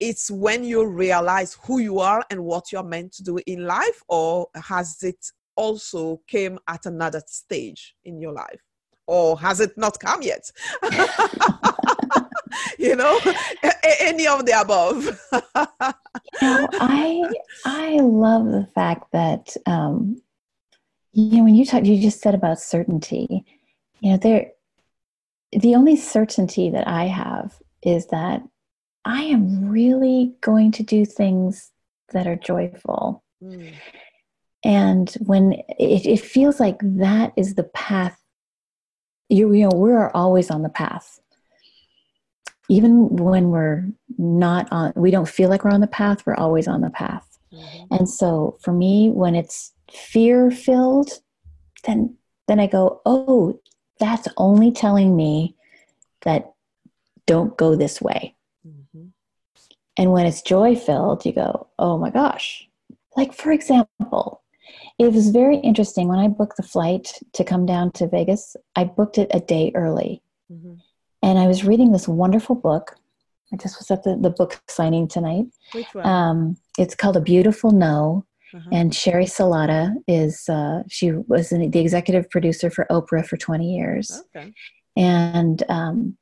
it's 0.00 0.30
when 0.30 0.64
you 0.64 0.86
realize 0.86 1.58
who 1.64 1.78
you 1.78 2.00
are 2.00 2.24
and 2.30 2.42
what 2.44 2.72
you're 2.72 2.82
meant 2.82 3.12
to 3.12 3.22
do 3.22 3.38
in 3.46 3.66
life 3.66 4.02
or 4.08 4.48
has 4.54 5.02
it 5.02 5.30
also 5.56 6.20
came 6.26 6.58
at 6.66 6.86
another 6.86 7.22
stage 7.26 7.94
in 8.04 8.18
your 8.18 8.32
life? 8.32 8.62
Or 9.06 9.38
has 9.38 9.60
it 9.60 9.76
not 9.76 9.98
come 10.00 10.22
yet? 10.22 10.50
You 12.78 12.96
know 12.96 13.18
any 14.00 14.26
of 14.26 14.44
the 14.46 14.60
above. 14.60 15.04
You 16.42 16.48
know, 16.48 16.68
i 16.72 17.22
i 17.64 17.96
love 18.00 18.46
the 18.46 18.66
fact 18.74 19.12
that 19.12 19.56
um 19.66 20.20
you 21.12 21.38
know 21.38 21.44
when 21.44 21.54
you 21.54 21.64
talk 21.64 21.84
you 21.84 22.00
just 22.00 22.20
said 22.20 22.34
about 22.34 22.60
certainty 22.60 23.44
you 24.00 24.10
know 24.10 24.16
there 24.16 24.52
the 25.52 25.74
only 25.74 25.96
certainty 25.96 26.70
that 26.70 26.86
i 26.86 27.04
have 27.06 27.58
is 27.82 28.06
that 28.08 28.42
I 29.04 29.22
am 29.22 29.68
really 29.68 30.34
going 30.40 30.72
to 30.72 30.82
do 30.82 31.04
things 31.04 31.70
that 32.12 32.26
are 32.26 32.36
joyful. 32.36 33.22
Mm. 33.42 33.72
And 34.64 35.10
when 35.20 35.52
it, 35.78 36.06
it, 36.06 36.20
feels 36.20 36.60
like 36.60 36.78
that 36.82 37.32
is 37.36 37.54
the 37.54 37.64
path, 37.64 38.20
you, 39.28 39.52
you 39.52 39.62
know, 39.64 39.76
we're 39.76 40.10
always 40.10 40.50
on 40.50 40.62
the 40.62 40.68
path. 40.68 41.18
Even 42.68 43.08
when 43.16 43.50
we're 43.50 43.88
not 44.18 44.68
on, 44.70 44.92
we 44.94 45.10
don't 45.10 45.28
feel 45.28 45.48
like 45.48 45.64
we're 45.64 45.70
on 45.70 45.80
the 45.80 45.86
path, 45.86 46.26
we're 46.26 46.36
always 46.36 46.68
on 46.68 46.82
the 46.82 46.90
path. 46.90 47.26
Mm-hmm. 47.52 47.94
And 47.94 48.08
so 48.08 48.58
for 48.60 48.72
me, 48.72 49.10
when 49.10 49.34
it's 49.34 49.72
fear 49.90 50.50
filled, 50.50 51.10
then 51.84 52.16
then 52.46 52.60
I 52.60 52.66
go, 52.66 53.00
oh, 53.06 53.60
that's 53.98 54.28
only 54.36 54.72
telling 54.72 55.16
me 55.16 55.54
that 56.22 56.52
don't 57.26 57.56
go 57.56 57.76
this 57.76 58.00
way. 58.00 58.34
And 60.00 60.12
when 60.12 60.24
it's 60.24 60.40
joy 60.40 60.76
filled, 60.76 61.26
you 61.26 61.32
go, 61.32 61.68
oh 61.78 61.98
my 61.98 62.08
gosh. 62.08 62.66
Like, 63.18 63.34
for 63.34 63.52
example, 63.52 64.42
it 64.98 65.12
was 65.12 65.28
very 65.28 65.58
interesting 65.58 66.08
when 66.08 66.18
I 66.18 66.26
booked 66.26 66.56
the 66.56 66.62
flight 66.62 67.12
to 67.34 67.44
come 67.44 67.66
down 67.66 67.92
to 67.92 68.08
Vegas, 68.08 68.56
I 68.74 68.84
booked 68.84 69.18
it 69.18 69.30
a 69.34 69.40
day 69.40 69.72
early. 69.74 70.22
Mm-hmm. 70.50 70.76
And 71.22 71.38
I 71.38 71.46
was 71.46 71.66
reading 71.66 71.92
this 71.92 72.08
wonderful 72.08 72.54
book. 72.54 72.96
I 73.52 73.56
just 73.56 73.78
was 73.78 73.90
at 73.90 74.02
the, 74.02 74.16
the 74.16 74.30
book 74.30 74.62
signing 74.68 75.06
tonight. 75.06 75.44
Which 75.74 75.92
one? 75.92 76.06
Um, 76.06 76.56
it's 76.78 76.94
called 76.94 77.18
A 77.18 77.20
Beautiful 77.20 77.70
No. 77.70 78.24
Uh-huh. 78.54 78.70
And 78.72 78.92
Sheri 78.92 79.26
Salata 79.26 79.92
is, 80.08 80.48
uh, 80.48 80.82
she 80.88 81.12
was 81.12 81.50
the 81.50 81.78
executive 81.78 82.30
producer 82.30 82.70
for 82.70 82.86
Oprah 82.90 83.26
for 83.26 83.36
20 83.36 83.70
years. 83.70 84.22
Okay. 84.34 84.54
And 84.96 85.62
um, 85.68 86.16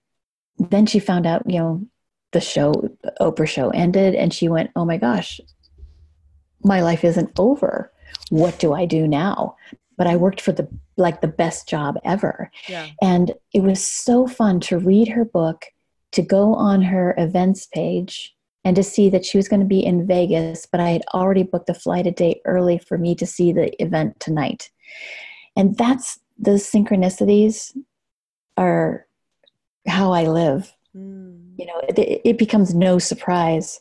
then 0.58 0.84
she 0.84 0.98
found 0.98 1.28
out, 1.28 1.42
you 1.46 1.60
know, 1.60 1.86
the 2.32 2.40
show, 2.40 2.72
the 3.02 3.14
Oprah 3.20 3.48
show 3.48 3.70
ended, 3.70 4.14
and 4.14 4.32
she 4.32 4.48
went, 4.48 4.70
oh 4.76 4.84
my 4.84 4.96
gosh, 4.96 5.40
my 6.62 6.82
life 6.82 7.04
isn't 7.04 7.30
over. 7.38 7.92
What 8.30 8.58
do 8.58 8.72
I 8.72 8.84
do 8.84 9.06
now? 9.06 9.56
But 9.96 10.06
I 10.06 10.16
worked 10.16 10.40
for 10.40 10.52
the 10.52 10.68
like 10.96 11.20
the 11.20 11.28
best 11.28 11.68
job 11.68 11.96
ever. 12.04 12.50
Yeah. 12.68 12.88
And 13.00 13.32
it 13.54 13.62
was 13.62 13.82
so 13.82 14.26
fun 14.26 14.60
to 14.60 14.78
read 14.78 15.08
her 15.08 15.24
book, 15.24 15.66
to 16.12 16.22
go 16.22 16.54
on 16.54 16.82
her 16.82 17.14
events 17.16 17.66
page 17.66 18.34
and 18.64 18.74
to 18.76 18.82
see 18.82 19.08
that 19.10 19.24
she 19.24 19.38
was 19.38 19.48
going 19.48 19.60
to 19.60 19.66
be 19.66 19.84
in 19.84 20.06
Vegas, 20.06 20.66
but 20.66 20.80
I 20.80 20.90
had 20.90 21.02
already 21.14 21.42
booked 21.42 21.70
a 21.70 21.74
flight 21.74 22.06
a 22.06 22.10
day 22.10 22.40
early 22.44 22.78
for 22.78 22.98
me 22.98 23.14
to 23.14 23.26
see 23.26 23.52
the 23.52 23.80
event 23.82 24.18
tonight. 24.20 24.70
And 25.56 25.76
that's 25.76 26.18
those 26.36 26.64
synchronicities 26.64 27.76
are 28.56 29.06
how 29.86 30.12
I 30.12 30.24
live. 30.24 30.74
Mm. 30.94 31.47
You 31.58 31.66
know, 31.66 31.80
it, 31.88 32.20
it, 32.24 32.38
becomes 32.38 32.74
no 32.74 32.98
surprise. 32.98 33.80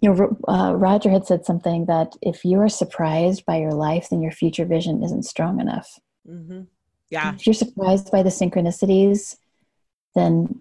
You 0.00 0.14
know, 0.14 0.36
uh, 0.48 0.74
Roger 0.74 1.10
had 1.10 1.26
said 1.26 1.44
something 1.44 1.86
that 1.86 2.14
if 2.22 2.44
you 2.44 2.58
are 2.60 2.68
surprised 2.68 3.44
by 3.44 3.58
your 3.58 3.72
life, 3.72 4.08
then 4.10 4.22
your 4.22 4.32
future 4.32 4.64
vision 4.64 5.02
isn't 5.04 5.24
strong 5.24 5.60
enough. 5.60 5.98
Mm-hmm. 6.28 6.62
Yeah. 7.10 7.34
If 7.34 7.46
you're 7.46 7.54
surprised 7.54 8.10
by 8.10 8.22
the 8.22 8.30
synchronicities, 8.30 9.36
then 10.14 10.60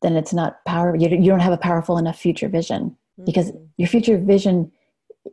then 0.00 0.16
it's 0.16 0.32
not 0.32 0.64
power. 0.64 0.96
You, 0.96 1.08
you 1.08 1.30
don't 1.30 1.40
have 1.40 1.52
a 1.52 1.58
powerful 1.58 1.96
enough 1.98 2.18
future 2.18 2.48
vision 2.48 2.82
mm-hmm. 2.90 3.24
because 3.24 3.52
your 3.76 3.88
future 3.88 4.18
vision, 4.18 4.72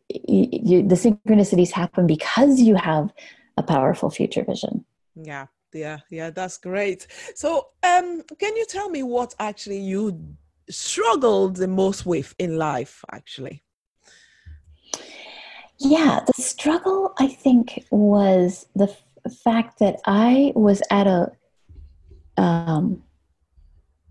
you, 0.10 0.48
you, 0.52 0.88
the 0.88 0.96
synchronicities 0.96 1.72
happen 1.72 2.06
because 2.06 2.60
you 2.60 2.76
have 2.76 3.12
a 3.58 3.64
powerful 3.64 4.10
future 4.10 4.44
vision. 4.44 4.86
Yeah, 5.16 5.48
yeah, 5.74 6.00
yeah. 6.10 6.30
That's 6.30 6.58
great. 6.58 7.08
So, 7.36 7.68
um, 7.84 8.22
can 8.40 8.56
you 8.56 8.66
tell 8.66 8.90
me 8.90 9.04
what 9.04 9.36
actually 9.40 9.80
you 9.80 10.36
struggled 10.70 11.58
the 11.58 11.68
most 11.68 12.06
with 12.06 12.34
in 12.40 12.58
life? 12.58 13.04
Actually. 13.12 13.64
Yeah, 15.80 16.20
the 16.26 16.42
struggle 16.42 17.14
I 17.20 17.28
think 17.28 17.86
was 17.90 18.68
the 18.76 18.90
f- 18.90 19.34
fact 19.44 19.80
that 19.80 19.96
I 20.06 20.52
was 20.56 20.82
at 20.92 21.08
a 21.08 21.32
um, 22.38 23.04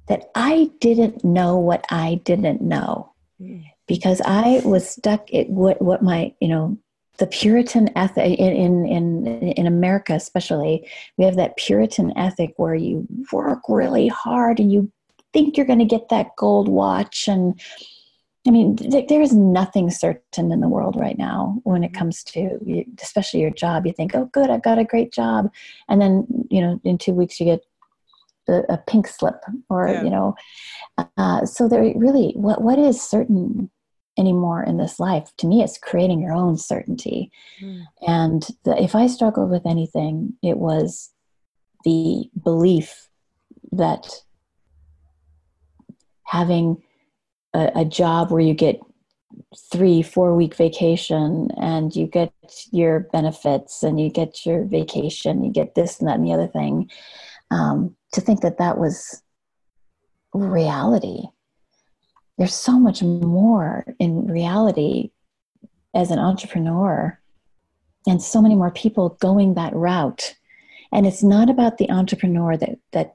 that 0.08 0.30
I 0.34 0.70
didn't 0.80 1.24
know 1.24 1.58
what 1.58 1.84
I 1.90 2.20
didn't 2.24 2.62
know 2.62 3.12
mm. 3.40 3.64
because 3.86 4.20
I 4.24 4.60
was 4.64 4.88
stuck 4.88 5.32
at 5.32 5.48
what, 5.48 5.80
what 5.80 6.02
my, 6.02 6.34
you 6.40 6.48
know, 6.48 6.78
the 7.18 7.26
Puritan 7.26 7.90
ethic 7.96 8.38
in, 8.38 8.52
in, 8.54 8.86
in, 8.86 9.26
in 9.26 9.66
America, 9.66 10.14
especially, 10.14 10.88
we 11.16 11.24
have 11.24 11.36
that 11.36 11.56
Puritan 11.56 12.16
ethic 12.16 12.54
where 12.56 12.74
you 12.74 13.06
work 13.32 13.60
really 13.68 14.08
hard 14.08 14.60
and 14.60 14.72
you 14.72 14.90
think 15.32 15.56
you're 15.56 15.66
going 15.66 15.80
to 15.80 15.84
get 15.84 16.08
that 16.08 16.36
gold 16.36 16.68
watch. 16.68 17.28
And 17.28 17.60
I 18.46 18.50
mean, 18.50 18.76
th- 18.76 19.08
there 19.08 19.20
is 19.20 19.34
nothing 19.34 19.90
certain 19.90 20.52
in 20.52 20.60
the 20.60 20.68
world 20.68 20.96
right 20.96 21.18
now 21.18 21.60
when 21.64 21.82
it 21.82 21.92
mm. 21.92 21.98
comes 21.98 22.22
to, 22.24 22.84
especially 23.02 23.40
your 23.40 23.50
job. 23.50 23.86
You 23.86 23.92
think, 23.92 24.14
oh, 24.14 24.30
good, 24.32 24.48
I've 24.48 24.62
got 24.62 24.78
a 24.78 24.84
great 24.84 25.12
job. 25.12 25.50
And 25.88 26.00
then, 26.00 26.26
you 26.50 26.60
know, 26.60 26.80
in 26.84 26.98
two 26.98 27.12
weeks 27.12 27.40
you 27.40 27.46
get 27.46 27.60
a, 28.48 28.62
a 28.70 28.78
pink 28.86 29.06
slip 29.06 29.44
or 29.68 29.88
yeah. 29.88 30.02
you 30.02 30.10
know 30.10 30.34
uh, 31.16 31.44
so 31.44 31.68
there 31.68 31.82
really 31.96 32.32
what 32.34 32.62
what 32.62 32.78
is 32.78 33.00
certain 33.00 33.70
anymore 34.18 34.62
in 34.62 34.76
this 34.76 34.98
life 34.98 35.30
to 35.36 35.46
me 35.46 35.62
it's 35.62 35.78
creating 35.78 36.20
your 36.20 36.32
own 36.32 36.56
certainty 36.56 37.30
mm. 37.62 37.82
and 38.06 38.48
the, 38.64 38.82
if 38.82 38.94
i 38.94 39.06
struggled 39.06 39.50
with 39.50 39.66
anything 39.66 40.34
it 40.42 40.58
was 40.58 41.10
the 41.84 42.24
belief 42.42 43.08
that 43.72 44.06
having 46.24 46.76
a, 47.54 47.70
a 47.76 47.84
job 47.84 48.30
where 48.30 48.40
you 48.40 48.54
get 48.54 48.80
three 49.70 50.02
four 50.02 50.34
week 50.34 50.54
vacation 50.54 51.48
and 51.60 51.94
you 51.94 52.06
get 52.06 52.32
your 52.72 53.00
benefits 53.12 53.82
and 53.82 54.00
you 54.00 54.10
get 54.10 54.44
your 54.44 54.64
vacation 54.64 55.44
you 55.44 55.52
get 55.52 55.74
this 55.74 56.00
and 56.00 56.08
that 56.08 56.16
and 56.16 56.26
the 56.26 56.32
other 56.32 56.48
thing 56.48 56.90
um, 57.50 57.94
to 58.12 58.20
think 58.20 58.40
that 58.40 58.58
that 58.58 58.78
was 58.78 59.22
reality. 60.34 61.24
There's 62.38 62.54
so 62.54 62.78
much 62.78 63.02
more 63.02 63.84
in 63.98 64.28
reality 64.28 65.10
as 65.94 66.10
an 66.10 66.18
entrepreneur, 66.18 67.18
and 68.06 68.22
so 68.22 68.40
many 68.40 68.54
more 68.54 68.70
people 68.70 69.18
going 69.20 69.54
that 69.54 69.74
route. 69.74 70.36
And 70.92 71.06
it's 71.06 71.22
not 71.22 71.50
about 71.50 71.78
the 71.78 71.90
entrepreneur 71.90 72.56
that 72.56 72.78
that 72.92 73.14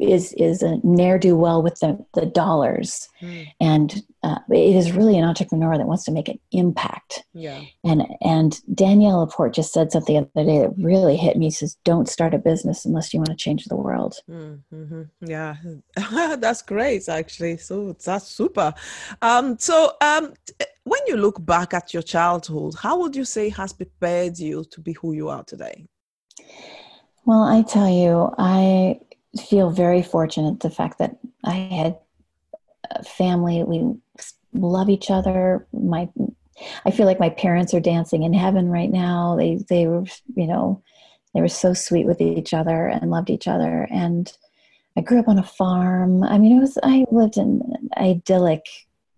is 0.00 0.32
is 0.34 0.62
a 0.62 0.78
ne'er 0.82 1.18
do 1.18 1.36
well 1.36 1.62
with 1.62 1.78
the, 1.80 1.98
the 2.14 2.26
dollars. 2.26 3.08
Mm. 3.20 3.46
and 3.60 4.02
uh, 4.22 4.38
it 4.50 4.76
is 4.76 4.92
really 4.92 5.16
an 5.16 5.24
entrepreneur 5.24 5.76
that 5.76 5.86
wants 5.86 6.04
to 6.04 6.12
make 6.12 6.28
an 6.28 6.38
impact. 6.52 7.24
Yeah. 7.32 7.62
And 7.84 8.06
and 8.20 8.60
danielle 8.74 9.18
laporte 9.18 9.54
just 9.54 9.72
said 9.72 9.92
something 9.92 10.14
the 10.14 10.40
other 10.40 10.48
day 10.48 10.58
that 10.58 10.74
really 10.76 11.16
hit 11.16 11.36
me. 11.36 11.50
Says 11.50 11.76
don't 11.84 12.08
start 12.08 12.34
a 12.34 12.38
business 12.38 12.84
unless 12.84 13.12
you 13.12 13.20
want 13.20 13.30
to 13.30 13.36
change 13.36 13.64
the 13.64 13.76
world. 13.76 14.16
Mm-hmm. 14.28 15.02
yeah. 15.20 15.56
That's 16.36 16.62
great 16.62 17.08
actually. 17.08 17.58
So 17.58 17.96
that's 18.04 18.26
super. 18.26 18.74
Um 19.22 19.58
so 19.58 19.92
um 20.00 20.34
when 20.84 21.00
you 21.06 21.16
look 21.16 21.44
back 21.44 21.74
at 21.74 21.92
your 21.94 22.02
childhood 22.02 22.74
how 22.80 22.98
would 23.00 23.14
you 23.14 23.24
say 23.24 23.48
has 23.50 23.72
prepared 23.72 24.38
you 24.38 24.64
to 24.70 24.80
be 24.80 24.92
who 24.94 25.12
you 25.12 25.28
are 25.28 25.44
today? 25.44 25.86
Well 27.24 27.42
i 27.42 27.62
tell 27.62 27.88
you 27.88 28.32
i 28.38 28.98
feel 29.36 29.70
very 29.70 30.02
fortunate 30.02 30.60
the 30.60 30.70
fact 30.70 30.98
that 30.98 31.18
I 31.44 31.54
had 31.54 31.98
a 32.90 33.04
family. 33.04 33.62
We 33.64 33.94
love 34.54 34.88
each 34.88 35.10
other. 35.10 35.66
My, 35.72 36.08
I 36.84 36.90
feel 36.90 37.06
like 37.06 37.20
my 37.20 37.30
parents 37.30 37.74
are 37.74 37.80
dancing 37.80 38.22
in 38.22 38.32
heaven 38.32 38.68
right 38.68 38.90
now. 38.90 39.36
They 39.36 39.60
they 39.68 39.86
were 39.86 40.04
you 40.34 40.46
know 40.46 40.82
they 41.34 41.40
were 41.40 41.48
so 41.48 41.74
sweet 41.74 42.06
with 42.06 42.20
each 42.20 42.54
other 42.54 42.86
and 42.86 43.10
loved 43.10 43.30
each 43.30 43.46
other. 43.46 43.86
And 43.90 44.32
I 44.96 45.00
grew 45.02 45.20
up 45.20 45.28
on 45.28 45.38
a 45.38 45.44
farm. 45.44 46.24
I 46.24 46.38
mean, 46.38 46.56
it 46.56 46.60
was 46.60 46.78
I 46.82 47.04
lived 47.10 47.36
in 47.36 47.62
an 47.72 47.88
idyllic 47.96 48.64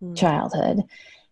mm. 0.03 0.17
childhood. 0.17 0.83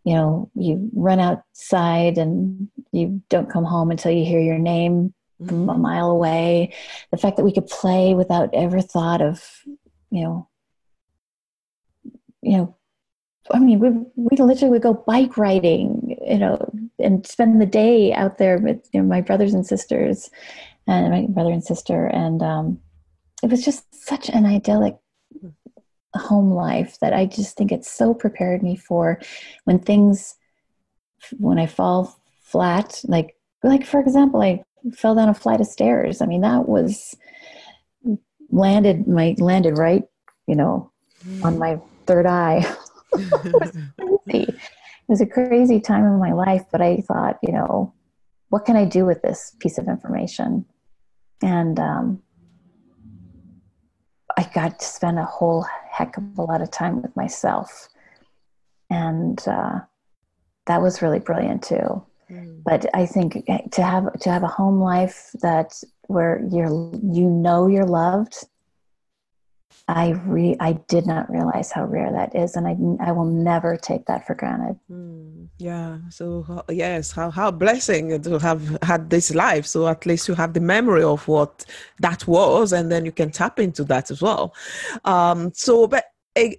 You 0.04 0.14
know, 0.14 0.50
you 0.54 0.88
run 0.94 1.20
outside 1.20 2.16
and 2.16 2.68
you 2.92 3.20
don't 3.28 3.50
come 3.50 3.64
home 3.64 3.90
until 3.90 4.12
you 4.12 4.24
hear 4.24 4.40
your 4.40 4.58
name. 4.58 5.12
A 5.40 5.53
mile 5.53 6.11
away. 6.11 6.74
The 7.11 7.16
fact 7.16 7.37
that 7.37 7.44
we 7.44 7.53
could 7.53 7.66
play 7.66 8.14
without 8.14 8.51
ever 8.53 8.81
thought 8.81 9.20
of, 9.20 9.42
you 10.11 10.22
know, 10.22 10.48
you 12.42 12.57
know, 12.57 12.77
I 13.51 13.59
mean, 13.59 13.79
we 13.79 13.90
we 14.16 14.37
literally 14.37 14.70
would 14.70 14.83
go 14.83 14.94
bike 15.07 15.37
riding, 15.37 16.18
you 16.27 16.38
know, 16.38 16.70
and 16.98 17.27
spend 17.27 17.61
the 17.61 17.66
day 17.66 18.12
out 18.12 18.38
there 18.38 18.59
with 18.59 18.88
you 18.92 19.01
know, 19.01 19.07
my 19.07 19.20
brothers 19.20 19.55
and 19.55 19.66
sisters, 19.66 20.31
and 20.87 21.11
my 21.11 21.27
brother 21.29 21.53
and 21.53 21.64
sister, 21.64 22.07
and 22.07 22.42
um, 22.42 22.81
it 23.42 23.51
was 23.51 23.64
just 23.64 23.85
such 23.94 24.29
an 24.29 24.44
idyllic 24.44 24.96
home 26.14 26.51
life 26.51 26.98
that 27.01 27.12
I 27.12 27.27
just 27.27 27.57
think 27.57 27.72
it 27.72 27.85
so 27.85 28.12
prepared 28.12 28.62
me 28.62 28.77
for 28.77 29.20
when 29.64 29.79
things, 29.79 30.35
when 31.38 31.59
I 31.59 31.66
fall 31.66 32.18
flat, 32.42 33.03
like 33.05 33.37
like 33.62 33.85
for 33.85 34.01
example, 34.01 34.42
I 34.42 34.64
fell 34.94 35.14
down 35.14 35.28
a 35.28 35.34
flight 35.34 35.60
of 35.60 35.66
stairs. 35.66 36.20
I 36.20 36.26
mean, 36.26 36.42
that 36.42 36.68
was 36.68 37.16
landed 38.50 39.06
my 39.06 39.34
landed 39.38 39.76
right, 39.78 40.04
you 40.46 40.54
know, 40.54 40.90
mm. 41.26 41.44
on 41.44 41.58
my 41.58 41.80
third 42.06 42.26
eye. 42.26 42.64
it, 43.12 43.52
was 43.52 43.70
crazy. 44.24 44.48
it 44.48 44.58
was 45.08 45.20
a 45.20 45.26
crazy 45.26 45.80
time 45.80 46.04
in 46.04 46.18
my 46.18 46.32
life, 46.32 46.64
but 46.70 46.80
I 46.80 46.98
thought, 47.06 47.38
you 47.42 47.52
know, 47.52 47.92
what 48.48 48.64
can 48.64 48.76
I 48.76 48.84
do 48.84 49.04
with 49.04 49.22
this 49.22 49.54
piece 49.58 49.78
of 49.78 49.88
information? 49.88 50.64
And 51.42 51.78
um, 51.78 52.22
I 54.36 54.48
got 54.54 54.78
to 54.80 54.86
spend 54.86 55.18
a 55.18 55.24
whole 55.24 55.66
heck 55.90 56.16
of 56.16 56.38
a 56.38 56.42
lot 56.42 56.62
of 56.62 56.70
time 56.70 57.02
with 57.02 57.14
myself. 57.16 57.88
And 58.90 59.42
uh, 59.46 59.80
that 60.66 60.82
was 60.82 61.02
really 61.02 61.18
brilliant 61.18 61.62
too. 61.62 62.04
Mm. 62.30 62.62
But 62.64 62.86
I 62.94 63.06
think 63.06 63.46
to 63.72 63.82
have 63.82 64.12
to 64.20 64.30
have 64.30 64.42
a 64.42 64.48
home 64.48 64.80
life 64.80 65.30
that 65.42 65.82
where 66.08 66.42
you're 66.50 66.70
you 67.02 67.28
know 67.28 67.66
you're 67.66 67.86
loved 67.86 68.46
I 69.88 70.10
re 70.26 70.54
I 70.60 70.74
did 70.74 71.06
not 71.06 71.30
realize 71.30 71.72
how 71.72 71.86
rare 71.86 72.12
that 72.12 72.36
is, 72.36 72.56
and 72.56 72.68
I 72.68 72.76
I 73.08 73.12
will 73.12 73.24
never 73.24 73.76
take 73.76 74.04
that 74.04 74.26
for 74.26 74.34
granted. 74.34 74.78
Mm, 74.90 75.48
yeah. 75.56 75.98
So 76.10 76.62
yes, 76.68 77.10
how 77.10 77.30
how 77.30 77.50
blessing 77.50 78.20
to 78.20 78.38
have 78.38 78.76
had 78.82 79.08
this 79.08 79.34
life. 79.34 79.64
So 79.66 79.88
at 79.88 80.04
least 80.04 80.28
you 80.28 80.34
have 80.34 80.52
the 80.52 80.60
memory 80.60 81.02
of 81.02 81.26
what 81.26 81.64
that 82.00 82.26
was, 82.26 82.74
and 82.74 82.92
then 82.92 83.06
you 83.06 83.12
can 83.12 83.30
tap 83.30 83.58
into 83.58 83.82
that 83.84 84.10
as 84.10 84.20
well. 84.20 84.54
Um. 85.04 85.52
So, 85.54 85.86
but. 85.86 86.04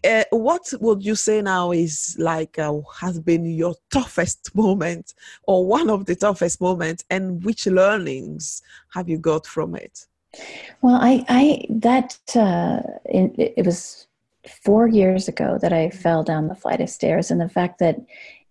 Uh, 0.03 0.23
what 0.31 0.73
would 0.81 1.03
you 1.03 1.15
say 1.15 1.41
now 1.41 1.71
is 1.71 2.15
like 2.19 2.59
uh, 2.59 2.73
has 2.99 3.19
been 3.19 3.45
your 3.45 3.75
toughest 3.91 4.53
moment 4.55 5.13
or 5.43 5.65
one 5.65 5.89
of 5.89 6.05
the 6.05 6.15
toughest 6.15 6.59
moments 6.59 7.03
and 7.09 7.43
which 7.45 7.65
learnings 7.67 8.61
have 8.93 9.07
you 9.07 9.17
got 9.17 9.45
from 9.45 9.75
it 9.75 10.07
well, 10.81 10.95
I, 10.95 11.25
I 11.27 11.65
that 11.69 12.17
uh, 12.35 12.81
it, 13.05 13.53
it 13.57 13.65
was 13.65 14.07
four 14.63 14.87
years 14.87 15.27
ago 15.27 15.57
that 15.61 15.73
I 15.73 15.89
fell 15.89 16.23
down 16.23 16.47
the 16.47 16.55
flight 16.55 16.81
of 16.81 16.89
stairs, 16.89 17.31
and 17.31 17.41
the 17.41 17.49
fact 17.49 17.79
that 17.79 17.97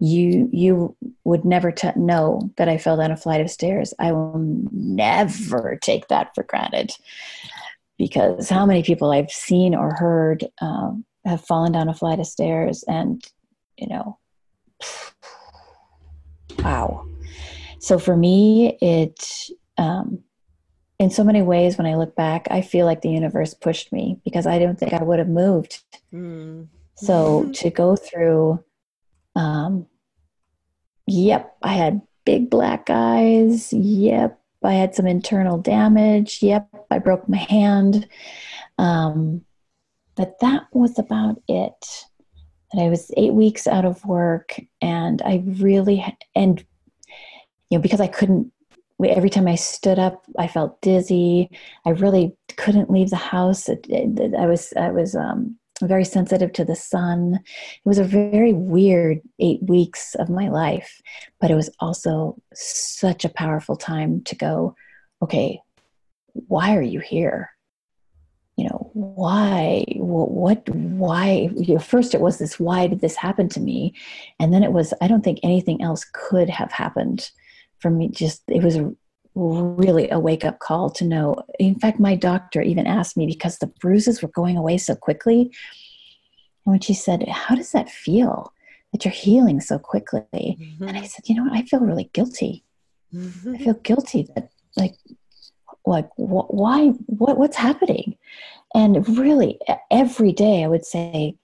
you 0.00 0.48
you 0.52 0.96
would 1.24 1.44
never 1.44 1.72
t- 1.72 1.90
know 1.96 2.50
that 2.56 2.68
I 2.68 2.78
fell 2.78 2.96
down 2.96 3.10
a 3.10 3.16
flight 3.16 3.40
of 3.40 3.50
stairs, 3.50 3.94
I 3.98 4.12
will 4.12 4.38
never 4.72 5.78
take 5.80 6.08
that 6.08 6.34
for 6.34 6.44
granted. 6.44 6.92
Because 7.96 8.48
how 8.48 8.64
many 8.64 8.84
people 8.84 9.10
I've 9.10 9.30
seen 9.30 9.74
or 9.74 9.92
heard 9.94 10.44
um, 10.60 11.04
have 11.28 11.44
fallen 11.44 11.72
down 11.72 11.88
a 11.88 11.94
flight 11.94 12.18
of 12.18 12.26
stairs, 12.26 12.84
and 12.88 13.22
you 13.76 13.88
know, 13.88 14.18
wow. 16.58 17.06
So 17.80 17.98
for 17.98 18.16
me, 18.16 18.76
it 18.80 19.50
um, 19.76 20.24
in 20.98 21.10
so 21.10 21.22
many 21.24 21.42
ways 21.42 21.78
when 21.78 21.86
i 21.86 21.94
look 21.94 22.14
back 22.14 22.48
i 22.50 22.60
feel 22.60 22.86
like 22.86 23.02
the 23.02 23.10
universe 23.10 23.54
pushed 23.54 23.92
me 23.92 24.20
because 24.24 24.46
i 24.46 24.58
don't 24.58 24.78
think 24.78 24.92
i 24.92 25.02
would 25.02 25.18
have 25.18 25.28
moved. 25.28 25.82
Mm. 26.12 26.68
so 26.96 27.50
to 27.54 27.70
go 27.70 27.96
through 27.96 28.62
um 29.36 29.86
yep 31.06 31.56
i 31.62 31.72
had 31.72 32.02
big 32.24 32.50
black 32.50 32.88
eyes. 32.90 33.72
Yep 33.72 34.38
i 34.64 34.72
had 34.74 34.94
some 34.94 35.06
internal 35.06 35.58
damage. 35.58 36.42
Yep 36.42 36.68
i 36.90 36.98
broke 36.98 37.28
my 37.28 37.38
hand. 37.38 38.08
Um 38.76 39.44
but 40.18 40.38
that 40.40 40.64
was 40.72 40.98
about 40.98 41.40
it 41.48 42.04
and 42.72 42.82
i 42.82 42.88
was 42.90 43.10
eight 43.16 43.32
weeks 43.32 43.66
out 43.66 43.86
of 43.86 44.04
work 44.04 44.60
and 44.82 45.22
i 45.22 45.42
really 45.46 46.04
and 46.34 46.62
you 47.70 47.78
know 47.78 47.82
because 47.82 48.00
i 48.00 48.06
couldn't 48.06 48.52
every 49.06 49.30
time 49.30 49.46
I 49.46 49.54
stood 49.54 49.98
up, 49.98 50.24
I 50.38 50.48
felt 50.48 50.80
dizzy. 50.80 51.50
I 51.86 51.90
really 51.90 52.36
couldn't 52.56 52.90
leave 52.90 53.10
the 53.10 53.16
house. 53.16 53.68
I 53.68 54.46
was 54.46 54.72
I 54.76 54.90
was 54.90 55.14
um, 55.14 55.56
very 55.82 56.04
sensitive 56.04 56.52
to 56.54 56.64
the 56.64 56.74
sun. 56.74 57.38
It 57.44 57.88
was 57.88 57.98
a 57.98 58.04
very 58.04 58.52
weird 58.52 59.20
eight 59.38 59.62
weeks 59.62 60.14
of 60.16 60.28
my 60.28 60.48
life, 60.48 61.00
but 61.40 61.50
it 61.50 61.54
was 61.54 61.70
also 61.80 62.36
such 62.54 63.24
a 63.24 63.30
powerful 63.30 63.76
time 63.76 64.22
to 64.24 64.34
go. 64.34 64.74
Okay, 65.22 65.60
why 66.32 66.76
are 66.76 66.82
you 66.82 67.00
here? 67.00 67.50
Why? 68.98 69.84
What? 69.96 70.30
what 70.30 70.68
why? 70.68 71.50
You 71.56 71.74
know, 71.74 71.80
first, 71.80 72.14
it 72.14 72.20
was 72.20 72.38
this. 72.38 72.58
Why 72.58 72.86
did 72.86 73.00
this 73.00 73.16
happen 73.16 73.48
to 73.50 73.60
me? 73.60 73.94
And 74.40 74.52
then 74.52 74.62
it 74.62 74.72
was. 74.72 74.92
I 75.00 75.08
don't 75.08 75.22
think 75.22 75.38
anything 75.42 75.82
else 75.82 76.04
could 76.12 76.50
have 76.50 76.72
happened 76.72 77.30
for 77.80 77.90
me 77.90 78.08
just 78.08 78.42
it 78.48 78.62
was 78.62 78.76
a, 78.76 78.92
really 79.34 80.10
a 80.10 80.18
wake 80.18 80.44
up 80.44 80.58
call 80.58 80.90
to 80.90 81.04
know 81.04 81.36
in 81.60 81.78
fact 81.78 82.00
my 82.00 82.16
doctor 82.16 82.60
even 82.60 82.86
asked 82.86 83.16
me 83.16 83.26
because 83.26 83.58
the 83.58 83.68
bruises 83.80 84.20
were 84.20 84.28
going 84.28 84.56
away 84.56 84.76
so 84.76 84.96
quickly 84.96 85.42
and 85.42 86.72
when 86.72 86.80
she 86.80 86.94
said 86.94 87.26
how 87.28 87.54
does 87.54 87.70
that 87.72 87.88
feel 87.88 88.52
that 88.92 89.04
you're 89.04 89.12
healing 89.12 89.60
so 89.60 89.78
quickly 89.78 90.26
mm-hmm. 90.34 90.88
and 90.88 90.96
i 90.96 91.02
said 91.02 91.28
you 91.28 91.36
know 91.36 91.44
what 91.44 91.52
i 91.52 91.62
feel 91.62 91.80
really 91.80 92.10
guilty 92.12 92.64
mm-hmm. 93.14 93.54
i 93.54 93.58
feel 93.58 93.74
guilty 93.74 94.26
that 94.34 94.50
like 94.76 94.94
like 95.88 96.08
wh- 96.16 96.50
why 96.52 96.88
what 97.06 97.38
what's 97.38 97.56
happening 97.56 98.16
and 98.74 99.18
really 99.18 99.58
every 99.90 100.32
day 100.32 100.64
i 100.64 100.68
would 100.68 100.84
say 100.84 101.34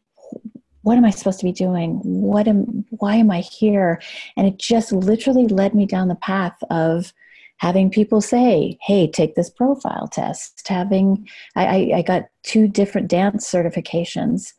what 0.84 0.98
am 0.98 1.04
I 1.06 1.10
supposed 1.10 1.40
to 1.40 1.46
be 1.46 1.52
doing? 1.52 2.00
What 2.04 2.46
am 2.46 2.84
why 2.90 3.16
am 3.16 3.30
I 3.30 3.40
here? 3.40 4.00
And 4.36 4.46
it 4.46 4.58
just 4.58 4.92
literally 4.92 5.48
led 5.48 5.74
me 5.74 5.86
down 5.86 6.08
the 6.08 6.14
path 6.14 6.56
of 6.70 7.12
having 7.56 7.88
people 7.90 8.20
say, 8.20 8.78
"Hey, 8.82 9.10
take 9.10 9.34
this 9.34 9.48
profile 9.48 10.08
test." 10.08 10.68
Having 10.68 11.26
I, 11.56 11.92
I, 11.96 12.02
got 12.02 12.24
two 12.42 12.68
different 12.68 13.08
dance 13.08 13.50
certifications. 13.50 14.52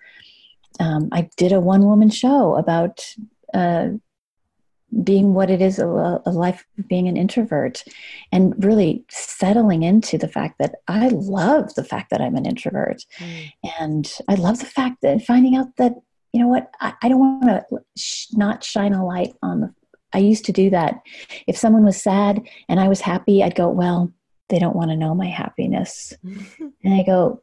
Um, 0.79 1.09
I 1.11 1.29
did 1.37 1.51
a 1.51 1.61
one 1.61 1.85
woman 1.85 2.09
show 2.09 2.55
about 2.55 3.05
uh, 3.53 3.89
being 5.03 5.33
what 5.33 5.49
it 5.49 5.61
is 5.61 5.79
a, 5.79 5.87
a, 6.25 6.31
life 6.31 6.65
of 6.77 6.87
being 6.87 7.07
an 7.07 7.17
introvert 7.17 7.83
and 8.31 8.53
really 8.63 9.03
settling 9.09 9.83
into 9.83 10.17
the 10.17 10.27
fact 10.27 10.57
that 10.59 10.75
I 10.87 11.09
love 11.09 11.73
the 11.75 11.83
fact 11.83 12.11
that 12.11 12.21
I'm 12.21 12.35
an 12.35 12.45
introvert. 12.45 13.03
Mm. 13.19 13.51
And 13.79 14.13
I 14.29 14.35
love 14.35 14.59
the 14.59 14.65
fact 14.65 15.01
that 15.01 15.23
finding 15.23 15.55
out 15.55 15.75
that 15.77 15.95
you 16.35 16.41
know 16.41 16.49
what 16.49 16.69
i, 16.81 16.93
I 17.01 17.07
don't 17.07 17.19
want 17.19 17.43
to 17.45 17.65
sh- 17.95 18.27
not 18.33 18.61
shine 18.61 18.91
a 18.91 19.05
light 19.05 19.33
on 19.41 19.61
the 19.61 19.73
i 20.13 20.17
used 20.17 20.43
to 20.45 20.51
do 20.51 20.69
that 20.69 20.95
if 21.47 21.57
someone 21.57 21.85
was 21.85 22.01
sad 22.01 22.41
and 22.67 22.77
i 22.77 22.89
was 22.89 22.99
happy 22.99 23.41
i'd 23.41 23.55
go 23.55 23.69
well 23.69 24.11
they 24.49 24.59
don't 24.59 24.75
want 24.75 24.91
to 24.91 24.97
know 24.97 25.15
my 25.15 25.27
happiness 25.27 26.13
and 26.23 26.93
i 26.93 27.03
go 27.03 27.41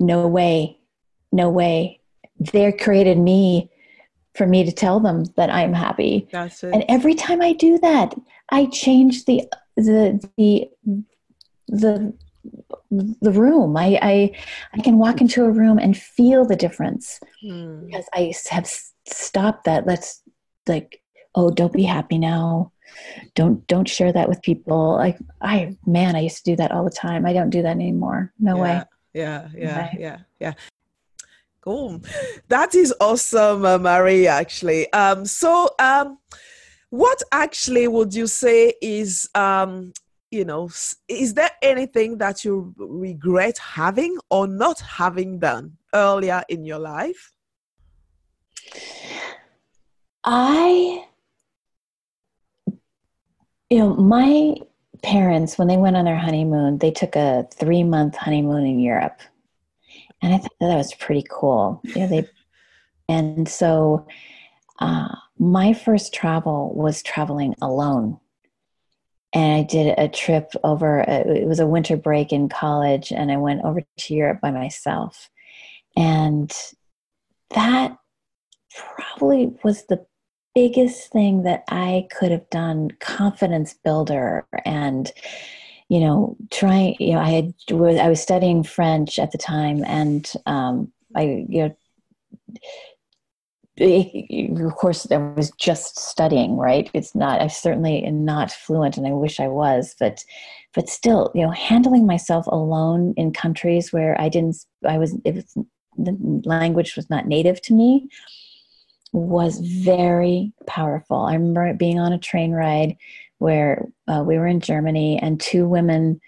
no 0.00 0.26
way 0.26 0.78
no 1.30 1.50
way 1.50 2.00
they 2.40 2.72
created 2.72 3.18
me 3.18 3.70
for 4.34 4.46
me 4.46 4.64
to 4.64 4.72
tell 4.72 5.00
them 5.00 5.24
that 5.36 5.50
i'm 5.50 5.72
happy 5.72 6.26
and 6.72 6.84
every 6.88 7.14
time 7.14 7.40
i 7.40 7.52
do 7.52 7.78
that 7.78 8.14
i 8.50 8.66
change 8.66 9.24
the 9.24 9.42
the 9.76 10.20
the 10.36 10.68
the 11.68 12.14
the 13.20 13.32
room. 13.32 13.76
I, 13.76 13.98
I 14.02 14.36
I 14.72 14.80
can 14.82 14.98
walk 14.98 15.20
into 15.20 15.44
a 15.44 15.50
room 15.50 15.78
and 15.78 15.96
feel 15.96 16.44
the 16.44 16.56
difference 16.56 17.20
mm. 17.42 17.86
because 17.86 18.06
I 18.12 18.32
have 18.50 18.68
stopped 19.06 19.64
that. 19.64 19.86
Let's 19.86 20.22
like, 20.66 21.02
oh, 21.34 21.50
don't 21.50 21.72
be 21.72 21.84
happy 21.84 22.18
now. 22.18 22.72
Don't 23.34 23.66
don't 23.66 23.88
share 23.88 24.12
that 24.12 24.28
with 24.28 24.42
people. 24.42 24.94
Like 24.94 25.18
I 25.40 25.76
man, 25.86 26.16
I 26.16 26.20
used 26.20 26.44
to 26.44 26.50
do 26.52 26.56
that 26.56 26.72
all 26.72 26.84
the 26.84 26.90
time. 26.90 27.26
I 27.26 27.32
don't 27.32 27.50
do 27.50 27.62
that 27.62 27.70
anymore. 27.70 28.32
No 28.38 28.56
yeah, 28.56 28.62
way. 28.62 28.82
Yeah, 29.14 29.48
yeah, 29.56 29.90
yeah, 29.98 30.18
yeah. 30.40 30.52
Cool. 31.64 32.02
That 32.48 32.74
is 32.74 32.92
awesome, 33.00 33.64
uh, 33.64 33.78
Marie. 33.78 34.26
Actually, 34.26 34.92
um, 34.92 35.24
so 35.24 35.70
um, 35.78 36.18
what 36.90 37.22
actually 37.32 37.88
would 37.88 38.12
you 38.12 38.26
say 38.26 38.74
is 38.82 39.30
um 39.34 39.94
you 40.30 40.44
know, 40.44 40.68
is 41.08 41.32
there 41.34 41.50
anything 41.62 42.18
that 42.18 42.44
you 42.44 42.74
regret 42.76 43.56
having 43.56 44.18
or 44.30 44.48
not 44.48 44.80
having 44.80 45.38
done 45.38 45.76
earlier 45.94 46.42
in 46.48 46.64
your 46.64 46.80
life? 46.80 47.32
I, 50.24 51.04
you 53.70 53.78
know, 53.78 53.94
my 53.94 54.56
parents, 55.02 55.56
when 55.56 55.68
they 55.68 55.76
went 55.76 55.96
on 55.96 56.04
their 56.04 56.18
honeymoon, 56.18 56.78
they 56.78 56.90
took 56.90 57.14
a 57.14 57.46
three 57.54 57.84
month 57.84 58.16
honeymoon 58.16 58.66
in 58.66 58.80
Europe. 58.80 59.20
And 60.24 60.34
I 60.34 60.38
thought 60.38 60.52
that 60.60 60.76
was 60.76 60.94
pretty 60.94 61.24
cool. 61.30 61.82
Know, 61.94 62.08
they, 62.08 62.26
and 63.08 63.48
so 63.48 64.06
uh, 64.80 65.14
my 65.38 65.74
first 65.74 66.14
travel 66.14 66.72
was 66.74 67.02
traveling 67.02 67.54
alone 67.60 68.18
and 69.34 69.52
I 69.52 69.62
did 69.64 69.98
a 69.98 70.08
trip 70.08 70.52
over. 70.62 71.08
Uh, 71.08 71.24
it 71.26 71.46
was 71.46 71.58
a 71.58 71.66
winter 71.66 71.96
break 71.96 72.32
in 72.32 72.48
college, 72.48 73.10
and 73.10 73.32
I 73.32 73.36
went 73.36 73.64
over 73.64 73.82
to 73.98 74.14
Europe 74.14 74.40
by 74.40 74.52
myself, 74.52 75.28
and 75.96 76.52
that 77.50 77.98
probably 78.96 79.52
was 79.64 79.86
the 79.86 80.06
biggest 80.54 81.10
thing 81.10 81.42
that 81.42 81.64
I 81.68 82.06
could 82.16 82.30
have 82.30 82.48
done. 82.48 82.92
Confidence 83.00 83.74
builder, 83.74 84.46
and 84.64 85.10
you 85.94 86.00
know, 86.00 86.36
trying. 86.50 86.96
You 86.98 87.12
know, 87.12 87.20
I 87.20 87.30
had 87.30 87.54
I 87.70 88.08
was 88.08 88.20
studying 88.20 88.64
French 88.64 89.16
at 89.20 89.30
the 89.30 89.38
time, 89.38 89.84
and 89.86 90.28
um, 90.44 90.92
I 91.14 91.46
you 91.48 91.76
know 93.78 94.66
of 94.68 94.76
course 94.76 95.10
i 95.10 95.16
was 95.16 95.50
just 95.58 95.98
studying 95.98 96.56
right 96.56 96.88
it's 96.94 97.12
not 97.12 97.40
i 97.40 97.48
certainly 97.48 98.04
am 98.04 98.24
not 98.24 98.52
fluent 98.52 98.96
and 98.96 99.04
i 99.04 99.10
wish 99.10 99.40
i 99.40 99.48
was 99.48 99.96
but 99.98 100.24
but 100.74 100.88
still 100.88 101.32
you 101.34 101.42
know 101.42 101.50
handling 101.50 102.06
myself 102.06 102.46
alone 102.46 103.12
in 103.16 103.32
countries 103.32 103.92
where 103.92 104.14
i 104.20 104.28
didn't 104.28 104.64
i 104.86 104.96
was 104.96 105.18
it 105.24 105.34
was 105.34 105.58
the 105.98 106.16
language 106.44 106.94
was 106.94 107.10
not 107.10 107.26
native 107.26 107.60
to 107.60 107.74
me 107.74 108.08
was 109.14 109.60
very 109.60 110.52
powerful. 110.66 111.18
I 111.18 111.34
remember 111.34 111.72
being 111.72 112.00
on 112.00 112.12
a 112.12 112.18
train 112.18 112.50
ride 112.50 112.96
where 113.38 113.88
uh, 114.08 114.22
we 114.26 114.38
were 114.38 114.46
in 114.46 114.60
Germany 114.60 115.18
and 115.20 115.40
two 115.40 115.66
women 115.68 116.20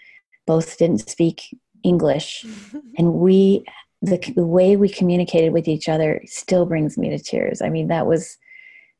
both 0.46 0.78
didn't 0.78 1.08
speak 1.08 1.42
English, 1.82 2.44
and 2.98 3.14
we 3.14 3.64
the, 4.02 4.18
the 4.36 4.46
way 4.46 4.76
we 4.76 4.88
communicated 4.88 5.52
with 5.52 5.66
each 5.66 5.88
other 5.88 6.20
still 6.26 6.66
brings 6.66 6.98
me 6.98 7.10
to 7.10 7.18
tears. 7.18 7.62
I 7.62 7.70
mean, 7.70 7.88
that 7.88 8.06
was 8.06 8.36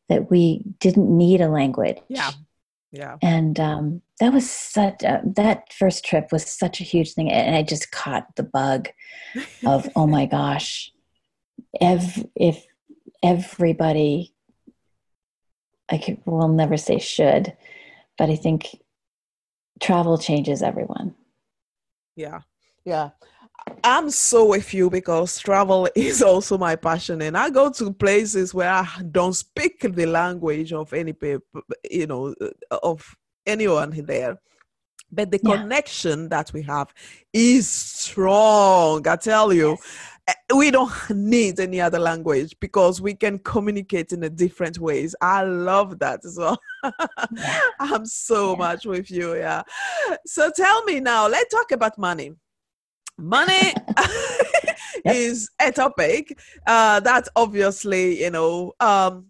that 0.08 0.30
we 0.30 0.62
didn't 0.80 1.14
need 1.14 1.40
a 1.40 1.48
language. 1.48 1.98
Yeah, 2.08 2.30
yeah. 2.92 3.16
And 3.22 3.58
um, 3.60 4.02
that 4.20 4.32
was 4.32 4.48
such 4.48 5.02
a, 5.02 5.20
that 5.24 5.72
first 5.72 6.04
trip 6.04 6.32
was 6.32 6.44
such 6.46 6.80
a 6.80 6.84
huge 6.84 7.12
thing, 7.12 7.30
and 7.30 7.54
I 7.54 7.62
just 7.62 7.90
caught 7.90 8.34
the 8.36 8.42
bug 8.42 8.88
of 9.66 9.88
oh 9.96 10.06
my 10.06 10.26
gosh, 10.26 10.92
if 11.74 12.24
if 12.34 12.64
everybody, 13.22 14.32
I 15.88 15.98
could, 15.98 16.18
will 16.24 16.48
never 16.48 16.76
say 16.76 16.98
should, 16.98 17.52
but 18.18 18.30
I 18.30 18.36
think 18.36 18.76
travel 19.80 20.18
changes 20.18 20.62
everyone. 20.62 21.14
Yeah, 22.14 22.40
yeah. 22.84 23.10
I'm 23.82 24.10
so 24.10 24.46
with 24.46 24.72
you 24.72 24.90
because 24.90 25.38
travel 25.38 25.88
is 25.96 26.22
also 26.22 26.56
my 26.58 26.76
passion, 26.76 27.22
and 27.22 27.36
I 27.36 27.50
go 27.50 27.70
to 27.72 27.92
places 27.92 28.54
where 28.54 28.70
I 28.70 28.88
don't 29.10 29.34
speak 29.34 29.80
the 29.80 30.06
language 30.06 30.72
of 30.72 30.92
any 30.92 31.12
people, 31.12 31.62
you 31.90 32.06
know, 32.06 32.34
uh, 32.40 32.78
of 32.82 33.16
anyone 33.46 33.90
there. 34.06 34.38
But 35.12 35.30
the 35.30 35.40
yeah. 35.42 35.56
connection 35.56 36.28
that 36.30 36.52
we 36.52 36.62
have 36.62 36.92
is 37.32 37.68
strong. 37.68 39.06
I 39.06 39.16
tell 39.16 39.52
you. 39.52 39.70
Yes 39.70 40.15
we 40.54 40.70
don't 40.70 40.92
need 41.10 41.60
any 41.60 41.80
other 41.80 41.98
language 41.98 42.56
because 42.60 43.00
we 43.00 43.14
can 43.14 43.38
communicate 43.38 44.12
in 44.12 44.22
a 44.24 44.30
different 44.30 44.78
ways. 44.78 45.14
I 45.20 45.42
love 45.42 45.98
that 46.00 46.24
as 46.24 46.36
well. 46.38 46.58
I'm 47.80 48.06
so 48.06 48.52
yeah. 48.52 48.58
much 48.58 48.86
with 48.86 49.10
you 49.10 49.36
yeah. 49.36 49.62
So 50.24 50.50
tell 50.50 50.84
me 50.84 51.00
now 51.00 51.28
let's 51.28 51.54
talk 51.54 51.72
about 51.72 51.98
money. 51.98 52.32
Money 53.18 53.74
is 55.04 55.50
a 55.60 55.72
topic 55.72 56.38
uh, 56.66 57.00
that 57.00 57.28
obviously 57.36 58.22
you 58.22 58.30
know 58.30 58.72
um, 58.80 59.26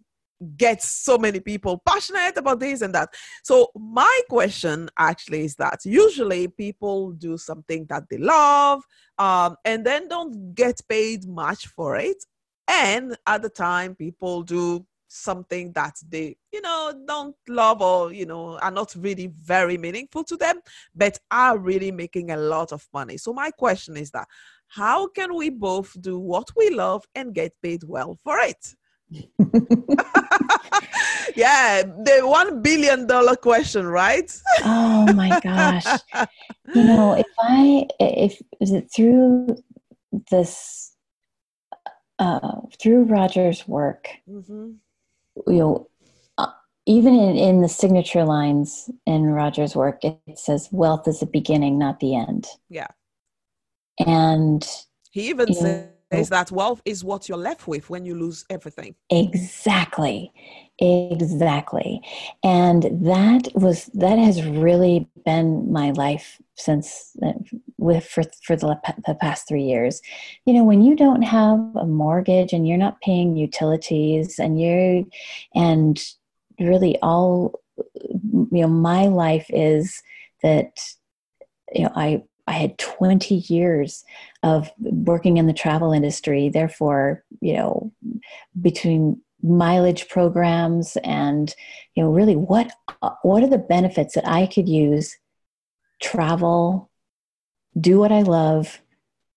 gets 0.56 0.88
so 0.88 1.18
many 1.18 1.40
people 1.40 1.82
passionate 1.86 2.36
about 2.36 2.60
this 2.60 2.82
and 2.82 2.94
that. 2.94 3.08
So 3.42 3.70
my 3.74 4.20
question 4.28 4.88
actually 4.98 5.44
is 5.44 5.54
that 5.56 5.80
usually 5.84 6.48
people 6.48 7.12
do 7.12 7.36
something 7.38 7.86
that 7.86 8.04
they 8.10 8.18
love 8.18 8.82
um, 9.18 9.56
and 9.64 9.84
then 9.84 10.08
don't 10.08 10.54
get 10.54 10.80
paid 10.88 11.26
much 11.26 11.66
for 11.68 11.96
it. 11.96 12.24
And 12.68 13.16
at 13.26 13.42
the 13.42 13.48
time, 13.48 13.94
people 13.94 14.42
do 14.42 14.84
something 15.08 15.72
that 15.72 15.94
they 16.08 16.36
you 16.52 16.60
know 16.60 16.92
don't 17.06 17.36
love 17.48 17.80
or 17.80 18.12
you 18.12 18.26
know 18.26 18.58
are 18.58 18.70
not 18.70 18.94
really 18.96 19.28
very 19.28 19.78
meaningful 19.78 20.24
to 20.24 20.36
them 20.36 20.60
but 20.94 21.18
are 21.30 21.58
really 21.58 21.92
making 21.92 22.32
a 22.32 22.36
lot 22.36 22.72
of 22.72 22.86
money 22.92 23.16
so 23.16 23.32
my 23.32 23.50
question 23.52 23.96
is 23.96 24.10
that 24.10 24.26
how 24.68 25.06
can 25.06 25.34
we 25.34 25.48
both 25.48 25.94
do 26.00 26.18
what 26.18 26.48
we 26.56 26.70
love 26.70 27.04
and 27.14 27.34
get 27.34 27.52
paid 27.62 27.82
well 27.84 28.18
for 28.24 28.38
it 28.40 28.74
yeah, 31.36 31.82
the 31.82 32.20
one 32.24 32.60
billion 32.60 33.06
dollar 33.06 33.36
question, 33.36 33.86
right? 33.86 34.30
oh 34.64 35.12
my 35.14 35.38
gosh! 35.40 35.86
You 36.74 36.82
know, 36.82 37.14
if 37.14 37.26
I 37.38 37.86
if 38.00 38.42
is 38.60 38.72
it 38.72 38.90
through 38.94 39.56
this 40.30 40.92
uh, 42.18 42.60
through 42.80 43.04
Roger's 43.04 43.68
work, 43.68 44.08
mm-hmm. 44.28 44.72
you 45.46 45.58
know, 45.58 45.88
uh, 46.38 46.50
even 46.86 47.14
in, 47.14 47.36
in 47.36 47.62
the 47.62 47.68
signature 47.68 48.24
lines 48.24 48.90
in 49.06 49.26
Roger's 49.26 49.76
work, 49.76 50.02
it, 50.02 50.18
it 50.26 50.38
says 50.40 50.68
wealth 50.72 51.06
is 51.06 51.20
the 51.20 51.26
beginning, 51.26 51.78
not 51.78 52.00
the 52.00 52.16
end. 52.16 52.48
Yeah, 52.68 52.88
and 54.04 54.66
he 55.12 55.28
even 55.28 55.54
says 55.54 55.90
is 56.10 56.28
that 56.28 56.50
wealth 56.52 56.80
is 56.84 57.02
what 57.02 57.28
you're 57.28 57.38
left 57.38 57.66
with 57.66 57.90
when 57.90 58.04
you 58.04 58.14
lose 58.14 58.44
everything. 58.48 58.94
Exactly. 59.10 60.32
Exactly. 60.78 62.00
And 62.44 62.82
that 63.06 63.48
was 63.54 63.86
that 63.94 64.18
has 64.18 64.42
really 64.44 65.08
been 65.24 65.72
my 65.72 65.90
life 65.92 66.40
since 66.54 67.16
uh, 67.24 67.32
with 67.78 68.06
for 68.06 68.24
for 68.42 68.56
the, 68.56 68.78
the 69.06 69.14
past 69.14 69.48
3 69.48 69.62
years. 69.62 70.02
You 70.44 70.52
know, 70.52 70.64
when 70.64 70.82
you 70.82 70.94
don't 70.94 71.22
have 71.22 71.58
a 71.76 71.86
mortgage 71.86 72.52
and 72.52 72.68
you're 72.68 72.76
not 72.76 73.00
paying 73.00 73.36
utilities 73.36 74.38
and 74.38 74.60
you're 74.60 75.04
and 75.54 76.04
really 76.60 76.98
all 77.02 77.60
you 78.52 78.62
know 78.62 78.68
my 78.68 79.06
life 79.06 79.46
is 79.48 80.02
that 80.42 80.78
you 81.72 81.84
know 81.84 81.92
I 81.94 82.22
I 82.46 82.52
had 82.52 82.78
20 82.78 83.34
years 83.34 84.04
of 84.42 84.70
working 84.78 85.36
in 85.36 85.46
the 85.46 85.52
travel 85.52 85.92
industry. 85.92 86.48
Therefore, 86.48 87.24
you 87.40 87.54
know, 87.54 87.92
between 88.60 89.20
mileage 89.42 90.08
programs 90.08 90.96
and 91.04 91.54
you 91.94 92.02
know 92.02 92.10
really 92.10 92.34
what 92.34 92.70
what 93.22 93.42
are 93.42 93.48
the 93.48 93.58
benefits 93.58 94.14
that 94.14 94.26
I 94.26 94.46
could 94.46 94.68
use 94.68 95.16
travel 96.00 96.90
do 97.78 97.98
what 97.98 98.10
I 98.10 98.22
love 98.22 98.80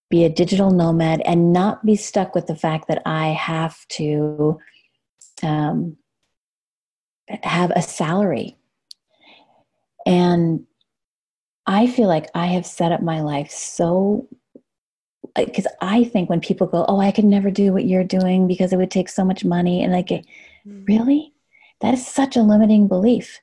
be 0.10 0.24
a 0.24 0.30
digital 0.30 0.72
nomad 0.72 1.22
and 1.26 1.54
not 1.54 1.86
be 1.86 1.96
stuck 1.96 2.34
with 2.34 2.48
the 2.48 2.56
fact 2.56 2.88
that 2.88 3.02
I 3.06 3.28
have 3.28 3.88
to 3.90 4.60
um, 5.44 5.98
have 7.44 7.72
a 7.72 7.82
salary 7.82 8.58
and 10.06 10.66
I 11.66 11.88
feel 11.88 12.08
like 12.08 12.30
I 12.34 12.48
have 12.48 12.66
set 12.66 12.92
up 12.92 13.02
my 13.02 13.22
life 13.22 13.52
so 13.52 14.28
because 15.36 15.68
I 15.82 16.04
think 16.04 16.30
when 16.30 16.42
people 16.42 16.68
go, 16.68 16.86
"Oh, 16.88 17.00
I 17.00 17.12
could 17.12 17.26
never 17.26 17.52
do 17.52 17.74
what 17.74 17.86
you're 17.86 18.04
doing 18.04 18.48
because 18.48 18.74
it 18.74 18.78
would 18.78 18.92
take 18.92 19.10
so 19.10 19.24
much 19.24 19.46
money," 19.46 19.84
and 19.84 19.94
like, 19.94 20.08
mm-hmm. 20.08 20.86
really, 20.86 21.34
that 21.82 21.94
is 21.94 22.06
such 22.06 22.36
a 22.36 22.42
limiting 22.42 22.88
belief 22.88 23.40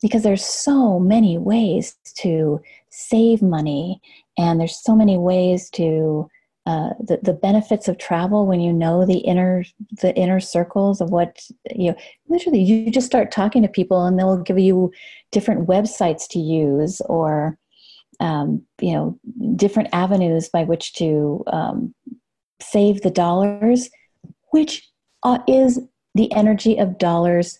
because 0.00 0.22
there's 0.22 0.44
so 0.44 0.98
many 0.98 1.38
ways 1.38 1.96
to 2.16 2.60
save 2.90 3.42
money, 3.42 4.00
and 4.36 4.60
there's 4.60 4.76
so 4.82 4.94
many 4.94 5.16
ways 5.16 5.70
to 5.70 6.28
uh, 6.66 6.90
the 7.00 7.18
the 7.22 7.32
benefits 7.32 7.88
of 7.88 7.98
travel 7.98 8.46
when 8.46 8.60
you 8.60 8.72
know 8.72 9.04
the 9.04 9.18
inner 9.18 9.64
the 10.00 10.14
inner 10.14 10.40
circles 10.40 11.00
of 11.00 11.10
what 11.10 11.40
you 11.74 11.90
know. 11.90 11.96
Literally, 12.28 12.62
you 12.62 12.90
just 12.90 13.06
start 13.06 13.32
talking 13.32 13.62
to 13.62 13.68
people, 13.68 14.04
and 14.04 14.18
they'll 14.18 14.38
give 14.38 14.58
you 14.58 14.92
different 15.32 15.66
websites 15.66 16.28
to 16.28 16.38
use 16.38 17.00
or 17.06 17.58
um, 18.20 18.62
you 18.80 18.92
know 18.92 19.18
different 19.56 19.88
avenues 19.92 20.48
by 20.48 20.62
which 20.62 20.92
to 20.94 21.42
um, 21.48 21.94
save 22.60 23.02
the 23.02 23.10
dollars 23.10 23.90
which 24.52 24.88
uh, 25.24 25.38
is 25.48 25.80
the 26.14 26.32
energy 26.32 26.78
of 26.78 26.98
dollars 26.98 27.58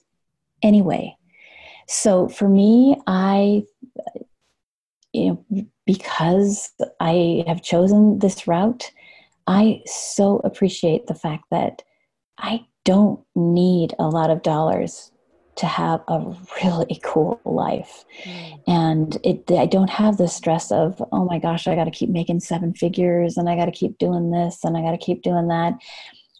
anyway 0.62 1.14
so 1.88 2.28
for 2.28 2.48
me 2.48 2.96
i 3.06 3.62
you 5.12 5.44
know 5.50 5.66
because 5.86 6.70
i 7.00 7.44
have 7.46 7.62
chosen 7.62 8.18
this 8.18 8.46
route 8.46 8.90
i 9.46 9.80
so 9.86 10.40
appreciate 10.44 11.06
the 11.06 11.14
fact 11.14 11.44
that 11.50 11.82
i 12.38 12.64
don't 12.84 13.20
need 13.34 13.94
a 13.98 14.08
lot 14.08 14.30
of 14.30 14.42
dollars 14.42 15.12
to 15.56 15.66
have 15.66 16.02
a 16.08 16.34
really 16.62 17.00
cool 17.04 17.40
life. 17.44 18.04
Mm. 18.24 18.62
And 18.66 19.18
it 19.24 19.50
I 19.50 19.66
don't 19.66 19.90
have 19.90 20.16
the 20.16 20.28
stress 20.28 20.70
of, 20.72 21.02
oh 21.12 21.24
my 21.24 21.38
gosh, 21.38 21.66
I 21.66 21.74
got 21.74 21.84
to 21.84 21.90
keep 21.90 22.10
making 22.10 22.40
seven 22.40 22.74
figures 22.74 23.36
and 23.36 23.48
I 23.48 23.56
got 23.56 23.66
to 23.66 23.72
keep 23.72 23.98
doing 23.98 24.30
this 24.30 24.64
and 24.64 24.76
I 24.76 24.82
got 24.82 24.92
to 24.92 24.98
keep 24.98 25.22
doing 25.22 25.48
that. 25.48 25.74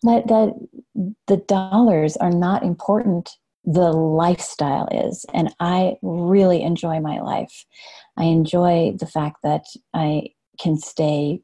That 0.02 0.26
that 0.28 0.54
the 1.26 1.36
dollars 1.36 2.16
are 2.16 2.32
not 2.32 2.62
important. 2.62 3.30
The 3.64 3.92
lifestyle 3.92 4.88
is, 4.90 5.24
and 5.32 5.54
I 5.60 5.94
really 6.02 6.62
enjoy 6.62 6.98
my 6.98 7.20
life. 7.20 7.64
I 8.16 8.24
enjoy 8.24 8.94
the 8.98 9.06
fact 9.06 9.38
that 9.42 9.64
I 9.94 10.30
can 10.58 10.76
stay 10.76 11.42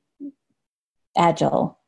agile, 1.16 1.78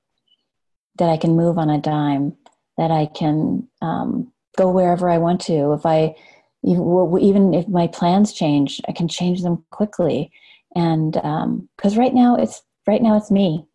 that 0.96 1.08
I 1.08 1.16
can 1.16 1.36
move 1.36 1.58
on 1.58 1.70
a 1.70 1.80
dime, 1.80 2.36
that 2.76 2.90
I 2.90 3.06
can 3.06 3.68
um, 3.82 4.32
go 4.56 4.70
wherever 4.70 5.08
I 5.08 5.18
want 5.18 5.40
to. 5.42 5.72
If 5.72 5.86
I 5.86 6.14
even 6.62 7.54
if 7.54 7.68
my 7.68 7.86
plans 7.86 8.32
change, 8.32 8.80
I 8.88 8.92
can 8.92 9.08
change 9.08 9.42
them 9.42 9.64
quickly. 9.70 10.30
And 10.74 11.12
because 11.12 11.94
um, 11.94 11.98
right 11.98 12.14
now 12.14 12.36
it's 12.36 12.62
right 12.86 13.02
now 13.02 13.16
it's 13.16 13.30
me, 13.30 13.66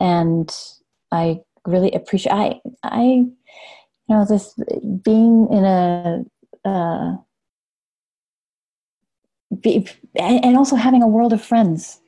and 0.00 0.54
I 1.10 1.40
really 1.66 1.92
appreciate. 1.92 2.32
I 2.32 2.60
I 2.82 3.02
you 3.02 3.34
know 4.08 4.24
this 4.24 4.54
being 5.02 5.48
in 5.50 5.64
a. 5.64 6.24
Uh, 6.64 7.16
be, 9.60 9.86
and 10.14 10.56
also 10.56 10.76
having 10.76 11.02
a 11.02 11.08
world 11.08 11.32
of 11.32 11.42
friends 11.42 12.00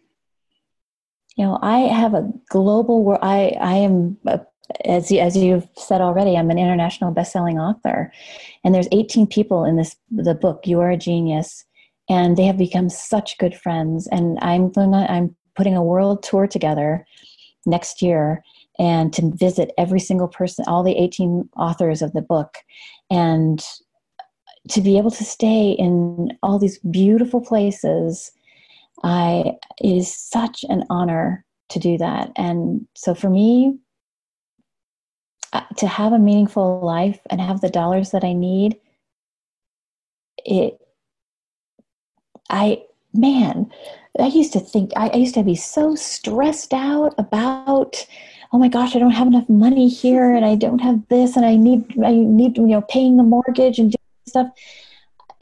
you 1.38 1.44
know, 1.44 1.58
I 1.62 1.78
have 1.78 2.14
a 2.14 2.30
global 2.50 3.04
world. 3.04 3.20
I, 3.22 3.56
I 3.60 3.74
am, 3.74 4.18
a, 4.26 4.40
as, 4.84 5.10
as 5.12 5.36
you've 5.36 5.68
said 5.76 6.00
already, 6.00 6.36
I'm 6.36 6.50
an 6.50 6.58
international 6.58 7.12
best-selling 7.12 7.60
author. 7.60 8.12
And 8.64 8.74
there's 8.74 8.88
18 8.90 9.28
people 9.28 9.64
in 9.64 9.76
this, 9.76 9.96
the 10.10 10.34
book, 10.34 10.66
You 10.66 10.80
Are 10.80 10.90
a 10.90 10.96
Genius. 10.96 11.64
And 12.10 12.36
they 12.36 12.44
have 12.44 12.58
become 12.58 12.90
such 12.90 13.38
good 13.38 13.54
friends. 13.54 14.08
And 14.08 14.36
I'm, 14.42 14.72
going 14.72 14.92
I'm 14.92 15.36
putting 15.54 15.76
a 15.76 15.82
world 15.82 16.24
tour 16.24 16.48
together 16.48 17.06
next 17.66 18.02
year 18.02 18.42
and 18.80 19.12
to 19.12 19.30
visit 19.36 19.70
every 19.78 20.00
single 20.00 20.28
person, 20.28 20.64
all 20.66 20.82
the 20.82 20.96
18 20.96 21.48
authors 21.56 22.02
of 22.02 22.12
the 22.14 22.22
book, 22.22 22.56
and 23.10 23.64
to 24.68 24.80
be 24.80 24.98
able 24.98 25.10
to 25.10 25.24
stay 25.24 25.72
in 25.72 26.36
all 26.42 26.58
these 26.58 26.78
beautiful 26.78 27.40
places 27.40 28.32
I 29.02 29.56
it 29.78 29.96
is 29.96 30.12
such 30.12 30.64
an 30.68 30.84
honor 30.90 31.44
to 31.70 31.78
do 31.78 31.98
that. 31.98 32.32
And 32.36 32.86
so 32.94 33.14
for 33.14 33.30
me, 33.30 33.78
uh, 35.52 35.62
to 35.76 35.86
have 35.86 36.12
a 36.12 36.18
meaningful 36.18 36.80
life 36.80 37.20
and 37.30 37.40
have 37.40 37.60
the 37.60 37.70
dollars 37.70 38.10
that 38.10 38.24
I 38.24 38.32
need, 38.32 38.76
it, 40.44 40.78
I, 42.50 42.82
man, 43.14 43.70
I 44.18 44.26
used 44.26 44.52
to 44.54 44.60
think, 44.60 44.92
I, 44.96 45.08
I 45.08 45.16
used 45.16 45.34
to 45.34 45.42
be 45.42 45.54
so 45.54 45.94
stressed 45.94 46.74
out 46.74 47.14
about, 47.18 48.06
oh 48.52 48.58
my 48.58 48.68
gosh, 48.68 48.96
I 48.96 48.98
don't 48.98 49.10
have 49.10 49.26
enough 49.26 49.48
money 49.48 49.88
here 49.88 50.34
and 50.34 50.44
I 50.44 50.54
don't 50.54 50.80
have 50.80 51.06
this 51.08 51.36
and 51.36 51.44
I 51.46 51.56
need, 51.56 51.84
I 52.04 52.12
need, 52.12 52.56
you 52.56 52.66
know, 52.66 52.82
paying 52.82 53.16
the 53.16 53.22
mortgage 53.22 53.78
and 53.78 53.94
stuff. 54.28 54.48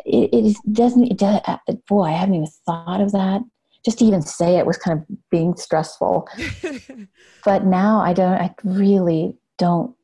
It, 0.05 0.31
it 0.33 0.57
doesn't 0.73 1.05
it 1.05 1.19
does, 1.19 1.41
uh, 1.47 1.59
boy 1.89 2.05
i 2.05 2.13
haven't 2.13 2.37
even 2.37 2.49
thought 2.65 3.01
of 3.01 3.13
that. 3.13 3.43
Just 3.85 3.99
to 3.99 4.05
even 4.05 4.23
say 4.23 4.57
it 4.57 4.67
was 4.67 4.77
kind 4.77 4.99
of 4.99 5.17
being 5.31 5.57
stressful. 5.57 6.29
But 7.45 7.65
now 7.65 8.01
i 8.01 8.13
don't 8.13 8.41
i 8.41 8.53
really 8.65 9.37
don't 9.57 9.95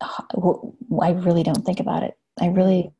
i 0.00 1.10
really 1.10 1.42
don't 1.42 1.64
think 1.64 1.80
about 1.80 2.02
it. 2.04 2.14
I 2.40 2.46
really 2.46 2.92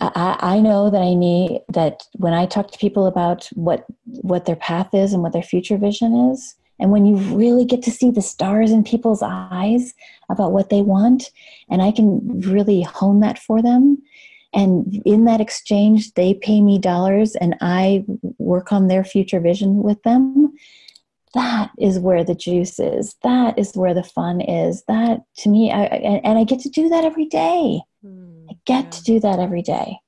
I, 0.00 0.36
I 0.40 0.60
know 0.60 0.90
that 0.90 1.00
I 1.00 1.14
need 1.14 1.62
that 1.72 2.02
when 2.14 2.34
I 2.34 2.46
talk 2.46 2.70
to 2.70 2.78
people 2.78 3.06
about 3.06 3.48
what 3.54 3.86
what 4.04 4.44
their 4.44 4.56
path 4.56 4.92
is 4.92 5.12
and 5.12 5.22
what 5.22 5.32
their 5.32 5.42
future 5.42 5.78
vision 5.78 6.32
is, 6.32 6.56
and 6.78 6.90
when 6.90 7.06
you 7.06 7.16
really 7.36 7.64
get 7.64 7.82
to 7.84 7.90
see 7.90 8.10
the 8.10 8.22
stars 8.22 8.70
in 8.70 8.84
people's 8.84 9.22
eyes 9.22 9.94
about 10.28 10.52
what 10.52 10.70
they 10.70 10.82
want, 10.82 11.30
and 11.70 11.82
I 11.82 11.90
can 11.90 12.40
really 12.40 12.82
hone 12.82 13.20
that 13.20 13.38
for 13.38 13.62
them, 13.62 14.02
and 14.56 15.02
in 15.04 15.26
that 15.26 15.40
exchange 15.40 16.14
they 16.14 16.34
pay 16.34 16.60
me 16.60 16.78
dollars 16.78 17.36
and 17.36 17.54
i 17.60 18.04
work 18.38 18.72
on 18.72 18.88
their 18.88 19.04
future 19.04 19.38
vision 19.40 19.82
with 19.82 20.02
them. 20.02 20.52
That 21.34 21.70
is 21.78 21.98
where 21.98 22.24
the 22.24 22.34
juice 22.34 22.78
is. 22.78 23.14
That 23.22 23.58
is 23.58 23.76
where 23.76 23.92
the 23.92 24.02
fun 24.02 24.40
is. 24.40 24.82
That 24.88 25.20
to 25.38 25.48
me 25.50 25.70
I, 25.70 25.84
and 25.84 26.38
i 26.38 26.44
get 26.44 26.60
to 26.60 26.70
do 26.70 26.88
that 26.88 27.04
every 27.04 27.26
day. 27.26 27.82
Mm, 28.04 28.46
i 28.50 28.54
get 28.64 28.84
yeah. 28.84 28.90
to 28.90 29.02
do 29.04 29.20
that 29.20 29.38
every 29.38 29.62
day. 29.62 29.98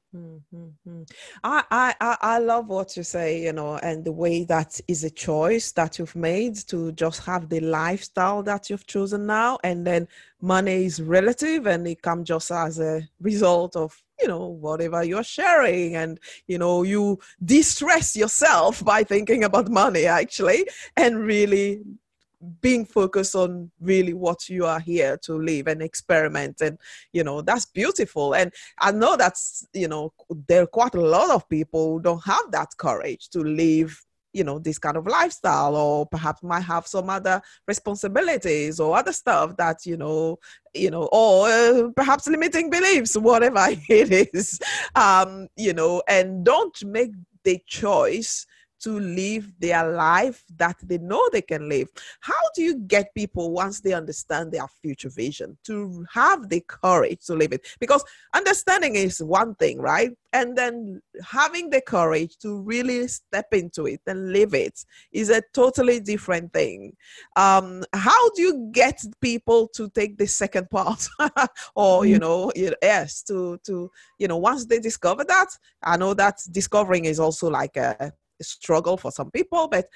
Mm. 0.88 1.10
I, 1.44 1.94
I 2.00 2.16
I 2.20 2.38
love 2.38 2.68
what 2.68 2.96
you 2.96 3.02
say, 3.02 3.42
you 3.42 3.52
know, 3.52 3.76
and 3.76 4.04
the 4.04 4.12
way 4.12 4.44
that 4.44 4.80
is 4.88 5.04
a 5.04 5.10
choice 5.10 5.72
that 5.72 5.98
you've 5.98 6.16
made 6.16 6.56
to 6.68 6.92
just 6.92 7.24
have 7.24 7.48
the 7.48 7.60
lifestyle 7.60 8.42
that 8.44 8.70
you've 8.70 8.86
chosen 8.86 9.26
now, 9.26 9.58
and 9.64 9.86
then 9.86 10.08
money 10.40 10.86
is 10.86 11.02
relative, 11.02 11.66
and 11.66 11.86
it 11.86 12.02
comes 12.02 12.28
just 12.28 12.50
as 12.50 12.78
a 12.80 13.06
result 13.20 13.76
of 13.76 14.00
you 14.20 14.28
know 14.28 14.46
whatever 14.46 15.04
you're 15.04 15.24
sharing, 15.24 15.96
and 15.96 16.18
you 16.46 16.58
know 16.58 16.82
you 16.84 17.18
distress 17.44 18.16
yourself 18.16 18.82
by 18.92 19.02
thinking 19.04 19.44
about 19.44 19.68
money 19.68 20.06
actually, 20.06 20.66
and 20.96 21.18
really 21.18 21.80
being 22.60 22.84
focused 22.84 23.34
on 23.34 23.70
really 23.80 24.14
what 24.14 24.48
you 24.48 24.64
are 24.64 24.80
here 24.80 25.16
to 25.16 25.34
live 25.34 25.66
and 25.66 25.82
experiment 25.82 26.60
and 26.60 26.78
you 27.12 27.24
know 27.24 27.42
that's 27.42 27.66
beautiful. 27.66 28.34
And 28.34 28.52
i 28.80 28.92
know 28.92 29.16
that's 29.16 29.66
you 29.72 29.88
know 29.88 30.12
there 30.46 30.62
are 30.62 30.66
quite 30.66 30.94
a 30.94 31.00
lot 31.00 31.30
of 31.30 31.48
people 31.48 31.92
who 31.92 32.00
don't 32.00 32.24
have 32.24 32.50
that 32.52 32.68
courage 32.76 33.28
to 33.30 33.40
live 33.40 34.04
you 34.32 34.44
know 34.44 34.58
this 34.58 34.78
kind 34.78 34.96
of 34.96 35.06
lifestyle 35.06 35.74
or 35.74 36.06
perhaps 36.06 36.42
might 36.42 36.60
have 36.60 36.86
some 36.86 37.10
other 37.10 37.40
responsibilities 37.66 38.78
or 38.78 38.96
other 38.96 39.12
stuff 39.12 39.56
that 39.56 39.84
you 39.86 39.96
know 39.96 40.38
you 40.74 40.90
know 40.90 41.08
or 41.12 41.48
uh, 41.48 41.88
perhaps 41.96 42.28
limiting 42.28 42.70
beliefs 42.70 43.16
whatever 43.16 43.66
it 43.88 44.30
is. 44.34 44.60
Um 44.94 45.48
you 45.56 45.72
know 45.72 46.02
and 46.08 46.44
don't 46.44 46.84
make 46.84 47.12
the 47.44 47.60
choice 47.66 48.46
to 48.80 48.98
live 48.98 49.50
their 49.58 49.90
life 49.90 50.44
that 50.56 50.76
they 50.82 50.98
know 50.98 51.22
they 51.32 51.42
can 51.42 51.68
live. 51.68 51.88
How 52.20 52.34
do 52.54 52.62
you 52.62 52.76
get 52.76 53.14
people 53.14 53.52
once 53.52 53.80
they 53.80 53.92
understand 53.92 54.52
their 54.52 54.68
future 54.82 55.10
vision 55.10 55.58
to 55.64 56.06
have 56.12 56.48
the 56.48 56.62
courage 56.66 57.26
to 57.26 57.34
live 57.34 57.52
it? 57.52 57.66
Because 57.80 58.04
understanding 58.34 58.94
is 58.94 59.22
one 59.22 59.54
thing, 59.56 59.80
right? 59.80 60.10
And 60.32 60.56
then 60.56 61.00
having 61.24 61.70
the 61.70 61.80
courage 61.80 62.36
to 62.38 62.60
really 62.60 63.08
step 63.08 63.46
into 63.52 63.86
it 63.86 64.00
and 64.06 64.32
live 64.32 64.54
it 64.54 64.84
is 65.12 65.30
a 65.30 65.42
totally 65.54 66.00
different 66.00 66.52
thing. 66.52 66.94
Um, 67.36 67.82
how 67.94 68.30
do 68.30 68.42
you 68.42 68.70
get 68.72 69.02
people 69.20 69.68
to 69.68 69.88
take 69.90 70.18
the 70.18 70.26
second 70.26 70.68
part, 70.70 71.08
or 71.74 72.04
you 72.04 72.16
mm. 72.16 72.20
know, 72.20 72.52
yes, 72.54 73.22
to 73.22 73.58
to 73.64 73.90
you 74.18 74.28
know, 74.28 74.36
once 74.36 74.66
they 74.66 74.78
discover 74.78 75.24
that, 75.24 75.48
I 75.82 75.96
know 75.96 76.14
that 76.14 76.40
discovering 76.50 77.06
is 77.06 77.18
also 77.18 77.48
like 77.48 77.76
a 77.76 78.12
struggle 78.40 78.96
for 78.96 79.10
some 79.10 79.30
people, 79.30 79.68
but 79.68 79.88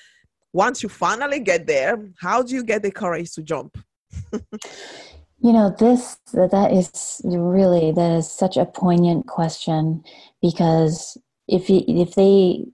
once 0.52 0.82
you 0.82 0.88
finally 0.88 1.40
get 1.40 1.66
there, 1.66 1.98
how 2.20 2.42
do 2.42 2.54
you 2.54 2.62
get 2.62 2.82
the 2.82 2.90
courage 2.90 3.32
to 3.32 3.42
jump? 3.42 3.78
you 4.32 5.52
know, 5.52 5.74
this 5.78 6.18
that 6.34 6.72
is 6.72 7.20
really 7.24 7.92
that 7.92 8.12
is 8.12 8.30
such 8.30 8.56
a 8.56 8.66
poignant 8.66 9.26
question 9.26 10.04
because 10.40 11.16
if 11.48 11.68
you, 11.68 11.82
if 11.88 12.14
they, 12.14 12.64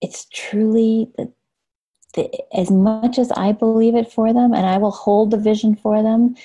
it's 0.00 0.26
truly 0.32 1.10
the, 1.16 1.32
the, 2.14 2.30
as 2.54 2.70
much 2.70 3.18
as 3.18 3.32
I 3.32 3.52
believe 3.52 3.94
it 3.94 4.12
for 4.12 4.32
them, 4.32 4.52
and 4.52 4.66
I 4.66 4.78
will 4.78 4.90
hold 4.90 5.30
the 5.30 5.38
vision 5.38 5.76
for 5.76 6.02
them. 6.02 6.36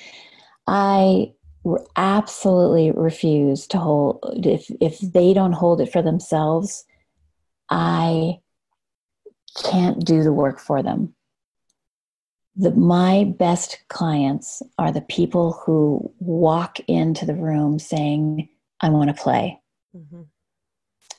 I 0.66 1.32
absolutely 1.96 2.90
refuse 2.92 3.66
to 3.66 3.78
hold 3.78 4.46
if 4.46 4.70
if 4.80 4.98
they 5.00 5.34
don't 5.34 5.52
hold 5.52 5.80
it 5.80 5.92
for 5.92 6.02
themselves 6.02 6.84
I 7.70 8.40
can't 9.62 10.04
do 10.04 10.22
the 10.22 10.32
work 10.32 10.58
for 10.58 10.82
them. 10.82 11.14
The, 12.56 12.72
my 12.72 13.24
best 13.38 13.78
clients 13.88 14.62
are 14.78 14.90
the 14.90 15.00
people 15.00 15.52
who 15.52 16.12
walk 16.18 16.80
into 16.88 17.24
the 17.24 17.34
room 17.34 17.78
saying, 17.78 18.48
I 18.80 18.90
want 18.90 19.14
to 19.14 19.22
play. 19.22 19.60
Mm-hmm. 19.96 20.22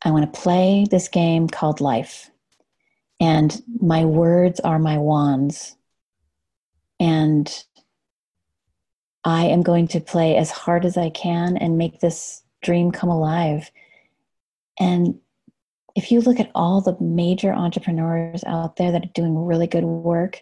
I 0.04 0.12
want 0.12 0.34
to 0.34 0.40
play 0.40 0.86
this 0.90 1.08
game 1.08 1.48
called 1.48 1.82
life. 1.82 2.30
And 3.20 3.62
my 3.82 4.06
words 4.06 4.60
are 4.62 4.80
my 4.80 4.98
wands. 4.98 5.76
And 7.00 7.64
I 9.24 9.46
am 9.46 9.62
going 9.62 9.88
to 9.90 10.00
play 10.00 10.38
as 10.38 10.52
hard 10.52 10.86
as 10.86 10.98
I 10.98 11.10
can 11.10 11.58
and 11.58 11.78
make 11.78 12.00
this 12.00 12.44
dream 12.62 12.92
come 12.92 13.10
alive. 13.10 13.72
And 14.80 15.20
if 16.00 16.14
you 16.14 16.22
look 16.22 16.40
at 16.40 16.50
all 16.56 16.80
the 16.80 16.98
major 17.02 17.52
entrepreneurs 17.52 18.42
out 18.46 18.78
there 18.78 18.90
that 18.94 19.04
are 19.04 19.14
doing 19.14 19.38
really 19.38 19.68
good 19.68 19.84
work, 19.84 20.42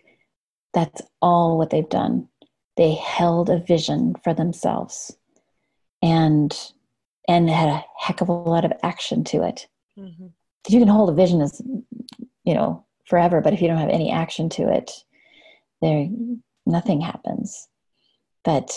that's 0.72 1.02
all 1.20 1.58
what 1.58 1.72
they've 1.72 1.90
done. 1.90 2.28
They 2.76 2.94
held 2.94 3.50
a 3.50 3.58
vision 3.58 4.14
for 4.24 4.36
themselves 4.36 5.18
and 6.04 6.56
and 7.28 7.50
had 7.50 7.70
a 7.70 7.84
heck 7.98 8.22
of 8.22 8.30
a 8.30 8.34
lot 8.34 8.66
of 8.66 8.72
action 8.84 9.24
to 9.24 9.42
it. 9.42 9.68
Mm-hmm. 9.98 10.28
You 10.68 10.80
can 10.80 10.88
hold 10.88 11.10
a 11.10 11.14
vision 11.14 11.42
as 11.42 11.60
you 12.44 12.54
know 12.54 12.86
forever, 13.08 13.42
but 13.42 13.54
if 13.54 13.60
you 13.60 13.68
don't 13.68 13.80
have 13.80 13.90
any 13.90 14.12
action 14.12 14.50
to 14.50 14.72
it, 14.72 14.92
there 15.82 16.08
nothing 16.68 17.02
happens. 17.02 17.68
But 18.46 18.72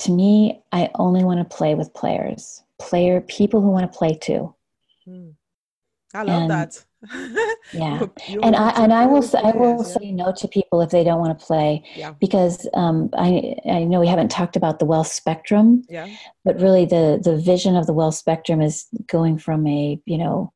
to 0.00 0.12
me, 0.12 0.60
I 0.70 0.90
only 0.96 1.24
want 1.24 1.38
to 1.38 1.56
play 1.56 1.74
with 1.74 1.94
players, 1.94 2.62
player 2.78 3.22
people 3.22 3.62
who 3.62 3.70
want 3.70 3.90
to 3.90 3.98
play 3.98 4.18
too. 4.20 4.54
Mm. 5.08 5.32
I 6.14 6.22
love 6.22 6.42
and, 6.42 6.50
that. 6.50 6.84
yeah, 7.72 8.06
and 8.42 8.56
I 8.56 8.70
and 8.82 8.92
I 8.92 9.06
will 9.06 9.22
say, 9.22 9.38
I 9.38 9.50
will 9.50 9.76
yeah. 9.78 9.98
say 9.98 10.12
no 10.12 10.32
to 10.38 10.48
people 10.48 10.80
if 10.80 10.90
they 10.90 11.04
don't 11.04 11.20
want 11.20 11.38
to 11.38 11.44
play. 11.44 11.84
Yeah. 11.94 12.12
Because 12.20 12.68
um, 12.74 13.10
I 13.12 13.54
I 13.70 13.84
know 13.84 14.00
we 14.00 14.06
haven't 14.06 14.30
talked 14.30 14.56
about 14.56 14.78
the 14.78 14.86
wealth 14.86 15.08
spectrum. 15.08 15.84
Yeah. 15.88 16.08
But 16.44 16.60
really, 16.60 16.84
the 16.86 17.20
the 17.22 17.36
vision 17.36 17.76
of 17.76 17.86
the 17.86 17.92
wealth 17.92 18.14
spectrum 18.14 18.60
is 18.60 18.86
going 19.08 19.38
from 19.38 19.66
a 19.66 20.00
you 20.06 20.18
know 20.18 20.52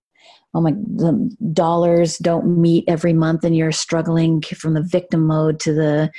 oh 0.55 0.61
my 0.61 0.73
the 0.73 1.37
dollars 1.53 2.19
don't 2.19 2.61
meet 2.61 2.85
every 2.89 3.13
month 3.13 3.45
and 3.45 3.57
you're 3.57 3.73
struggling 3.73 4.43
from 4.43 4.75
the 4.75 4.83
victim 4.83 5.27
mode 5.27 5.61
to 5.61 5.73
the 5.73 6.11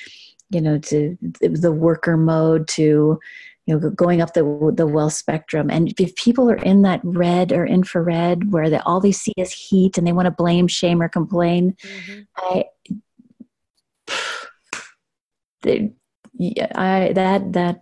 you 0.50 0.62
know 0.62 0.78
to 0.78 1.18
the 1.42 1.72
worker 1.72 2.18
mode 2.18 2.68
to 2.68 3.20
you 3.66 3.80
know 3.80 3.90
going 3.92 4.22
up 4.22 4.34
the 4.34 4.74
the 4.76 4.88
wealth 4.88 5.14
spectrum 5.14 5.70
and 5.70 5.94
if 6.00 6.16
people 6.16 6.50
are 6.50 6.56
in 6.56 6.82
that 6.82 7.00
red 7.04 7.52
or 7.52 7.66
infrared 7.66 8.52
where 8.52 8.70
they, 8.70 8.80
all 8.80 9.00
they 9.00 9.12
see 9.12 9.34
is 9.38 9.52
heat 9.52 9.98
and 9.98 10.08
they 10.08 10.14
want 10.14 10.26
to 10.26 10.32
blame 10.32 10.68
shame 10.68 11.02
or 11.02 11.08
complain 11.08 11.76
mm-hmm. 11.84 12.22
i 12.38 12.64
they, 15.62 15.92
I 16.76 17.12
that 17.14 17.54
that 17.54 17.82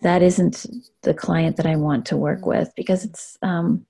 that 0.00 0.22
isn't 0.22 0.66
the 1.02 1.14
client 1.14 1.56
that 1.56 1.66
I 1.66 1.76
want 1.76 2.06
to 2.06 2.16
work 2.16 2.46
with 2.46 2.72
because 2.76 3.04
it's 3.04 3.36
um 3.42 3.86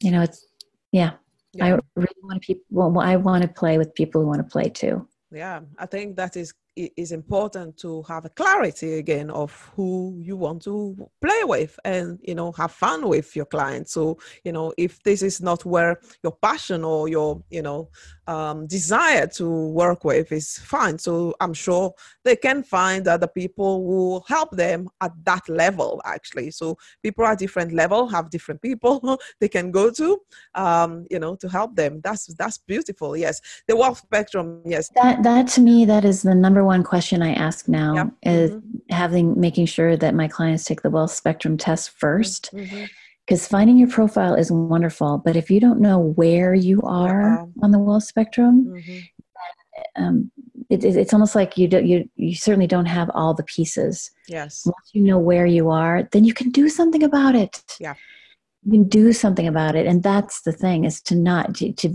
you 0.00 0.10
know 0.10 0.22
it's 0.22 0.46
yeah, 0.92 1.12
yeah. 1.52 1.64
I 1.64 1.68
really 1.96 2.14
want 2.22 2.42
to 2.42 2.46
people 2.46 2.64
well 2.70 2.98
I 3.00 3.16
want 3.16 3.42
to 3.42 3.48
play 3.48 3.78
with 3.78 3.94
people 3.94 4.20
who 4.20 4.28
want 4.28 4.40
to 4.40 4.50
play 4.50 4.68
too. 4.68 5.06
Yeah, 5.30 5.60
I 5.78 5.86
think 5.86 6.16
that 6.16 6.36
is 6.36 6.54
is 6.76 7.12
important 7.12 7.76
to 7.78 8.02
have 8.04 8.24
a 8.24 8.28
clarity 8.30 8.94
again 8.94 9.30
of 9.30 9.52
who 9.76 10.18
you 10.20 10.36
want 10.36 10.62
to 10.62 10.96
play 11.20 11.44
with 11.44 11.78
and 11.84 12.18
you 12.22 12.34
know 12.34 12.52
have 12.52 12.72
fun 12.72 13.08
with 13.08 13.34
your 13.36 13.46
clients. 13.46 13.92
So 13.92 14.18
you 14.44 14.52
know 14.52 14.72
if 14.76 15.02
this 15.02 15.22
is 15.22 15.40
not 15.40 15.64
where 15.64 16.00
your 16.22 16.32
passion 16.32 16.84
or 16.84 17.08
your 17.08 17.42
you 17.50 17.62
know 17.62 17.88
um, 18.26 18.66
desire 18.66 19.26
to 19.26 19.68
work 19.68 20.04
with 20.04 20.32
is 20.32 20.58
fine 20.58 20.98
so 20.98 21.34
i'm 21.40 21.54
sure 21.54 21.92
they 22.24 22.36
can 22.36 22.62
find 22.62 23.06
other 23.08 23.26
people 23.26 23.84
who 23.86 24.22
help 24.28 24.50
them 24.52 24.88
at 25.00 25.12
that 25.24 25.46
level 25.48 26.00
actually 26.04 26.50
so 26.50 26.76
people 27.02 27.24
at 27.24 27.38
different 27.38 27.72
level 27.72 28.06
have 28.06 28.30
different 28.30 28.60
people 28.62 29.18
they 29.40 29.48
can 29.48 29.70
go 29.70 29.90
to 29.90 30.18
um, 30.54 31.06
you 31.10 31.18
know 31.18 31.34
to 31.34 31.48
help 31.48 31.74
them 31.76 32.00
that's 32.02 32.26
that's 32.34 32.58
beautiful 32.58 33.16
yes 33.16 33.40
the 33.68 33.76
wealth 33.76 33.98
spectrum 33.98 34.62
yes 34.64 34.90
that 34.94 35.22
that 35.22 35.46
to 35.48 35.60
me 35.60 35.84
that 35.84 36.04
is 36.04 36.22
the 36.22 36.34
number 36.34 36.64
one 36.64 36.82
question 36.82 37.22
I 37.22 37.32
ask 37.34 37.68
now 37.68 37.94
yep. 37.94 38.08
is 38.22 38.50
mm-hmm. 38.50 38.94
having 38.94 39.38
making 39.38 39.66
sure 39.66 39.96
that 39.96 40.14
my 40.14 40.28
clients 40.28 40.64
take 40.64 40.82
the 40.82 40.90
wealth 40.90 41.12
spectrum 41.12 41.56
test 41.56 41.90
first. 41.90 42.50
Mm-hmm 42.52 42.84
because 43.26 43.46
finding 43.46 43.78
your 43.78 43.88
profile 43.88 44.34
is 44.34 44.50
wonderful 44.50 45.18
but 45.24 45.36
if 45.36 45.50
you 45.50 45.60
don't 45.60 45.80
know 45.80 45.98
where 45.98 46.54
you 46.54 46.80
are 46.82 47.34
uh-huh. 47.34 47.46
on 47.62 47.70
the 47.70 47.78
wealth 47.78 48.04
spectrum 48.04 48.66
mm-hmm. 48.66 50.02
um, 50.02 50.30
it, 50.70 50.84
it, 50.84 50.96
it's 50.96 51.12
almost 51.12 51.34
like 51.34 51.58
you, 51.58 51.68
do, 51.68 51.84
you 51.84 52.08
you 52.16 52.34
certainly 52.34 52.66
don't 52.66 52.86
have 52.86 53.10
all 53.14 53.34
the 53.34 53.44
pieces 53.44 54.10
yes 54.28 54.62
once 54.64 54.90
you 54.92 55.02
know 55.02 55.18
where 55.18 55.46
you 55.46 55.70
are 55.70 56.08
then 56.12 56.24
you 56.24 56.34
can 56.34 56.50
do 56.50 56.68
something 56.68 57.02
about 57.02 57.34
it 57.34 57.62
yeah 57.80 57.94
you 58.64 58.72
can 58.72 58.88
do 58.88 59.12
something 59.12 59.46
about 59.46 59.74
it 59.74 59.86
and 59.86 60.02
that's 60.02 60.42
the 60.42 60.52
thing 60.52 60.84
is 60.84 61.00
to 61.02 61.14
not 61.14 61.54
to, 61.54 61.72
to 61.72 61.94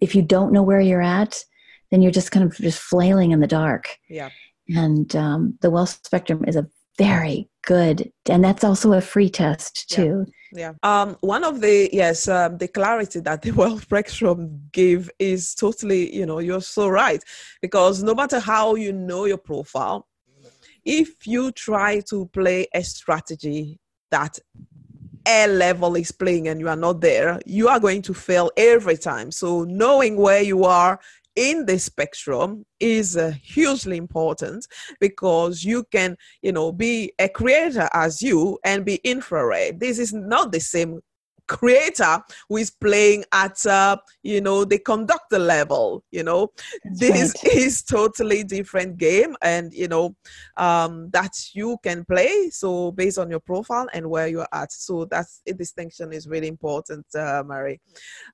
if 0.00 0.14
you 0.14 0.22
don't 0.22 0.52
know 0.52 0.62
where 0.62 0.80
you're 0.80 1.02
at 1.02 1.44
then 1.90 2.02
you're 2.02 2.12
just 2.12 2.30
kind 2.30 2.46
of 2.46 2.56
just 2.56 2.78
flailing 2.78 3.32
in 3.32 3.40
the 3.40 3.46
dark. 3.46 3.96
Yeah. 4.08 4.30
And 4.68 5.14
um, 5.16 5.58
the 5.60 5.70
wealth 5.70 6.00
spectrum 6.04 6.44
is 6.46 6.56
a 6.56 6.68
very 6.96 7.48
good, 7.62 8.12
and 8.28 8.44
that's 8.44 8.64
also 8.64 8.92
a 8.92 9.00
free 9.00 9.28
test 9.28 9.90
too. 9.90 10.24
Yeah. 10.26 10.32
Yeah. 10.52 10.74
Um, 10.82 11.16
one 11.20 11.44
of 11.44 11.60
the 11.60 11.88
yes, 11.92 12.28
um, 12.28 12.58
the 12.58 12.68
clarity 12.68 13.20
that 13.20 13.42
the 13.42 13.50
wealth 13.52 13.82
spectrum 13.82 14.60
give 14.72 15.10
is 15.18 15.54
totally, 15.54 16.14
you 16.14 16.26
know, 16.26 16.38
you're 16.38 16.60
so 16.60 16.88
right 16.88 17.22
because 17.62 18.02
no 18.02 18.14
matter 18.14 18.40
how 18.40 18.74
you 18.74 18.92
know 18.92 19.24
your 19.24 19.38
profile, 19.38 20.06
if 20.84 21.26
you 21.26 21.52
try 21.52 22.00
to 22.00 22.26
play 22.26 22.66
a 22.74 22.82
strategy 22.82 23.78
that 24.10 24.38
air 25.26 25.48
level 25.48 25.94
is 25.96 26.10
playing 26.10 26.48
and 26.48 26.60
you 26.60 26.68
are 26.68 26.76
not 26.76 27.00
there, 27.00 27.40
you 27.44 27.68
are 27.68 27.78
going 27.78 28.02
to 28.02 28.14
fail 28.14 28.50
every 28.56 28.96
time. 28.96 29.30
So 29.30 29.64
knowing 29.64 30.16
where 30.16 30.42
you 30.42 30.64
are 30.64 30.98
in 31.36 31.66
this 31.66 31.84
spectrum 31.84 32.64
is 32.80 33.16
uh, 33.16 33.32
hugely 33.42 33.96
important 33.96 34.66
because 35.00 35.64
you 35.64 35.84
can 35.92 36.16
you 36.42 36.52
know 36.52 36.72
be 36.72 37.12
a 37.18 37.28
creator 37.28 37.88
as 37.92 38.22
you 38.22 38.58
and 38.64 38.84
be 38.84 38.96
infrared. 39.04 39.80
This 39.80 39.98
is 39.98 40.12
not 40.12 40.52
the 40.52 40.60
same 40.60 41.00
creator 41.50 42.22
who 42.48 42.56
is 42.58 42.70
playing 42.70 43.24
at 43.32 43.66
uh, 43.66 43.96
you 44.22 44.40
know 44.40 44.64
the 44.64 44.78
conductor 44.78 45.38
level 45.38 46.04
you 46.12 46.22
know? 46.22 46.52
That's 46.84 47.00
this 47.00 47.34
right. 47.44 47.54
is 47.64 47.82
totally 47.82 48.44
different 48.44 48.96
game 48.98 49.36
and 49.42 49.72
you 49.74 49.88
know 49.88 50.14
um, 50.56 51.10
that 51.10 51.34
you 51.52 51.76
can 51.82 52.04
play 52.04 52.50
so 52.50 52.92
based 52.92 53.18
on 53.18 53.30
your 53.30 53.40
profile 53.40 53.88
and 53.92 54.08
where 54.08 54.28
you're 54.28 54.52
at. 54.52 54.72
So 54.72 55.04
that's 55.06 55.42
a 55.48 55.52
distinction 55.52 56.12
is 56.12 56.28
really 56.28 56.48
important 56.48 57.06
uh, 57.14 57.42
mary 57.46 57.80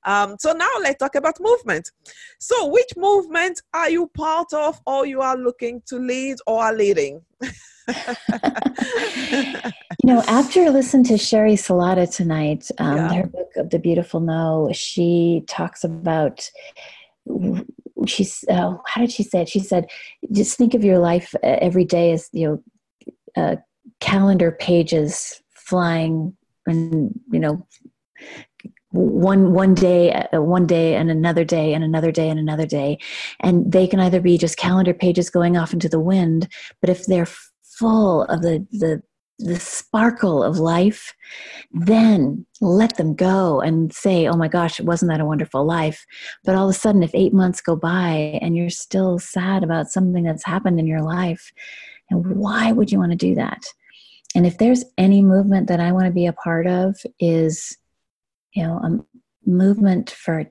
um, 0.05 0.37
so 0.39 0.53
now 0.53 0.71
let's 0.81 0.99
talk 0.99 1.15
about 1.15 1.41
movement. 1.41 1.91
So 2.39 2.67
which 2.67 2.93
movement 2.97 3.63
are 3.73 3.91
you 3.91 4.09
part 4.09 4.53
of 4.53 4.81
or 4.87 5.07
you 5.07 5.21
are 5.21 5.37
looking 5.37 5.83
to 5.87 5.99
lead 5.99 6.37
or 6.47 6.63
are 6.63 6.75
leading 6.75 7.23
you 7.43 7.49
know, 10.05 10.23
after 10.27 10.63
I 10.63 10.69
listened 10.69 11.07
to 11.07 11.15
Sheri 11.15 11.55
Salata 11.55 12.13
tonight, 12.15 12.71
um, 12.79 12.97
yeah. 12.97 13.15
her 13.15 13.27
book 13.27 13.51
of 13.57 13.71
the 13.71 13.79
beautiful 13.79 14.21
no, 14.21 14.71
she 14.73 15.45
talks 15.47 15.85
about 15.85 16.51
she's 18.07 18.45
uh, 18.49 18.77
how 18.87 19.01
did 19.01 19.13
she 19.13 19.23
say 19.23 19.43
it? 19.43 19.49
She 19.49 19.61
said, 19.61 19.89
just 20.33 20.57
think 20.57 20.75
of 20.75 20.85
your 20.85 20.99
life 20.99 21.35
uh, 21.43 21.59
every 21.61 21.85
day 21.85 22.13
as 22.13 22.29
you 22.33 22.63
know, 23.37 23.43
uh, 23.43 23.57
calendar 24.01 24.53
pages 24.53 25.41
flying, 25.55 26.37
and 26.67 27.19
you 27.31 27.41
know, 27.41 27.67
one 28.97 29.53
one 29.53 29.75
day 29.75 30.13
uh, 30.13 30.41
one 30.41 30.67
day 30.67 30.95
and 30.95 31.11
another 31.11 31.45
day 31.45 31.75
and 31.75 31.85
another 31.85 32.11
day 32.11 32.29
and 32.29 32.39
another 32.39 32.67
day 32.67 32.99
and 33.41 33.71
they 33.71 33.87
can 33.87 34.01
either 34.01 34.21
be 34.21 34.39
just 34.39 34.57
calendar 34.57 34.95
pages 34.95 35.31
going 35.31 35.57
off 35.57 35.73
into 35.73 35.89
the 35.89 36.01
wind 36.01 36.49
but 36.81 36.91
if 36.91 37.07
they're 37.07 37.29
full 37.63 38.23
of 38.25 38.43
the 38.43 38.67
the 38.73 39.03
the 39.39 39.61
sparkle 39.61 40.43
of 40.43 40.59
life, 40.59 41.15
then 41.71 42.47
let 42.61 42.97
them 42.97 43.15
go 43.15 43.61
and 43.61 43.93
say, 43.93 44.27
oh 44.27 44.37
my 44.37 44.49
gosh, 44.49 44.81
wasn't 44.81 45.11
that 45.11 45.21
a 45.21 45.27
wonderful 45.27 45.65
life? 45.65 46.07
But 46.45 46.55
all 46.55 46.69
of 46.69 46.75
a 46.75 46.79
sudden, 46.79 47.03
if 47.03 47.15
eight 47.15 47.35
months 47.35 47.61
go 47.61 47.77
by 47.77 48.39
and 48.41 48.57
you're 48.57 48.71
still 48.71 49.19
sad 49.19 49.63
about 49.63 49.89
something 49.89 50.25
that's 50.25 50.45
happened 50.45 50.81
in 50.81 50.87
your 50.87 51.03
life, 51.03 51.53
and 52.11 52.37
why 52.37 52.73
would 52.73 52.91
you 52.91 52.99
want 52.99 53.13
to 53.13 53.17
do 53.17 53.35
that? 53.35 53.63
And 54.35 54.47
if 54.47 54.59
there's 54.59 54.85
any 54.97 55.23
movement 55.23 55.69
that 55.69 55.81
I 55.81 55.93
want 55.93 56.07
to 56.07 56.13
be 56.13 56.27
a 56.27 56.33
part 56.33 56.67
of, 56.67 56.97
is 57.21 57.77
you 58.57 58.63
know 58.63 58.79
a 58.79 59.49
movement 59.49 60.11
for 60.11 60.45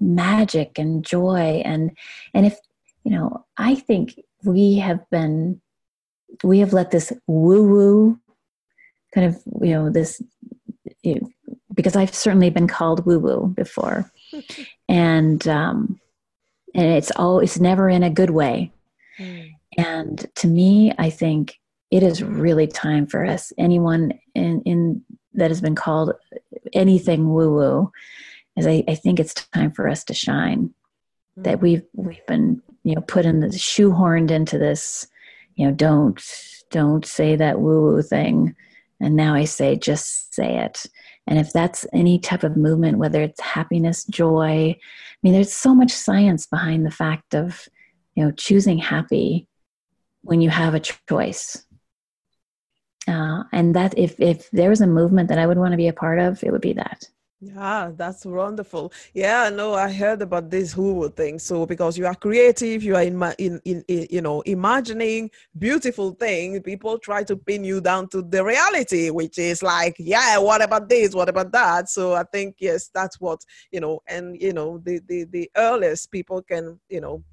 magic 0.00 0.78
and 0.78 1.04
joy 1.04 1.60
and 1.64 1.90
and 2.32 2.46
if 2.46 2.58
you 3.04 3.10
know 3.10 3.44
i 3.58 3.74
think 3.74 4.18
we 4.44 4.76
have 4.76 5.00
been 5.10 5.60
we 6.42 6.60
have 6.60 6.72
let 6.72 6.90
this 6.90 7.12
woo 7.26 7.62
woo 7.68 8.18
kind 9.12 9.26
of, 9.26 9.42
you 9.60 9.70
know, 9.70 9.90
this, 9.90 10.22
you 11.02 11.16
know, 11.16 11.28
because 11.74 11.96
I've 11.96 12.14
certainly 12.14 12.50
been 12.50 12.66
called 12.66 13.06
woo 13.06 13.18
woo 13.18 13.52
before. 13.54 14.10
and, 14.88 15.46
um, 15.48 16.00
and 16.74 16.86
it's 16.86 17.10
all, 17.16 17.40
it's 17.40 17.60
never 17.60 17.88
in 17.88 18.02
a 18.02 18.10
good 18.10 18.30
way. 18.30 18.72
Mm. 19.18 19.50
And 19.76 20.26
to 20.36 20.46
me, 20.46 20.92
I 20.98 21.10
think 21.10 21.58
it 21.90 22.02
is 22.02 22.22
really 22.22 22.66
time 22.66 23.06
for 23.06 23.24
us, 23.24 23.52
anyone 23.58 24.18
in, 24.34 24.62
in 24.62 25.04
that 25.34 25.50
has 25.50 25.60
been 25.60 25.74
called 25.74 26.14
anything 26.72 27.28
woo 27.30 27.54
woo, 27.54 27.92
is 28.56 28.66
I, 28.66 28.84
I 28.88 28.94
think 28.94 29.20
it's 29.20 29.34
time 29.34 29.72
for 29.72 29.88
us 29.88 30.04
to 30.04 30.14
shine. 30.14 30.74
Mm. 31.38 31.44
That 31.44 31.60
we've 31.60 31.84
we've 31.94 32.26
been 32.26 32.62
you 32.84 32.94
know 32.94 33.00
put 33.02 33.24
in 33.24 33.40
the 33.40 33.48
shoehorned 33.48 34.30
into 34.30 34.58
this 34.58 35.06
you 35.56 35.66
know, 35.66 35.72
don't 35.72 36.22
don't 36.70 37.04
say 37.04 37.36
that 37.36 37.60
woo 37.60 37.82
woo 37.82 38.02
thing. 38.02 38.54
And 39.00 39.16
now 39.16 39.34
I 39.34 39.44
say, 39.44 39.76
just 39.76 40.34
say 40.34 40.58
it. 40.58 40.86
And 41.26 41.38
if 41.38 41.52
that's 41.52 41.86
any 41.92 42.18
type 42.18 42.44
of 42.44 42.56
movement, 42.56 42.98
whether 42.98 43.22
it's 43.22 43.40
happiness, 43.40 44.04
joy, 44.04 44.76
I 44.76 44.78
mean, 45.22 45.32
there's 45.32 45.52
so 45.52 45.74
much 45.74 45.90
science 45.90 46.46
behind 46.46 46.86
the 46.86 46.90
fact 46.90 47.34
of, 47.34 47.68
you 48.14 48.24
know, 48.24 48.30
choosing 48.32 48.78
happy 48.78 49.46
when 50.22 50.40
you 50.40 50.50
have 50.50 50.74
a 50.74 50.80
choice. 50.80 51.64
Uh, 53.08 53.44
and 53.52 53.74
that 53.74 53.96
if 53.98 54.20
if 54.20 54.50
there 54.52 54.70
was 54.70 54.80
a 54.80 54.86
movement 54.86 55.28
that 55.28 55.38
I 55.38 55.46
would 55.46 55.58
want 55.58 55.72
to 55.72 55.76
be 55.76 55.88
a 55.88 55.92
part 55.92 56.18
of, 56.18 56.42
it 56.44 56.52
would 56.52 56.60
be 56.60 56.72
that. 56.74 57.08
Yeah, 57.44 57.90
that's 57.96 58.24
wonderful. 58.24 58.92
Yeah, 59.14 59.48
no, 59.48 59.74
I 59.74 59.92
heard 59.92 60.22
about 60.22 60.48
this 60.48 60.76
Woo 60.76 61.08
thing. 61.08 61.40
So 61.40 61.66
because 61.66 61.98
you 61.98 62.06
are 62.06 62.14
creative, 62.14 62.84
you 62.84 62.94
are 62.94 63.02
in, 63.02 63.20
in, 63.36 63.60
in, 63.64 63.84
in, 63.88 64.06
you 64.10 64.20
know 64.20 64.42
imagining 64.42 65.28
beautiful 65.58 66.12
things. 66.12 66.60
People 66.60 67.00
try 67.00 67.24
to 67.24 67.36
pin 67.36 67.64
you 67.64 67.80
down 67.80 68.08
to 68.10 68.22
the 68.22 68.44
reality, 68.44 69.10
which 69.10 69.38
is 69.38 69.60
like, 69.60 69.96
yeah, 69.98 70.38
what 70.38 70.62
about 70.62 70.88
this? 70.88 71.16
What 71.16 71.28
about 71.28 71.50
that? 71.50 71.88
So 71.88 72.14
I 72.14 72.22
think 72.22 72.58
yes, 72.60 72.90
that's 72.94 73.20
what 73.20 73.44
you 73.72 73.80
know, 73.80 74.02
and 74.06 74.40
you 74.40 74.52
know, 74.52 74.78
the 74.78 75.00
the 75.08 75.24
the 75.24 75.50
earliest 75.56 76.12
people 76.12 76.42
can 76.42 76.78
you 76.88 77.00
know 77.00 77.24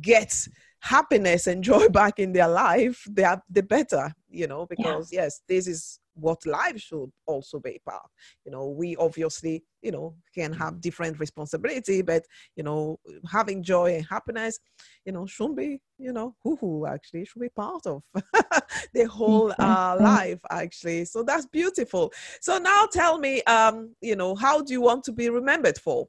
get 0.00 0.32
happiness 0.80 1.46
and 1.46 1.62
joy 1.70 1.88
back 1.88 2.18
in 2.18 2.32
their 2.32 2.48
life, 2.48 3.04
they 3.10 3.24
are 3.24 3.42
the 3.48 3.62
better, 3.62 4.12
you 4.28 4.46
know, 4.46 4.66
because 4.66 5.12
yeah. 5.12 5.22
yes, 5.22 5.40
this 5.48 5.66
is 5.66 6.00
what 6.14 6.44
life 6.44 6.78
should 6.78 7.10
also 7.26 7.58
be 7.60 7.80
part 7.88 8.02
you 8.44 8.50
know 8.50 8.68
we 8.68 8.96
obviously 8.96 9.62
you 9.80 9.90
know 9.90 10.14
can 10.34 10.52
have 10.52 10.80
different 10.80 11.18
responsibility 11.18 12.02
but 12.02 12.24
you 12.56 12.62
know 12.62 12.98
having 13.30 13.62
joy 13.62 13.94
and 13.94 14.04
happiness 14.06 14.58
you 15.06 15.12
know 15.12 15.24
should 15.24 15.54
be 15.56 15.80
you 15.98 16.12
know 16.12 16.34
who 16.42 16.56
who 16.56 16.86
actually 16.86 17.24
should 17.24 17.40
be 17.40 17.48
part 17.50 17.86
of 17.86 18.02
the 18.94 19.04
whole 19.04 19.52
uh, 19.60 19.96
life 19.98 20.40
actually. 20.50 21.04
So 21.04 21.22
that's 21.22 21.46
beautiful. 21.46 22.12
So 22.40 22.58
now 22.58 22.86
tell 22.90 23.18
me 23.18 23.42
um 23.42 23.94
you 24.00 24.16
know 24.16 24.34
how 24.34 24.62
do 24.62 24.72
you 24.72 24.80
want 24.80 25.04
to 25.04 25.12
be 25.12 25.28
remembered 25.28 25.78
for 25.78 26.08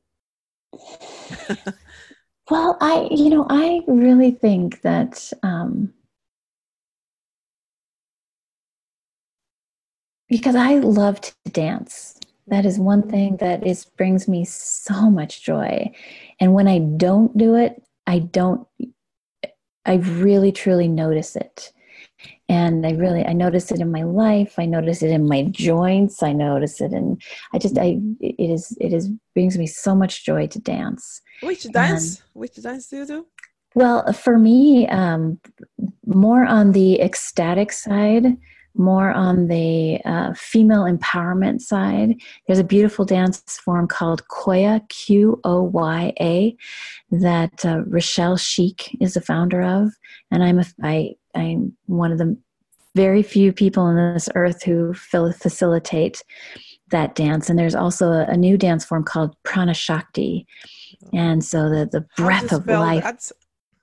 well 2.51 2.77
i 2.81 3.07
you 3.11 3.29
know 3.31 3.47
i 3.49 3.81
really 3.87 4.31
think 4.31 4.81
that 4.83 5.31
um 5.43 5.93
because 10.29 10.55
I 10.55 10.75
love 10.75 11.21
to 11.21 11.33
dance. 11.51 12.17
That 12.47 12.65
is 12.65 12.79
one 12.79 13.09
thing 13.09 13.37
that 13.37 13.65
is 13.67 13.85
brings 13.85 14.27
me 14.27 14.45
so 14.45 15.09
much 15.09 15.43
joy. 15.43 15.91
And 16.39 16.53
when 16.53 16.67
I 16.67 16.79
don't 16.79 17.37
do 17.37 17.55
it, 17.55 17.83
I 18.07 18.19
don't 18.19 18.65
I 19.85 19.95
really 19.95 20.51
truly 20.51 20.87
notice 20.87 21.35
it. 21.35 21.71
And 22.49 22.85
I 22.85 22.91
really 22.91 23.25
I 23.25 23.33
notice 23.33 23.71
it 23.71 23.79
in 23.79 23.91
my 23.91 24.03
life, 24.03 24.55
I 24.57 24.65
notice 24.65 25.01
it 25.01 25.11
in 25.11 25.27
my 25.27 25.43
joints, 25.43 26.21
I 26.21 26.33
notice 26.33 26.81
it 26.81 26.91
and 26.91 27.21
I 27.53 27.57
just 27.57 27.77
I 27.77 27.99
it 28.19 28.49
is 28.49 28.77
it 28.79 28.93
is 28.93 29.09
brings 29.33 29.57
me 29.57 29.67
so 29.67 29.95
much 29.95 30.25
joy 30.25 30.47
to 30.47 30.59
dance. 30.59 31.21
Which 31.41 31.63
dance? 31.71 32.19
And, 32.19 32.25
Which 32.33 32.55
dance 32.55 32.87
do 32.87 32.97
you 32.97 33.05
do? 33.05 33.27
Well, 33.73 34.11
for 34.11 34.37
me, 34.37 34.87
um, 34.89 35.39
more 36.05 36.45
on 36.45 36.73
the 36.73 37.01
ecstatic 37.01 37.71
side 37.71 38.37
more 38.75 39.11
on 39.11 39.47
the 39.47 39.99
uh, 40.05 40.33
female 40.33 40.83
empowerment 40.83 41.61
side. 41.61 42.15
There's 42.47 42.59
a 42.59 42.63
beautiful 42.63 43.05
dance 43.05 43.41
form 43.63 43.87
called 43.87 44.27
Qoya, 44.27 44.87
Q 44.89 45.39
O 45.43 45.63
Y 45.63 46.13
A, 46.19 46.55
that 47.11 47.65
uh, 47.65 47.81
Rochelle 47.85 48.37
Schieck 48.37 48.95
is 48.99 49.15
the 49.15 49.21
founder 49.21 49.61
of, 49.61 49.91
and 50.29 50.43
I'm 50.43 50.59
a, 50.59 50.65
I, 50.81 51.15
I'm 51.35 51.75
one 51.87 52.11
of 52.11 52.17
the 52.17 52.37
very 52.95 53.23
few 53.23 53.53
people 53.53 53.83
on 53.83 53.95
this 53.95 54.29
earth 54.35 54.63
who 54.63 54.93
facilitate 54.93 56.23
that 56.89 57.15
dance. 57.15 57.49
And 57.49 57.57
there's 57.57 57.75
also 57.75 58.11
a, 58.11 58.25
a 58.25 58.37
new 58.37 58.57
dance 58.57 58.83
form 58.83 59.03
called 59.03 59.35
Prana 59.43 59.73
Shakti, 59.73 60.45
and 61.13 61.43
so 61.43 61.69
the 61.69 61.87
the 61.91 62.05
breath 62.17 62.51
of 62.51 62.67
life. 62.67 63.03
That's- 63.03 63.31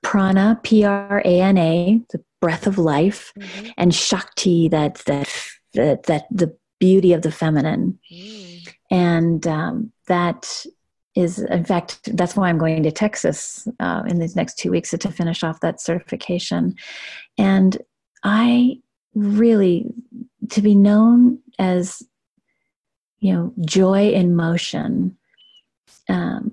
prana 0.03 0.59
p-r-a-n-a 0.63 2.01
the 2.11 2.25
breath 2.41 2.67
of 2.67 2.79
life 2.79 3.33
mm-hmm. 3.39 3.71
and 3.77 3.95
shakti 3.95 4.69
that 4.69 4.97
that 5.07 5.29
that, 5.75 6.05
that 6.05 6.27
the 6.31 6.57
beauty 6.79 7.13
of 7.13 7.23
the 7.23 7.33
feminine 7.33 7.99
mm. 8.11 8.69
and 8.91 9.47
um, 9.47 9.93
that 10.07 10.65
is 11.17 11.41
in 11.41 11.65
fact 11.65 12.17
that's 12.17 12.37
why 12.37 12.49
i'm 12.49 12.59
going 12.59 12.83
to 12.83 12.93
texas 12.93 13.67
uh, 13.81 14.03
in 14.07 14.21
these 14.21 14.37
next 14.37 14.57
two 14.57 14.71
weeks 14.71 14.91
to 14.91 15.11
finish 15.11 15.43
off 15.43 15.61
that 15.61 15.81
certification 15.81 16.75
and 17.39 17.79
i 18.23 18.77
really 19.15 19.87
to 20.51 20.61
be 20.61 20.75
known 20.75 21.39
as 21.59 22.03
you 23.21 23.33
know 23.33 23.53
joy 23.61 24.11
in 24.11 24.37
motion 24.37 25.17
um, 26.09 26.53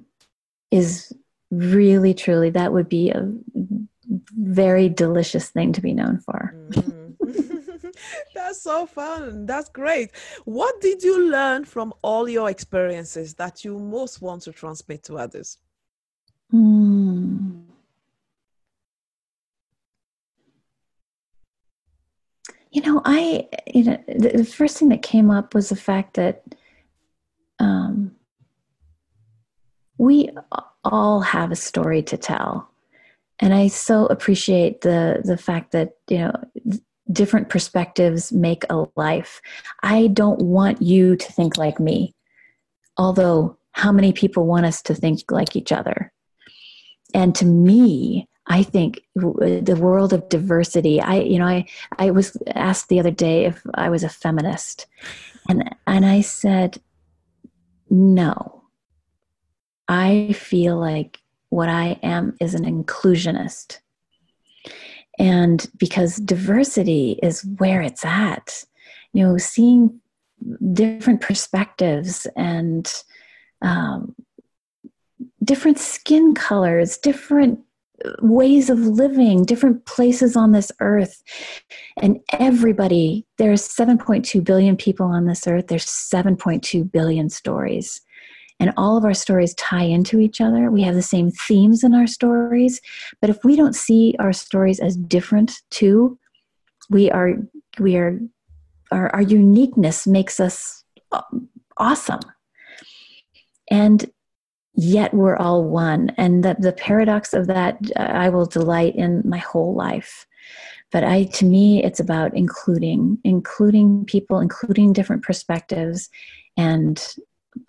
is 0.72 1.14
really 1.52 2.14
truly 2.14 2.50
that 2.50 2.74
would 2.74 2.90
be 2.90 3.10
a 3.10 3.32
very 4.38 4.90
delicious 4.90 5.50
thing 5.50 5.74
to 5.74 5.82
be 5.82 5.94
known 5.94 6.20
for 6.20 6.56
mm. 6.70 7.16
that's 8.36 8.62
so 8.62 8.86
fun 8.86 9.46
that's 9.46 9.70
great 9.70 10.12
what 10.46 10.80
did 10.82 11.02
you 11.04 11.30
learn 11.30 11.64
from 11.64 11.94
all 12.02 12.28
your 12.28 12.50
experiences 12.50 13.34
that 13.36 13.64
you 13.64 13.78
most 13.80 14.22
want 14.22 14.42
to 14.42 14.52
transmit 14.52 15.04
to 15.04 15.18
others 15.18 15.58
mm. 16.54 17.64
You 22.76 22.82
know 22.82 23.01
i 23.05 23.47
you 23.73 23.84
know 23.84 23.97
the, 24.07 24.30
the, 24.30 24.45
first 24.45 24.78
thing 24.78 24.89
that 24.89 25.01
came 25.01 25.32
up 25.32 25.53
was 25.55 25.69
the 25.69 25.76
fact 25.76 26.15
that 26.15 26.43
um, 27.59 28.11
we 29.97 30.30
all 30.84 31.21
have 31.21 31.51
a 31.51 31.55
story 31.55 32.03
to 32.03 32.17
tell. 32.17 32.69
And 33.39 33.53
i 33.53 33.67
so 33.67 34.05
appreciate 34.07 34.82
the 34.82 35.21
the 35.23 35.38
fact 35.38 35.71
that 35.71 35.93
you 36.09 36.19
know 36.19 36.34
different 37.11 37.49
perspectives 37.49 38.34
make 38.34 38.63
a 38.69 38.86
life. 38.95 39.41
I 39.84 40.07
don't 40.07 40.41
want 40.41 40.82
you 40.82 41.15
to 41.15 41.32
think 41.32 41.57
like 41.57 41.80
me 41.80 42.13
although 42.97 43.57
how 43.71 43.91
many 43.91 44.13
people 44.13 44.45
want 44.45 44.65
us 44.65 44.82
to 44.84 44.95
think 44.95 45.32
like 45.32 45.55
each 45.55 45.71
other? 45.71 46.11
And 47.13 47.36
to 47.36 47.45
me 47.45 48.28
i 48.48 48.64
think 48.64 49.02
the 49.16 49.78
world 49.80 50.14
of 50.14 50.28
diversity 50.30 51.02
i 51.02 51.16
you 51.20 51.39
know 51.39 51.48
i 51.48 51.66
i 52.00 52.10
was 52.12 52.38
asked 52.56 52.89
the 52.89 53.00
other 53.00 53.12
day 53.12 53.46
if 53.46 53.62
i 53.76 53.89
was 53.89 54.04
a 54.04 54.10
feminist 54.10 54.86
and 55.50 55.76
and 55.88 56.06
i 56.06 56.22
said 56.22 56.80
no 57.89 58.56
I 59.88 60.34
feel 60.34 60.78
like 60.78 61.20
what 61.50 61.70
I 61.70 62.00
am 62.02 62.36
is 62.39 62.54
an 62.56 62.64
inclusionist. 62.64 63.80
And 65.18 65.66
because 65.78 66.18
diversity 66.18 67.20
is 67.24 67.46
where 67.58 67.82
it's 67.82 68.04
at, 68.04 68.66
you 69.14 69.26
know, 69.26 69.38
seeing 69.38 70.02
different 70.74 71.22
perspectives 71.22 72.28
and 72.36 72.91
um, 73.62 74.16
different 75.43 75.80
skin 75.80 76.34
colors, 76.36 76.98
different 76.98 77.60
ways 78.22 78.70
of 78.70 78.80
living, 78.80 79.46
different 79.46 79.86
places 79.86 80.36
on 80.36 80.52
this 80.52 80.72
earth. 80.80 81.24
And 82.02 82.20
everybody, 82.34 83.26
there's 83.38 83.68
7.2 83.68 84.43
billion 84.43 84.76
people 84.76 85.06
on 85.06 85.26
this 85.26 85.48
earth, 85.48 85.68
there's 85.68 85.86
7.2 85.86 86.91
billion 86.91 87.30
stories 87.30 88.02
and 88.60 88.74
all 88.78 88.98
of 88.98 89.04
our 89.04 89.14
stories 89.14 89.54
tie 89.56 89.84
into 89.84 90.20
each 90.20 90.39
other. 90.39 90.72
We 90.72 90.82
have 90.84 90.96
the 90.96 91.02
same 91.02 91.32
themes 91.32 91.84
in 91.84 91.93
our 91.93 92.08
stories, 92.08 92.80
but 93.22 93.30
if 93.30 93.43
we 93.43 93.56
don't 93.56 93.76
see 93.76 94.16
our 94.20 94.34
stories 94.34 94.80
as 94.80 94.96
different 94.96 95.62
too, 95.72 96.18
we 96.89 97.12
are 97.12 97.34
we 97.80 97.98
are 97.98 98.20
our, 98.91 99.14
our 99.14 99.22
uniqueness 99.22 100.08
makes 100.08 100.39
us 100.39 100.84
uh, 101.12 101.22
awesome. 101.78 102.22
And 103.70 104.10
yet 104.76 105.13
we're 105.13 105.38
all 105.38 105.63
one. 105.63 106.11
And 106.17 106.43
the, 106.43 106.55
the 106.59 106.73
paradox 106.73 107.34
of 107.34 107.47
that, 107.47 107.80
uh, 107.95 108.01
I 108.01 108.30
will 108.30 108.45
delight 108.45 108.95
in 108.95 109.21
my 109.26 109.38
whole 109.38 109.73
life. 109.73 110.28
But 110.91 111.03
I, 111.03 111.23
to 111.26 111.45
me, 111.45 111.84
it's 111.84 111.99
about 111.99 112.36
including, 112.36 113.17
including 113.23 114.05
people, 114.05 114.39
including 114.39 114.93
different 114.93 115.23
perspectives, 115.23 116.09
and 116.57 117.05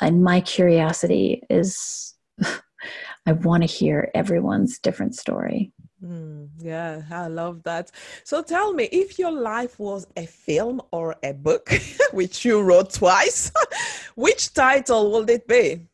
and 0.01 0.23
my 0.23 0.41
curiosity 0.41 1.43
is 1.49 2.15
I 3.27 3.33
want 3.33 3.63
to 3.63 3.69
hear 3.69 4.11
everyone's 4.15 4.79
different 4.79 5.17
story. 5.17 5.73
Mm, 6.05 6.51
yeah, 6.59 7.03
I 7.11 7.29
love 7.29 7.63
that. 7.63 7.91
So 8.23 8.43
tell 8.43 8.73
me, 8.73 8.85
if 8.93 9.19
your 9.19 9.33
life 9.33 9.79
was 9.79 10.07
a 10.17 10.27
film 10.27 10.83
or 10.93 11.17
a 11.23 11.33
book, 11.33 11.71
which 12.13 12.45
you 12.45 12.61
wrote 12.61 12.93
twice, 12.93 13.51
which 14.15 14.53
title 14.53 15.11
would 15.13 15.31
it 15.31 15.49
be? 15.49 15.87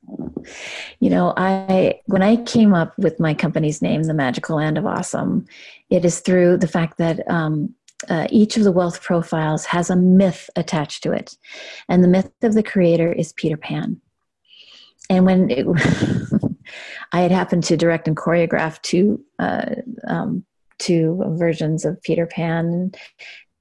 You 0.98 1.10
know, 1.10 1.32
I 1.36 2.00
when 2.06 2.22
I 2.22 2.36
came 2.36 2.74
up 2.74 2.98
with 2.98 3.20
my 3.20 3.32
company's 3.32 3.80
name, 3.80 4.02
The 4.02 4.14
Magical 4.14 4.56
Land 4.56 4.76
of 4.76 4.86
Awesome, 4.86 5.46
it 5.88 6.04
is 6.04 6.18
through 6.18 6.56
the 6.56 6.66
fact 6.66 6.98
that 6.98 7.28
um, 7.30 7.74
uh, 8.08 8.26
each 8.30 8.56
of 8.56 8.64
the 8.64 8.72
wealth 8.72 9.00
profiles 9.02 9.64
has 9.66 9.88
a 9.88 9.96
myth 9.96 10.50
attached 10.56 11.04
to 11.04 11.12
it. 11.12 11.36
And 11.88 12.02
the 12.02 12.08
myth 12.08 12.30
of 12.42 12.54
the 12.54 12.62
creator 12.62 13.12
is 13.12 13.32
Peter 13.34 13.56
Pan. 13.56 14.00
And 15.08 15.26
when 15.26 15.50
it, 15.50 15.66
I 17.12 17.20
had 17.20 17.30
happened 17.30 17.64
to 17.64 17.76
direct 17.76 18.08
and 18.08 18.16
choreograph 18.16 18.80
two, 18.82 19.24
uh, 19.38 19.74
um, 20.06 20.44
two 20.78 21.22
versions 21.28 21.84
of 21.84 22.02
Peter 22.02 22.26
Pan 22.26 22.92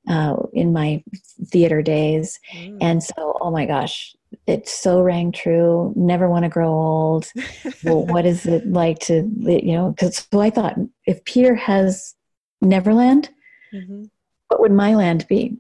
uh, 0.07 0.35
in 0.53 0.73
my 0.73 1.03
theater 1.45 1.81
days. 1.81 2.39
Mm. 2.55 2.77
And 2.81 3.03
so, 3.03 3.37
oh 3.39 3.51
my 3.51 3.65
gosh, 3.65 4.15
it 4.47 4.67
so 4.67 5.01
rang 5.01 5.31
true. 5.31 5.93
Never 5.95 6.29
want 6.29 6.43
to 6.43 6.49
grow 6.49 6.69
old. 6.69 7.31
well, 7.83 8.05
what 8.05 8.25
is 8.25 8.45
it 8.45 8.65
like 8.67 8.99
to, 8.99 9.29
you 9.39 9.73
know, 9.73 9.91
because 9.91 10.27
so 10.31 10.39
I 10.39 10.49
thought 10.49 10.77
if 11.05 11.23
Peter 11.25 11.55
has 11.55 12.15
Neverland, 12.61 13.29
mm-hmm 13.73 14.05
what 14.51 14.59
would 14.59 14.71
my 14.73 14.95
land 14.95 15.25
be? 15.29 15.57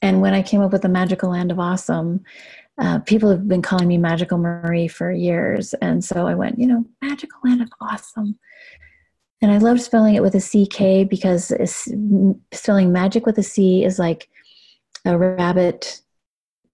And 0.00 0.20
when 0.20 0.34
I 0.34 0.42
came 0.42 0.60
up 0.60 0.70
with 0.70 0.82
the 0.82 0.88
magical 0.88 1.30
land 1.30 1.50
of 1.50 1.58
awesome, 1.58 2.22
uh, 2.78 2.98
people 3.00 3.30
have 3.30 3.46
been 3.46 3.62
calling 3.62 3.88
me 3.88 3.98
Magical 3.98 4.38
Marie 4.38 4.88
for 4.88 5.12
years. 5.12 5.74
And 5.74 6.04
so 6.04 6.26
I 6.26 6.34
went, 6.34 6.58
you 6.58 6.66
know, 6.66 6.84
Magical 7.02 7.38
Land 7.44 7.62
of 7.62 7.70
Awesome. 7.80 8.38
And 9.40 9.52
I 9.52 9.58
love 9.58 9.80
spelling 9.80 10.14
it 10.14 10.22
with 10.22 10.34
a 10.34 10.40
CK 10.40 11.08
because 11.08 11.52
spelling 12.52 12.92
magic 12.92 13.26
with 13.26 13.38
a 13.38 13.42
C 13.42 13.84
is 13.84 13.98
like 13.98 14.28
a 15.04 15.16
rabbit 15.16 16.00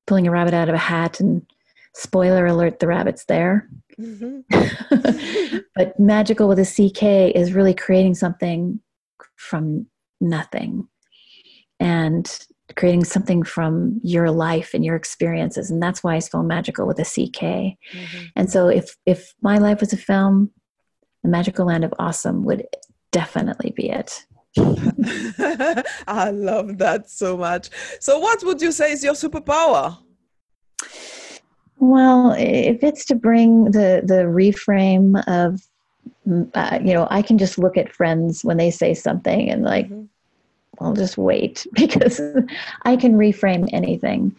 pulling 0.06 0.26
a 0.26 0.30
rabbit 0.30 0.54
out 0.54 0.68
of 0.68 0.74
a 0.74 0.78
hat 0.78 1.20
and 1.20 1.46
spoiler 1.94 2.46
alert 2.46 2.78
the 2.78 2.86
rabbit's 2.86 3.24
there 3.26 3.68
mm-hmm. 3.98 4.40
but 5.74 5.98
magical 5.98 6.48
with 6.48 6.58
a 6.58 6.64
ck 6.64 7.02
is 7.34 7.52
really 7.52 7.74
creating 7.74 8.14
something 8.14 8.80
from 9.36 9.86
nothing 10.20 10.86
and 11.78 12.46
creating 12.76 13.04
something 13.04 13.42
from 13.42 14.00
your 14.02 14.30
life 14.30 14.74
and 14.74 14.84
your 14.84 14.96
experiences. 14.96 15.70
And 15.70 15.82
that's 15.82 16.02
why 16.02 16.14
i 16.16 16.18
spell 16.18 16.42
magical 16.42 16.86
with 16.86 16.98
a 16.98 17.04
ck 17.04 17.40
mm-hmm. 17.40 18.24
and 18.36 18.50
so 18.50 18.68
if 18.68 18.96
if 19.06 19.34
my 19.42 19.58
life 19.58 19.80
was 19.80 19.92
a 19.92 19.96
film 19.96 20.50
the 21.22 21.28
magical 21.28 21.66
land 21.66 21.84
of 21.84 21.92
awesome 21.98 22.44
would 22.44 22.66
definitely 23.10 23.72
be 23.76 23.90
it. 23.90 24.24
I 26.08 26.30
love 26.30 26.78
that 26.78 27.08
so 27.08 27.36
much. 27.36 27.70
So 28.00 28.18
what 28.18 28.42
would 28.42 28.60
you 28.60 28.72
say 28.72 28.92
is 28.92 29.04
your 29.04 29.14
superpower? 29.14 29.96
Well 31.78 32.34
if 32.36 32.82
it's 32.82 33.04
to 33.06 33.14
bring 33.14 33.64
the 33.66 34.02
the 34.04 34.24
reframe 34.24 35.22
of 35.26 35.62
uh, 36.54 36.78
you 36.82 36.92
know 36.92 37.08
i 37.10 37.22
can 37.22 37.38
just 37.38 37.58
look 37.58 37.76
at 37.76 37.92
friends 37.92 38.44
when 38.44 38.56
they 38.56 38.70
say 38.70 38.94
something 38.94 39.50
and 39.50 39.62
like 39.62 39.86
mm-hmm 39.86 40.04
I'll 40.80 40.94
just 40.94 41.18
wait 41.18 41.66
because 41.72 42.20
I 42.82 42.96
can 42.96 43.14
reframe 43.14 43.68
anything, 43.72 44.34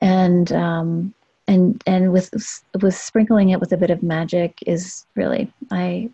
and 0.00 0.52
um, 0.52 1.14
and 1.48 1.82
and 1.86 2.12
with 2.12 2.30
with 2.80 2.94
sprinkling 2.94 3.50
it 3.50 3.60
with 3.60 3.72
a 3.72 3.76
bit 3.76 3.90
of 3.90 4.02
magic 4.02 4.58
is 4.66 5.06
really 5.14 5.52
I. 5.70 6.10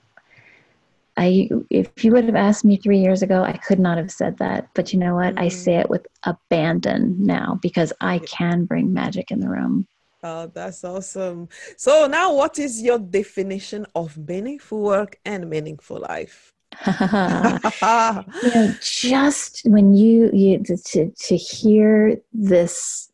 I, 1.20 1.50
if 1.68 2.04
you 2.04 2.12
would 2.12 2.26
have 2.26 2.36
asked 2.36 2.64
me 2.64 2.76
three 2.76 3.00
years 3.00 3.22
ago, 3.22 3.42
I 3.42 3.56
could 3.56 3.80
not 3.80 3.98
have 3.98 4.12
said 4.12 4.38
that. 4.38 4.68
But 4.74 4.92
you 4.92 5.00
know 5.00 5.16
what? 5.16 5.34
Mm. 5.34 5.40
I 5.40 5.48
say 5.48 5.74
it 5.74 5.90
with 5.90 6.06
abandon 6.22 7.16
now 7.18 7.58
because 7.60 7.92
I 8.00 8.20
can 8.20 8.66
bring 8.66 8.92
magic 8.92 9.32
in 9.32 9.40
the 9.40 9.48
room. 9.48 9.88
Oh, 10.22 10.46
that's 10.46 10.84
awesome. 10.84 11.48
So 11.76 12.06
now 12.06 12.34
what 12.34 12.58
is 12.58 12.82
your 12.82 12.98
definition 12.98 13.86
of 13.94 14.16
meaningful 14.16 14.80
work 14.80 15.18
and 15.24 15.50
meaningful 15.50 16.00
life? 16.08 16.52
you 16.86 18.50
know, 18.54 18.74
just 18.80 19.62
when 19.64 19.94
you, 19.94 20.30
you 20.32 20.58
to, 20.58 21.10
to 21.10 21.36
hear 21.36 22.20
this 22.32 23.10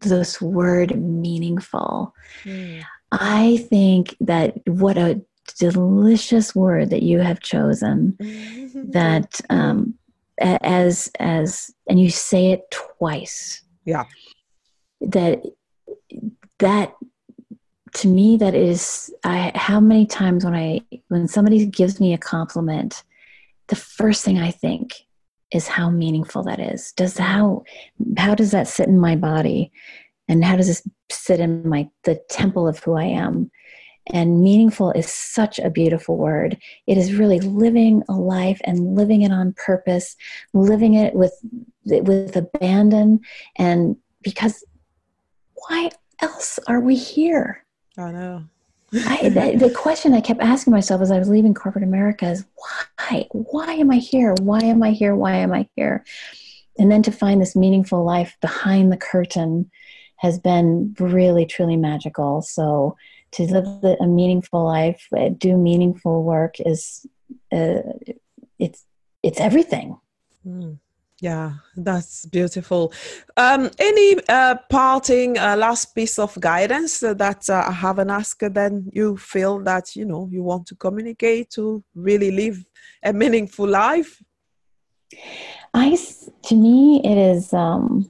this 0.00 0.40
word 0.40 0.96
meaningful, 0.96 2.14
mm. 2.44 2.82
I 3.10 3.66
think 3.68 4.16
that 4.20 4.54
what 4.66 4.96
a 4.96 5.20
delicious 5.58 6.54
word 6.54 6.90
that 6.90 7.02
you 7.02 7.18
have 7.18 7.40
chosen. 7.40 8.16
that 8.90 9.40
um, 9.50 9.94
as 10.40 11.10
as 11.18 11.74
and 11.88 12.00
you 12.00 12.10
say 12.10 12.52
it 12.52 12.70
twice. 12.70 13.62
Yeah. 13.84 14.04
That 15.00 15.42
that 16.58 16.94
to 17.98 18.08
me 18.08 18.36
that 18.36 18.54
is 18.54 19.12
i 19.24 19.52
how 19.54 19.80
many 19.80 20.06
times 20.06 20.44
when 20.44 20.54
i 20.54 20.80
when 21.08 21.28
somebody 21.28 21.66
gives 21.66 22.00
me 22.00 22.12
a 22.12 22.18
compliment 22.18 23.02
the 23.68 23.76
first 23.76 24.24
thing 24.24 24.38
i 24.38 24.50
think 24.50 25.08
is 25.50 25.66
how 25.66 25.90
meaningful 25.90 26.42
that 26.44 26.60
is. 26.60 26.92
Does 26.92 27.14
mm-hmm. 27.14 27.22
how 27.24 27.64
how 28.16 28.34
does 28.34 28.50
that 28.50 28.68
sit 28.68 28.88
in 28.88 28.98
my 28.98 29.16
body? 29.16 29.72
And 30.28 30.44
how 30.44 30.56
does 30.56 30.66
this 30.66 30.86
sit 31.10 31.40
in 31.40 31.66
my 31.68 31.88
the 32.04 32.20
temple 32.28 32.68
of 32.68 32.78
who 32.80 32.94
i 32.94 33.04
am? 33.04 33.50
And 34.10 34.42
meaningful 34.42 34.90
is 34.92 35.10
such 35.12 35.58
a 35.58 35.70
beautiful 35.70 36.16
word. 36.16 36.58
It 36.86 36.96
is 36.96 37.14
really 37.14 37.40
living 37.40 38.02
a 38.08 38.14
life 38.14 38.60
and 38.64 38.94
living 38.96 39.22
it 39.22 39.32
on 39.32 39.54
purpose 39.54 40.16
living 40.54 40.94
it 40.94 41.14
with 41.14 41.34
with 41.84 42.36
abandon. 42.36 43.20
And 43.56 43.96
because 44.22 44.64
why 45.54 45.90
else 46.20 46.58
are 46.66 46.80
we 46.80 46.96
here 46.96 47.64
I 47.98 48.12
know. 48.12 48.44
I, 48.92 49.28
the, 49.28 49.66
the, 49.66 49.74
question 49.74 50.14
I 50.14 50.22
kept 50.22 50.40
asking 50.40 50.72
myself 50.72 51.02
as 51.02 51.10
I 51.10 51.18
was 51.18 51.28
leaving 51.28 51.52
corporate 51.52 51.84
America 51.84 52.30
is 52.30 52.46
why? 52.54 53.26
Why 53.32 53.74
am 53.74 53.90
I 53.90 53.96
here? 53.96 54.34
Why 54.40 54.60
am 54.60 54.82
I 54.82 54.92
here? 54.92 55.14
Why 55.14 55.36
am 55.36 55.52
I 55.52 55.68
here? 55.76 56.04
And 56.78 56.90
then 56.90 57.02
to 57.02 57.12
find 57.12 57.40
this 57.40 57.54
meaningful 57.54 58.04
life 58.04 58.36
behind 58.40 58.90
the 58.90 58.96
curtain 58.96 59.70
has 60.16 60.38
been 60.38 60.94
really, 60.98 61.44
truly 61.44 61.76
magical. 61.76 62.40
So 62.40 62.96
to 63.32 63.42
live 63.42 63.98
a 64.00 64.06
meaningful 64.06 64.64
life, 64.64 65.06
uh, 65.14 65.30
do 65.36 65.56
meaningful 65.58 66.22
work 66.22 66.54
is 66.60 67.06
uh, 67.52 67.82
it's 68.58 68.84
it's 69.22 69.40
everything. 69.40 69.98
Mm. 70.46 70.78
Yeah, 71.20 71.54
that's 71.76 72.26
beautiful. 72.26 72.92
Um, 73.36 73.70
any 73.78 74.16
uh, 74.28 74.54
parting 74.70 75.36
uh, 75.36 75.56
last 75.56 75.92
piece 75.94 76.16
of 76.16 76.38
guidance 76.38 77.00
that 77.00 77.50
uh, 77.50 77.64
I 77.66 77.72
haven't 77.72 78.10
asked, 78.10 78.54
then 78.54 78.88
you 78.92 79.16
feel 79.16 79.58
that 79.64 79.96
you 79.96 80.04
know 80.04 80.28
you 80.30 80.44
want 80.44 80.66
to 80.66 80.76
communicate 80.76 81.50
to 81.50 81.82
really 81.96 82.30
live 82.30 82.64
a 83.02 83.12
meaningful 83.12 83.66
life? 83.66 84.22
I, 85.74 85.98
to 86.44 86.54
me, 86.54 87.00
it 87.04 87.18
is 87.18 87.52
um, 87.52 88.08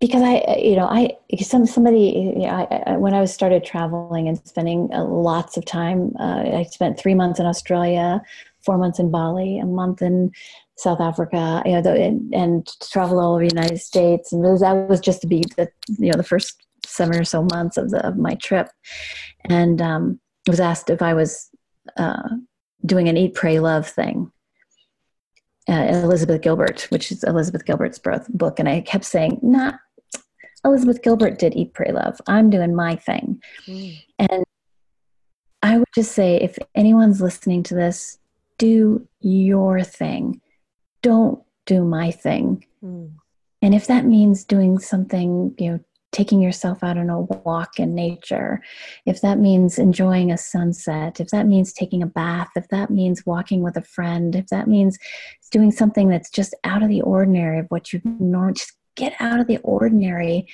because 0.00 0.22
I, 0.22 0.58
you 0.62 0.76
know, 0.76 0.86
I 0.86 1.16
some 1.40 1.64
somebody, 1.66 2.34
you 2.36 2.46
know, 2.46 2.48
I, 2.48 2.92
I, 2.92 2.96
when 2.96 3.14
I 3.14 3.20
was 3.20 3.32
started 3.32 3.64
traveling 3.64 4.28
and 4.28 4.38
spending 4.46 4.90
uh, 4.92 5.04
lots 5.04 5.56
of 5.56 5.64
time, 5.64 6.12
uh, 6.20 6.42
I 6.54 6.66
spent 6.70 6.98
three 6.98 7.14
months 7.14 7.40
in 7.40 7.46
Australia, 7.46 8.20
four 8.60 8.76
months 8.76 8.98
in 8.98 9.10
Bali, 9.10 9.58
a 9.58 9.64
month 9.64 10.02
in 10.02 10.32
South 10.76 11.00
Africa, 11.00 11.62
you 11.64 11.72
know, 11.72 11.82
the, 11.82 11.94
and, 11.94 12.34
and 12.34 12.70
travel 12.90 13.18
all 13.18 13.34
over 13.34 13.48
the 13.48 13.54
United 13.54 13.78
States. 13.78 14.32
And 14.32 14.44
that 14.44 14.88
was 14.88 15.00
just 15.00 15.22
to 15.22 15.26
be 15.26 15.44
the, 15.56 15.68
you 15.98 16.10
know, 16.10 16.16
the 16.16 16.22
first 16.22 16.62
seven 16.84 17.18
or 17.18 17.24
so 17.24 17.46
months 17.50 17.78
of, 17.78 17.90
the, 17.90 18.06
of 18.06 18.18
my 18.18 18.34
trip. 18.34 18.68
And 19.46 19.80
um, 19.80 20.20
was 20.46 20.60
asked 20.60 20.90
if 20.90 21.00
I 21.00 21.14
was 21.14 21.48
uh, 21.96 22.28
doing 22.84 23.08
an 23.08 23.16
Eat, 23.16 23.34
Pray, 23.34 23.60
Love 23.60 23.88
thing. 23.88 24.30
Uh, 25.68 26.00
Elizabeth 26.04 26.42
Gilbert, 26.42 26.86
which 26.90 27.10
is 27.10 27.24
Elizabeth 27.24 27.64
Gilbert's 27.64 27.98
book. 28.28 28.60
And 28.60 28.68
I 28.68 28.82
kept 28.82 29.04
saying, 29.04 29.40
nah, 29.42 29.72
Elizabeth 30.66 31.02
Gilbert 31.02 31.38
did 31.38 31.54
Eat, 31.54 31.72
Pray, 31.74 31.92
Love. 31.92 32.20
I'm 32.26 32.50
doing 32.50 32.74
my 32.74 32.96
thing. 32.96 33.40
Mm. 33.66 33.98
And 34.18 34.44
I 35.62 35.78
would 35.78 35.88
just 35.94 36.12
say 36.12 36.36
if 36.36 36.58
anyone's 36.74 37.20
listening 37.20 37.62
to 37.64 37.74
this, 37.74 38.18
do 38.58 39.06
your 39.20 39.82
thing. 39.82 40.40
Don't 41.02 41.42
do 41.66 41.84
my 41.84 42.10
thing. 42.10 42.66
Mm. 42.84 43.12
And 43.62 43.74
if 43.74 43.86
that 43.86 44.04
means 44.04 44.44
doing 44.44 44.78
something, 44.78 45.54
you 45.58 45.70
know, 45.70 45.80
taking 46.12 46.40
yourself 46.40 46.82
out 46.82 46.96
on 46.98 47.10
a 47.10 47.20
walk 47.20 47.78
in 47.78 47.94
nature, 47.94 48.62
if 49.04 49.20
that 49.20 49.38
means 49.38 49.78
enjoying 49.78 50.32
a 50.32 50.38
sunset, 50.38 51.20
if 51.20 51.28
that 51.28 51.46
means 51.46 51.72
taking 51.72 52.02
a 52.02 52.06
bath, 52.06 52.48
if 52.56 52.66
that 52.68 52.90
means 52.90 53.26
walking 53.26 53.62
with 53.62 53.76
a 53.76 53.82
friend, 53.82 54.34
if 54.34 54.46
that 54.48 54.66
means 54.66 54.98
doing 55.52 55.70
something 55.70 56.08
that's 56.08 56.30
just 56.30 56.54
out 56.64 56.82
of 56.82 56.88
the 56.88 57.02
ordinary 57.02 57.58
of 57.58 57.66
what 57.68 57.92
you 57.92 58.00
normally 58.04 58.54
just 58.54 58.72
get 58.96 59.14
out 59.20 59.40
of 59.40 59.46
the 59.46 59.58
ordinary 59.58 60.48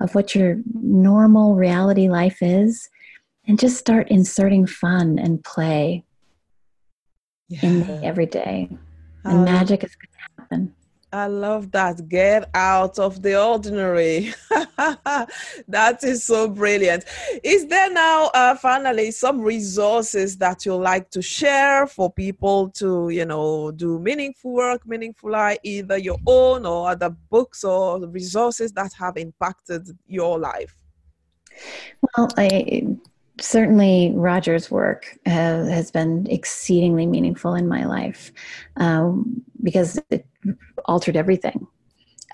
of 0.00 0.14
what 0.14 0.34
your 0.34 0.58
normal 0.74 1.54
reality 1.54 2.08
life 2.08 2.38
is 2.42 2.88
and 3.46 3.58
just 3.58 3.78
start 3.78 4.08
inserting 4.08 4.66
fun 4.66 5.18
and 5.18 5.42
play 5.42 6.04
yeah. 7.48 7.60
in 7.62 7.80
me 7.80 8.00
every 8.04 8.26
day. 8.26 8.68
And 9.24 9.38
um, 9.38 9.44
magic 9.44 9.82
is 9.84 9.94
going 9.94 10.08
to 10.12 10.42
happen. 10.42 10.74
I 11.14 11.28
love 11.28 11.70
that. 11.70 12.08
Get 12.08 12.50
out 12.54 12.98
of 12.98 13.22
the 13.22 13.40
ordinary. 13.40 14.34
that 15.68 16.00
is 16.02 16.24
so 16.24 16.48
brilliant. 16.48 17.04
Is 17.44 17.68
there 17.68 17.88
now, 17.92 18.32
uh, 18.34 18.56
finally, 18.56 19.12
some 19.12 19.40
resources 19.40 20.36
that 20.38 20.66
you 20.66 20.74
like 20.74 21.10
to 21.10 21.22
share 21.22 21.86
for 21.86 22.10
people 22.10 22.68
to, 22.70 23.10
you 23.10 23.26
know, 23.26 23.70
do 23.70 24.00
meaningful 24.00 24.54
work, 24.54 24.84
meaningful 24.88 25.30
life, 25.30 25.58
either 25.62 25.98
your 25.98 26.18
own 26.26 26.66
or 26.66 26.90
other 26.90 27.10
books 27.30 27.62
or 27.62 28.04
resources 28.08 28.72
that 28.72 28.92
have 28.98 29.16
impacted 29.16 29.96
your 30.08 30.36
life? 30.36 30.74
Well, 32.02 32.28
I 32.36 32.88
certainly 33.40 34.12
Roger's 34.14 34.70
work 34.70 35.18
has 35.26 35.90
been 35.90 36.26
exceedingly 36.30 37.06
meaningful 37.06 37.54
in 37.54 37.68
my 37.68 37.84
life 37.84 38.32
um, 38.76 39.42
because 39.62 40.00
it 40.10 40.26
altered 40.84 41.16
everything. 41.16 41.66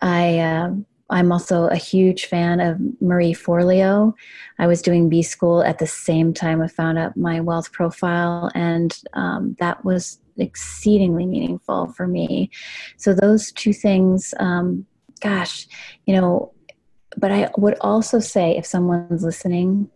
I 0.03 0.39
uh, 0.39 0.71
I'm 1.11 1.33
also 1.33 1.67
a 1.67 1.77
huge 1.77 2.27
fan 2.27 2.61
of 2.61 2.79
Marie 3.01 3.35
Forleo. 3.35 4.15
I 4.59 4.67
was 4.67 4.81
doing 4.81 5.09
B 5.09 5.23
school 5.23 5.63
at 5.63 5.79
the 5.79 5.87
same 5.87 6.33
time 6.33 6.63
I 6.63 6.69
found 6.69 6.99
out 6.99 7.17
my 7.17 7.41
wealth 7.41 7.73
profile, 7.73 8.51
and 8.55 8.97
um, 9.15 9.57
that 9.59 9.85
was 9.85 10.21
exceedingly 10.37 11.27
meaningful 11.27 11.93
for 11.93 12.07
me. 12.07 12.51
So 12.97 13.13
those 13.13 13.53
two 13.53 13.73
things, 13.73 14.35
um, 14.39 14.87
gosh, 15.21 15.67
you 16.07 16.15
know. 16.15 16.53
But 17.17 17.33
I 17.33 17.51
would 17.59 17.77
also 17.81 18.21
say 18.21 18.57
if 18.57 18.65
someone's 18.65 19.25
listening 19.25 19.91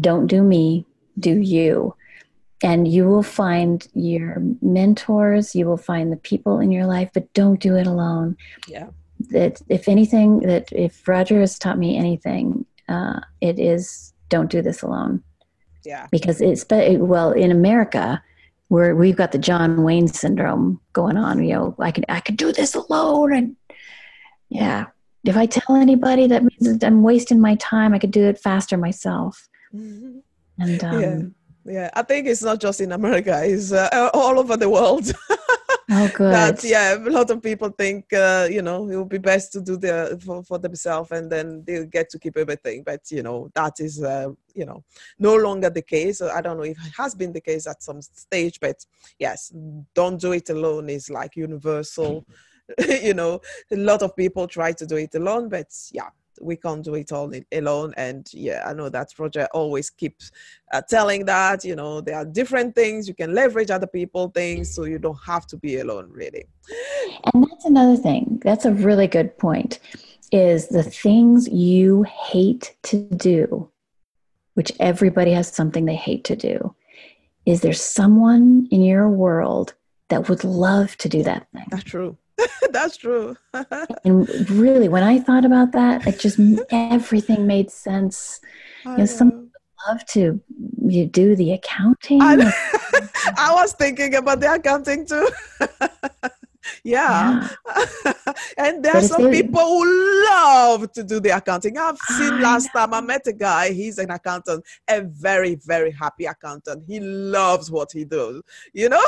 don't 0.00 0.26
do 0.26 0.42
me, 0.42 0.86
do 1.18 1.36
you. 1.38 1.94
And 2.62 2.86
you 2.86 3.06
will 3.06 3.22
find 3.22 3.86
your 3.94 4.36
mentors, 4.60 5.54
you 5.54 5.66
will 5.66 5.78
find 5.78 6.12
the 6.12 6.16
people 6.16 6.60
in 6.60 6.70
your 6.70 6.86
life, 6.86 7.10
but 7.14 7.32
don't 7.32 7.60
do 7.60 7.76
it 7.76 7.86
alone. 7.86 8.36
Yeah. 8.68 8.88
that 9.28 9.60
if 9.68 9.88
anything, 9.88 10.40
that 10.40 10.72
if 10.72 11.06
Roger 11.06 11.40
has 11.40 11.58
taught 11.58 11.78
me 11.78 11.96
anything, 11.96 12.64
uh, 12.88 13.20
it 13.40 13.58
is 13.58 14.12
don't 14.28 14.50
do 14.50 14.62
this 14.62 14.82
alone. 14.82 15.22
Yeah. 15.84 16.06
Because 16.10 16.40
it's 16.40 16.64
well 16.70 17.32
in 17.32 17.50
America, 17.50 18.22
where 18.68 18.94
we've 18.94 19.16
got 19.16 19.32
the 19.32 19.38
John 19.38 19.82
Wayne 19.82 20.08
syndrome 20.08 20.80
going 20.92 21.16
on. 21.16 21.42
You 21.42 21.54
know, 21.54 21.74
I 21.78 21.90
can 21.90 22.04
I 22.08 22.20
can 22.20 22.36
do 22.36 22.52
this 22.52 22.74
alone, 22.74 23.34
and 23.34 23.56
yeah, 24.48 24.86
if 25.24 25.36
I 25.36 25.46
tell 25.46 25.76
anybody, 25.76 26.26
that 26.26 26.44
means 26.44 26.78
that 26.78 26.86
I'm 26.86 27.02
wasting 27.02 27.40
my 27.40 27.54
time. 27.56 27.94
I 27.94 27.98
could 27.98 28.10
do 28.10 28.24
it 28.24 28.38
faster 28.38 28.76
myself. 28.76 29.48
And 29.72 30.84
um, 30.84 31.00
yeah. 31.64 31.72
yeah, 31.72 31.90
I 31.94 32.02
think 32.02 32.26
it's 32.26 32.42
not 32.42 32.60
just 32.60 32.80
in 32.80 32.92
America; 32.92 33.40
it's 33.44 33.72
uh, 33.72 34.10
all 34.12 34.38
over 34.38 34.56
the 34.56 34.68
world. 34.68 35.12
Oh, 35.92 36.08
good. 36.14 36.32
That 36.32 36.62
yeah, 36.62 36.94
a 36.94 37.10
lot 37.10 37.30
of 37.30 37.42
people 37.42 37.70
think 37.70 38.12
uh, 38.12 38.48
you 38.50 38.62
know 38.62 38.88
it 38.88 38.96
would 38.96 39.08
be 39.08 39.18
best 39.18 39.52
to 39.52 39.60
do 39.60 39.76
the 39.76 40.20
for, 40.24 40.42
for 40.44 40.58
themselves, 40.58 41.10
and 41.10 41.30
then 41.30 41.64
they 41.66 41.84
get 41.86 42.08
to 42.10 42.18
keep 42.18 42.36
everything. 42.36 42.82
But 42.84 43.10
you 43.10 43.22
know 43.22 43.50
that 43.54 43.80
is 43.80 44.02
uh, 44.02 44.28
you 44.54 44.64
know 44.64 44.84
no 45.18 45.34
longer 45.34 45.68
the 45.68 45.82
case. 45.82 46.22
I 46.22 46.40
don't 46.40 46.58
know 46.58 46.64
if 46.64 46.78
it 46.86 46.92
has 46.96 47.14
been 47.14 47.32
the 47.32 47.40
case 47.40 47.66
at 47.66 47.82
some 47.82 48.00
stage, 48.02 48.60
but 48.60 48.84
yes, 49.18 49.52
don't 49.94 50.20
do 50.20 50.32
it 50.32 50.48
alone 50.50 50.88
is 50.88 51.10
like 51.10 51.36
universal. 51.36 52.24
you 53.02 53.14
know, 53.14 53.40
a 53.72 53.76
lot 53.76 54.02
of 54.02 54.14
people 54.14 54.46
try 54.46 54.70
to 54.70 54.86
do 54.86 54.96
it 54.96 55.14
alone, 55.16 55.48
but 55.48 55.66
yeah, 55.90 56.10
we 56.40 56.56
can't 56.56 56.84
do 56.84 56.94
it 56.94 57.12
all 57.12 57.30
alone. 57.52 57.94
And 57.96 58.28
yeah 58.32 58.64
i 58.66 58.72
know 58.72 58.88
that 58.88 59.08
Roger 59.18 59.46
always 59.52 59.90
keeps 59.90 60.30
uh, 60.72 60.82
telling 60.88 61.24
that 61.26 61.64
you 61.64 61.76
know 61.76 62.00
there 62.00 62.16
are 62.16 62.24
different 62.24 62.74
things 62.74 63.08
you 63.08 63.14
can 63.14 63.34
leverage 63.34 63.70
other 63.70 63.86
people 63.86 64.28
things 64.28 64.74
so 64.74 64.84
you 64.84 64.98
don't 64.98 65.18
have 65.24 65.46
to 65.48 65.56
be 65.56 65.78
alone 65.78 66.08
really. 66.10 66.44
And 67.32 67.44
that's 67.44 67.64
another 67.64 67.96
thing 67.96 68.40
that's 68.44 68.64
a 68.64 68.72
really 68.72 69.06
good 69.06 69.36
point 69.38 69.78
is 70.32 70.68
the 70.68 70.82
things 70.82 71.48
you 71.48 72.04
hate 72.04 72.76
to 72.84 73.02
do 73.16 73.68
which 74.54 74.72
everybody 74.80 75.32
has 75.32 75.48
something 75.48 75.84
they 75.84 75.96
hate 75.96 76.24
to 76.24 76.36
do 76.36 76.74
is 77.46 77.62
there 77.62 77.72
someone 77.72 78.68
in 78.70 78.82
your 78.82 79.08
world 79.08 79.74
that 80.08 80.28
would 80.28 80.44
love 80.44 80.96
to 80.98 81.08
do 81.08 81.22
that 81.22 81.46
thing? 81.52 81.64
That's 81.70 81.84
true 81.84 82.16
That's 82.70 82.96
true. 82.96 83.36
and 84.04 84.50
really, 84.50 84.88
when 84.88 85.02
I 85.02 85.18
thought 85.18 85.44
about 85.44 85.72
that, 85.72 86.06
it 86.06 86.18
just 86.18 86.38
everything 86.70 87.46
made 87.46 87.70
sense. 87.70 88.40
I 88.84 88.90
you 88.90 88.90
know, 88.90 88.98
know. 88.98 89.06
some 89.06 89.50
love 89.88 90.04
to 90.06 90.40
you 90.86 91.06
do 91.06 91.36
the 91.36 91.52
accounting. 91.52 92.20
I, 92.20 92.52
I 93.36 93.54
was 93.54 93.72
thinking 93.72 94.14
about 94.14 94.40
the 94.40 94.54
accounting 94.54 95.06
too. 95.06 95.28
yeah, 96.84 97.48
yeah. 97.64 98.12
and 98.58 98.84
there 98.84 98.96
are 98.96 99.02
some 99.02 99.30
people 99.30 99.60
who 99.60 100.24
love 100.26 100.92
to 100.92 101.02
do 101.02 101.20
the 101.20 101.30
accounting. 101.30 101.78
I've 101.78 101.98
seen 101.98 102.34
I 102.34 102.40
last 102.40 102.70
know. 102.74 102.80
time 102.80 102.94
I 102.94 103.00
met 103.00 103.26
a 103.26 103.32
guy. 103.32 103.72
He's 103.72 103.98
an 103.98 104.10
accountant, 104.10 104.64
a 104.88 105.02
very 105.02 105.56
very 105.56 105.90
happy 105.90 106.26
accountant. 106.26 106.84
He 106.86 107.00
loves 107.00 107.70
what 107.70 107.92
he 107.92 108.04
does. 108.04 108.42
You 108.72 108.88
know. 108.90 109.04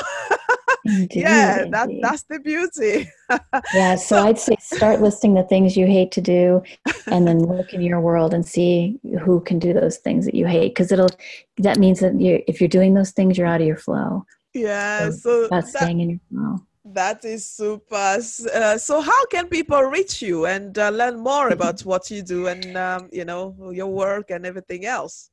Indeed, 0.84 1.22
yeah, 1.22 1.64
that, 1.70 1.88
that's 2.00 2.24
the 2.24 2.40
beauty. 2.40 3.08
yeah, 3.74 3.94
so, 3.94 4.16
so 4.16 4.26
I'd 4.26 4.38
say 4.38 4.56
start 4.60 5.00
listing 5.00 5.34
the 5.34 5.44
things 5.44 5.76
you 5.76 5.86
hate 5.86 6.10
to 6.12 6.20
do 6.20 6.62
and 7.06 7.26
then 7.26 7.38
look 7.38 7.72
in 7.72 7.82
your 7.82 8.00
world 8.00 8.34
and 8.34 8.44
see 8.44 8.98
who 9.20 9.40
can 9.40 9.58
do 9.58 9.72
those 9.72 9.98
things 9.98 10.24
that 10.24 10.34
you 10.34 10.46
hate 10.46 10.70
because 10.70 10.90
it'll 10.90 11.10
that 11.58 11.78
means 11.78 12.00
that 12.00 12.20
you 12.20 12.42
if 12.48 12.60
you're 12.60 12.68
doing 12.68 12.94
those 12.94 13.12
things 13.12 13.38
you're 13.38 13.46
out 13.46 13.60
of 13.60 13.66
your 13.66 13.76
flow. 13.76 14.24
Yeah, 14.54 15.10
so, 15.10 15.44
so 15.44 15.48
that's 15.48 15.70
staying 15.70 16.00
in 16.00 16.10
your 16.10 16.20
flow. 16.30 16.66
That 16.84 17.24
is 17.24 17.48
super. 17.48 18.18
Uh, 18.52 18.76
so, 18.76 19.00
how 19.00 19.26
can 19.26 19.46
people 19.46 19.80
reach 19.82 20.20
you 20.20 20.46
and 20.46 20.76
uh, 20.76 20.90
learn 20.90 21.20
more 21.20 21.48
about 21.56 21.80
what 21.82 22.10
you 22.10 22.22
do 22.22 22.48
and 22.48 22.76
um, 22.76 23.08
you 23.12 23.24
know 23.24 23.70
your 23.72 23.86
work 23.86 24.30
and 24.30 24.44
everything 24.44 24.84
else? 24.84 25.30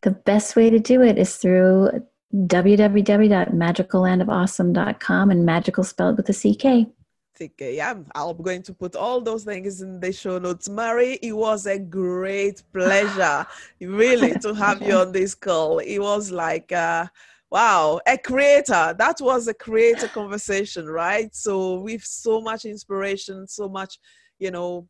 The 0.00 0.12
best 0.12 0.56
way 0.56 0.70
to 0.70 0.78
do 0.78 1.02
it 1.02 1.18
is 1.18 1.36
through 1.36 1.90
www.magickallandofawesome.com 2.34 5.30
and 5.30 5.46
magical 5.46 5.84
spelled 5.84 6.18
with 6.18 6.28
a 6.28 6.34
CK. 6.34 6.90
CK, 7.38 7.60
yeah. 7.60 7.94
I'm 8.14 8.42
going 8.42 8.62
to 8.64 8.74
put 8.74 8.96
all 8.96 9.20
those 9.20 9.44
things 9.44 9.80
in 9.80 10.00
the 10.00 10.12
show 10.12 10.38
notes. 10.38 10.68
Mary, 10.68 11.18
it 11.22 11.32
was 11.32 11.66
a 11.66 11.78
great 11.78 12.62
pleasure, 12.72 13.46
really, 13.80 14.38
to 14.40 14.54
have 14.54 14.82
you 14.82 14.96
on 14.96 15.12
this 15.12 15.34
call. 15.34 15.78
It 15.78 16.00
was 16.00 16.30
like, 16.30 16.72
uh, 16.72 17.06
wow, 17.50 18.00
a 18.06 18.18
creator. 18.18 18.94
That 18.98 19.16
was 19.20 19.48
a 19.48 19.54
creator 19.54 20.08
conversation, 20.08 20.86
right? 20.86 21.34
So, 21.34 21.80
with 21.80 22.04
so 22.04 22.40
much 22.40 22.64
inspiration, 22.64 23.46
so 23.46 23.68
much, 23.68 23.98
you 24.38 24.50
know, 24.50 24.88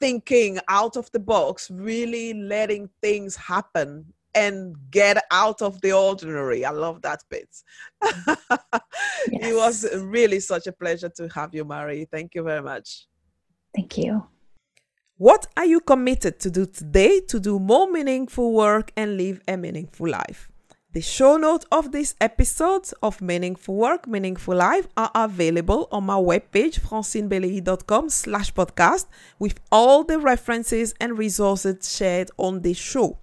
thinking 0.00 0.58
out 0.68 0.96
of 0.96 1.10
the 1.12 1.20
box, 1.20 1.70
really 1.70 2.34
letting 2.34 2.88
things 3.02 3.36
happen 3.36 4.12
and 4.34 4.76
get 4.90 5.22
out 5.30 5.62
of 5.62 5.80
the 5.80 5.92
ordinary. 5.92 6.64
I 6.64 6.70
love 6.70 7.02
that 7.02 7.22
bit. 7.28 7.48
yes. 8.02 8.36
It 9.26 9.54
was 9.54 9.86
really 9.96 10.40
such 10.40 10.66
a 10.66 10.72
pleasure 10.72 11.10
to 11.16 11.28
have 11.28 11.54
you, 11.54 11.64
Mary. 11.64 12.06
Thank 12.10 12.34
you 12.34 12.42
very 12.42 12.62
much. 12.62 13.06
Thank 13.74 13.98
you. 13.98 14.26
What 15.16 15.46
are 15.56 15.66
you 15.66 15.80
committed 15.80 16.40
to 16.40 16.50
do 16.50 16.64
today 16.66 17.20
to 17.28 17.38
do 17.38 17.58
more 17.58 17.90
meaningful 17.90 18.52
work 18.54 18.92
and 18.96 19.16
live 19.18 19.42
a 19.46 19.56
meaningful 19.56 20.08
life? 20.08 20.50
The 20.92 21.00
show 21.02 21.36
notes 21.36 21.66
of 21.70 21.92
this 21.92 22.16
episode 22.20 22.90
of 23.00 23.20
Meaningful 23.20 23.76
Work, 23.76 24.08
Meaningful 24.08 24.56
Life 24.56 24.88
are 24.96 25.12
available 25.14 25.86
on 25.92 26.02
my 26.02 26.16
webpage, 26.16 26.80
francinebeleyi.com 26.80 28.08
slash 28.08 28.52
podcast 28.52 29.06
with 29.38 29.60
all 29.70 30.02
the 30.02 30.18
references 30.18 30.92
and 31.00 31.16
resources 31.16 31.94
shared 31.96 32.32
on 32.38 32.62
this 32.62 32.76
show. 32.76 33.18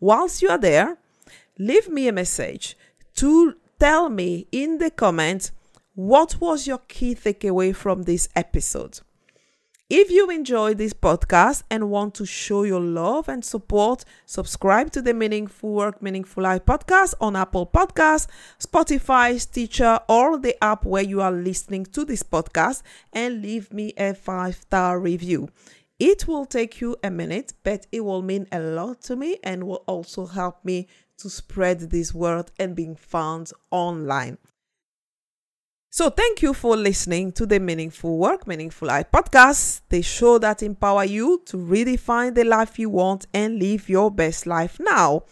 Whilst 0.00 0.42
you 0.42 0.48
are 0.48 0.58
there, 0.58 0.98
leave 1.58 1.88
me 1.88 2.08
a 2.08 2.12
message 2.12 2.76
to 3.16 3.54
tell 3.78 4.08
me 4.08 4.46
in 4.52 4.78
the 4.78 4.90
comments 4.90 5.52
what 5.94 6.40
was 6.40 6.66
your 6.66 6.78
key 6.88 7.14
takeaway 7.14 7.74
from 7.74 8.02
this 8.02 8.28
episode. 8.34 9.00
If 9.90 10.10
you 10.10 10.30
enjoyed 10.30 10.78
this 10.78 10.94
podcast 10.94 11.62
and 11.70 11.90
want 11.90 12.14
to 12.14 12.24
show 12.24 12.62
your 12.62 12.80
love 12.80 13.28
and 13.28 13.44
support, 13.44 14.04
subscribe 14.24 14.90
to 14.92 15.02
the 15.02 15.12
Meaningful 15.12 15.70
Work, 15.70 16.02
Meaningful 16.02 16.42
Life 16.42 16.64
podcast 16.64 17.14
on 17.20 17.36
Apple 17.36 17.66
Podcasts, 17.66 18.26
Spotify, 18.58 19.38
Stitcher, 19.38 20.00
or 20.08 20.38
the 20.38 20.56
app 20.64 20.86
where 20.86 21.02
you 21.02 21.20
are 21.20 21.30
listening 21.30 21.84
to 21.84 22.04
this 22.06 22.22
podcast 22.22 22.82
and 23.12 23.42
leave 23.42 23.72
me 23.74 23.92
a 23.98 24.14
five 24.14 24.56
star 24.56 24.98
review. 24.98 25.50
It 25.98 26.26
will 26.26 26.44
take 26.44 26.80
you 26.80 26.96
a 27.04 27.10
minute, 27.10 27.52
but 27.62 27.86
it 27.92 28.00
will 28.00 28.22
mean 28.22 28.46
a 28.50 28.58
lot 28.58 29.02
to 29.02 29.16
me 29.16 29.38
and 29.44 29.64
will 29.64 29.84
also 29.86 30.26
help 30.26 30.64
me 30.64 30.88
to 31.18 31.30
spread 31.30 31.78
this 31.80 32.12
word 32.12 32.50
and 32.58 32.74
being 32.74 32.96
found 32.96 33.52
online. 33.70 34.38
So, 35.90 36.10
thank 36.10 36.42
you 36.42 36.54
for 36.54 36.76
listening 36.76 37.30
to 37.34 37.46
the 37.46 37.60
Meaningful 37.60 38.18
Work, 38.18 38.48
Meaningful 38.48 38.88
Life 38.88 39.12
podcast, 39.14 39.82
the 39.90 40.02
show 40.02 40.38
that 40.38 40.60
empower 40.64 41.04
you 41.04 41.40
to 41.46 41.56
redefine 41.56 42.34
the 42.34 42.42
life 42.42 42.80
you 42.80 42.90
want 42.90 43.26
and 43.32 43.60
live 43.60 43.88
your 43.88 44.10
best 44.10 44.44
life 44.48 44.80
now. 44.80 45.22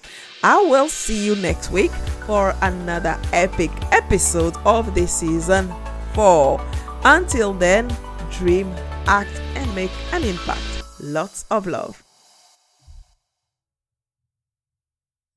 I 0.44 0.62
will 0.62 0.88
see 0.88 1.26
you 1.26 1.34
next 1.34 1.72
week 1.72 1.90
for 2.26 2.54
another 2.62 3.18
epic 3.32 3.72
episode 3.90 4.56
of 4.64 4.94
the 4.94 5.08
season 5.08 5.68
4. 6.14 6.64
Until 7.02 7.54
then, 7.54 7.90
dream 8.30 8.72
act, 9.06 9.40
and 9.56 9.74
make 9.74 9.92
an 10.12 10.24
impact. 10.24 10.82
Lots 11.00 11.44
of 11.50 11.66
love. 11.66 12.02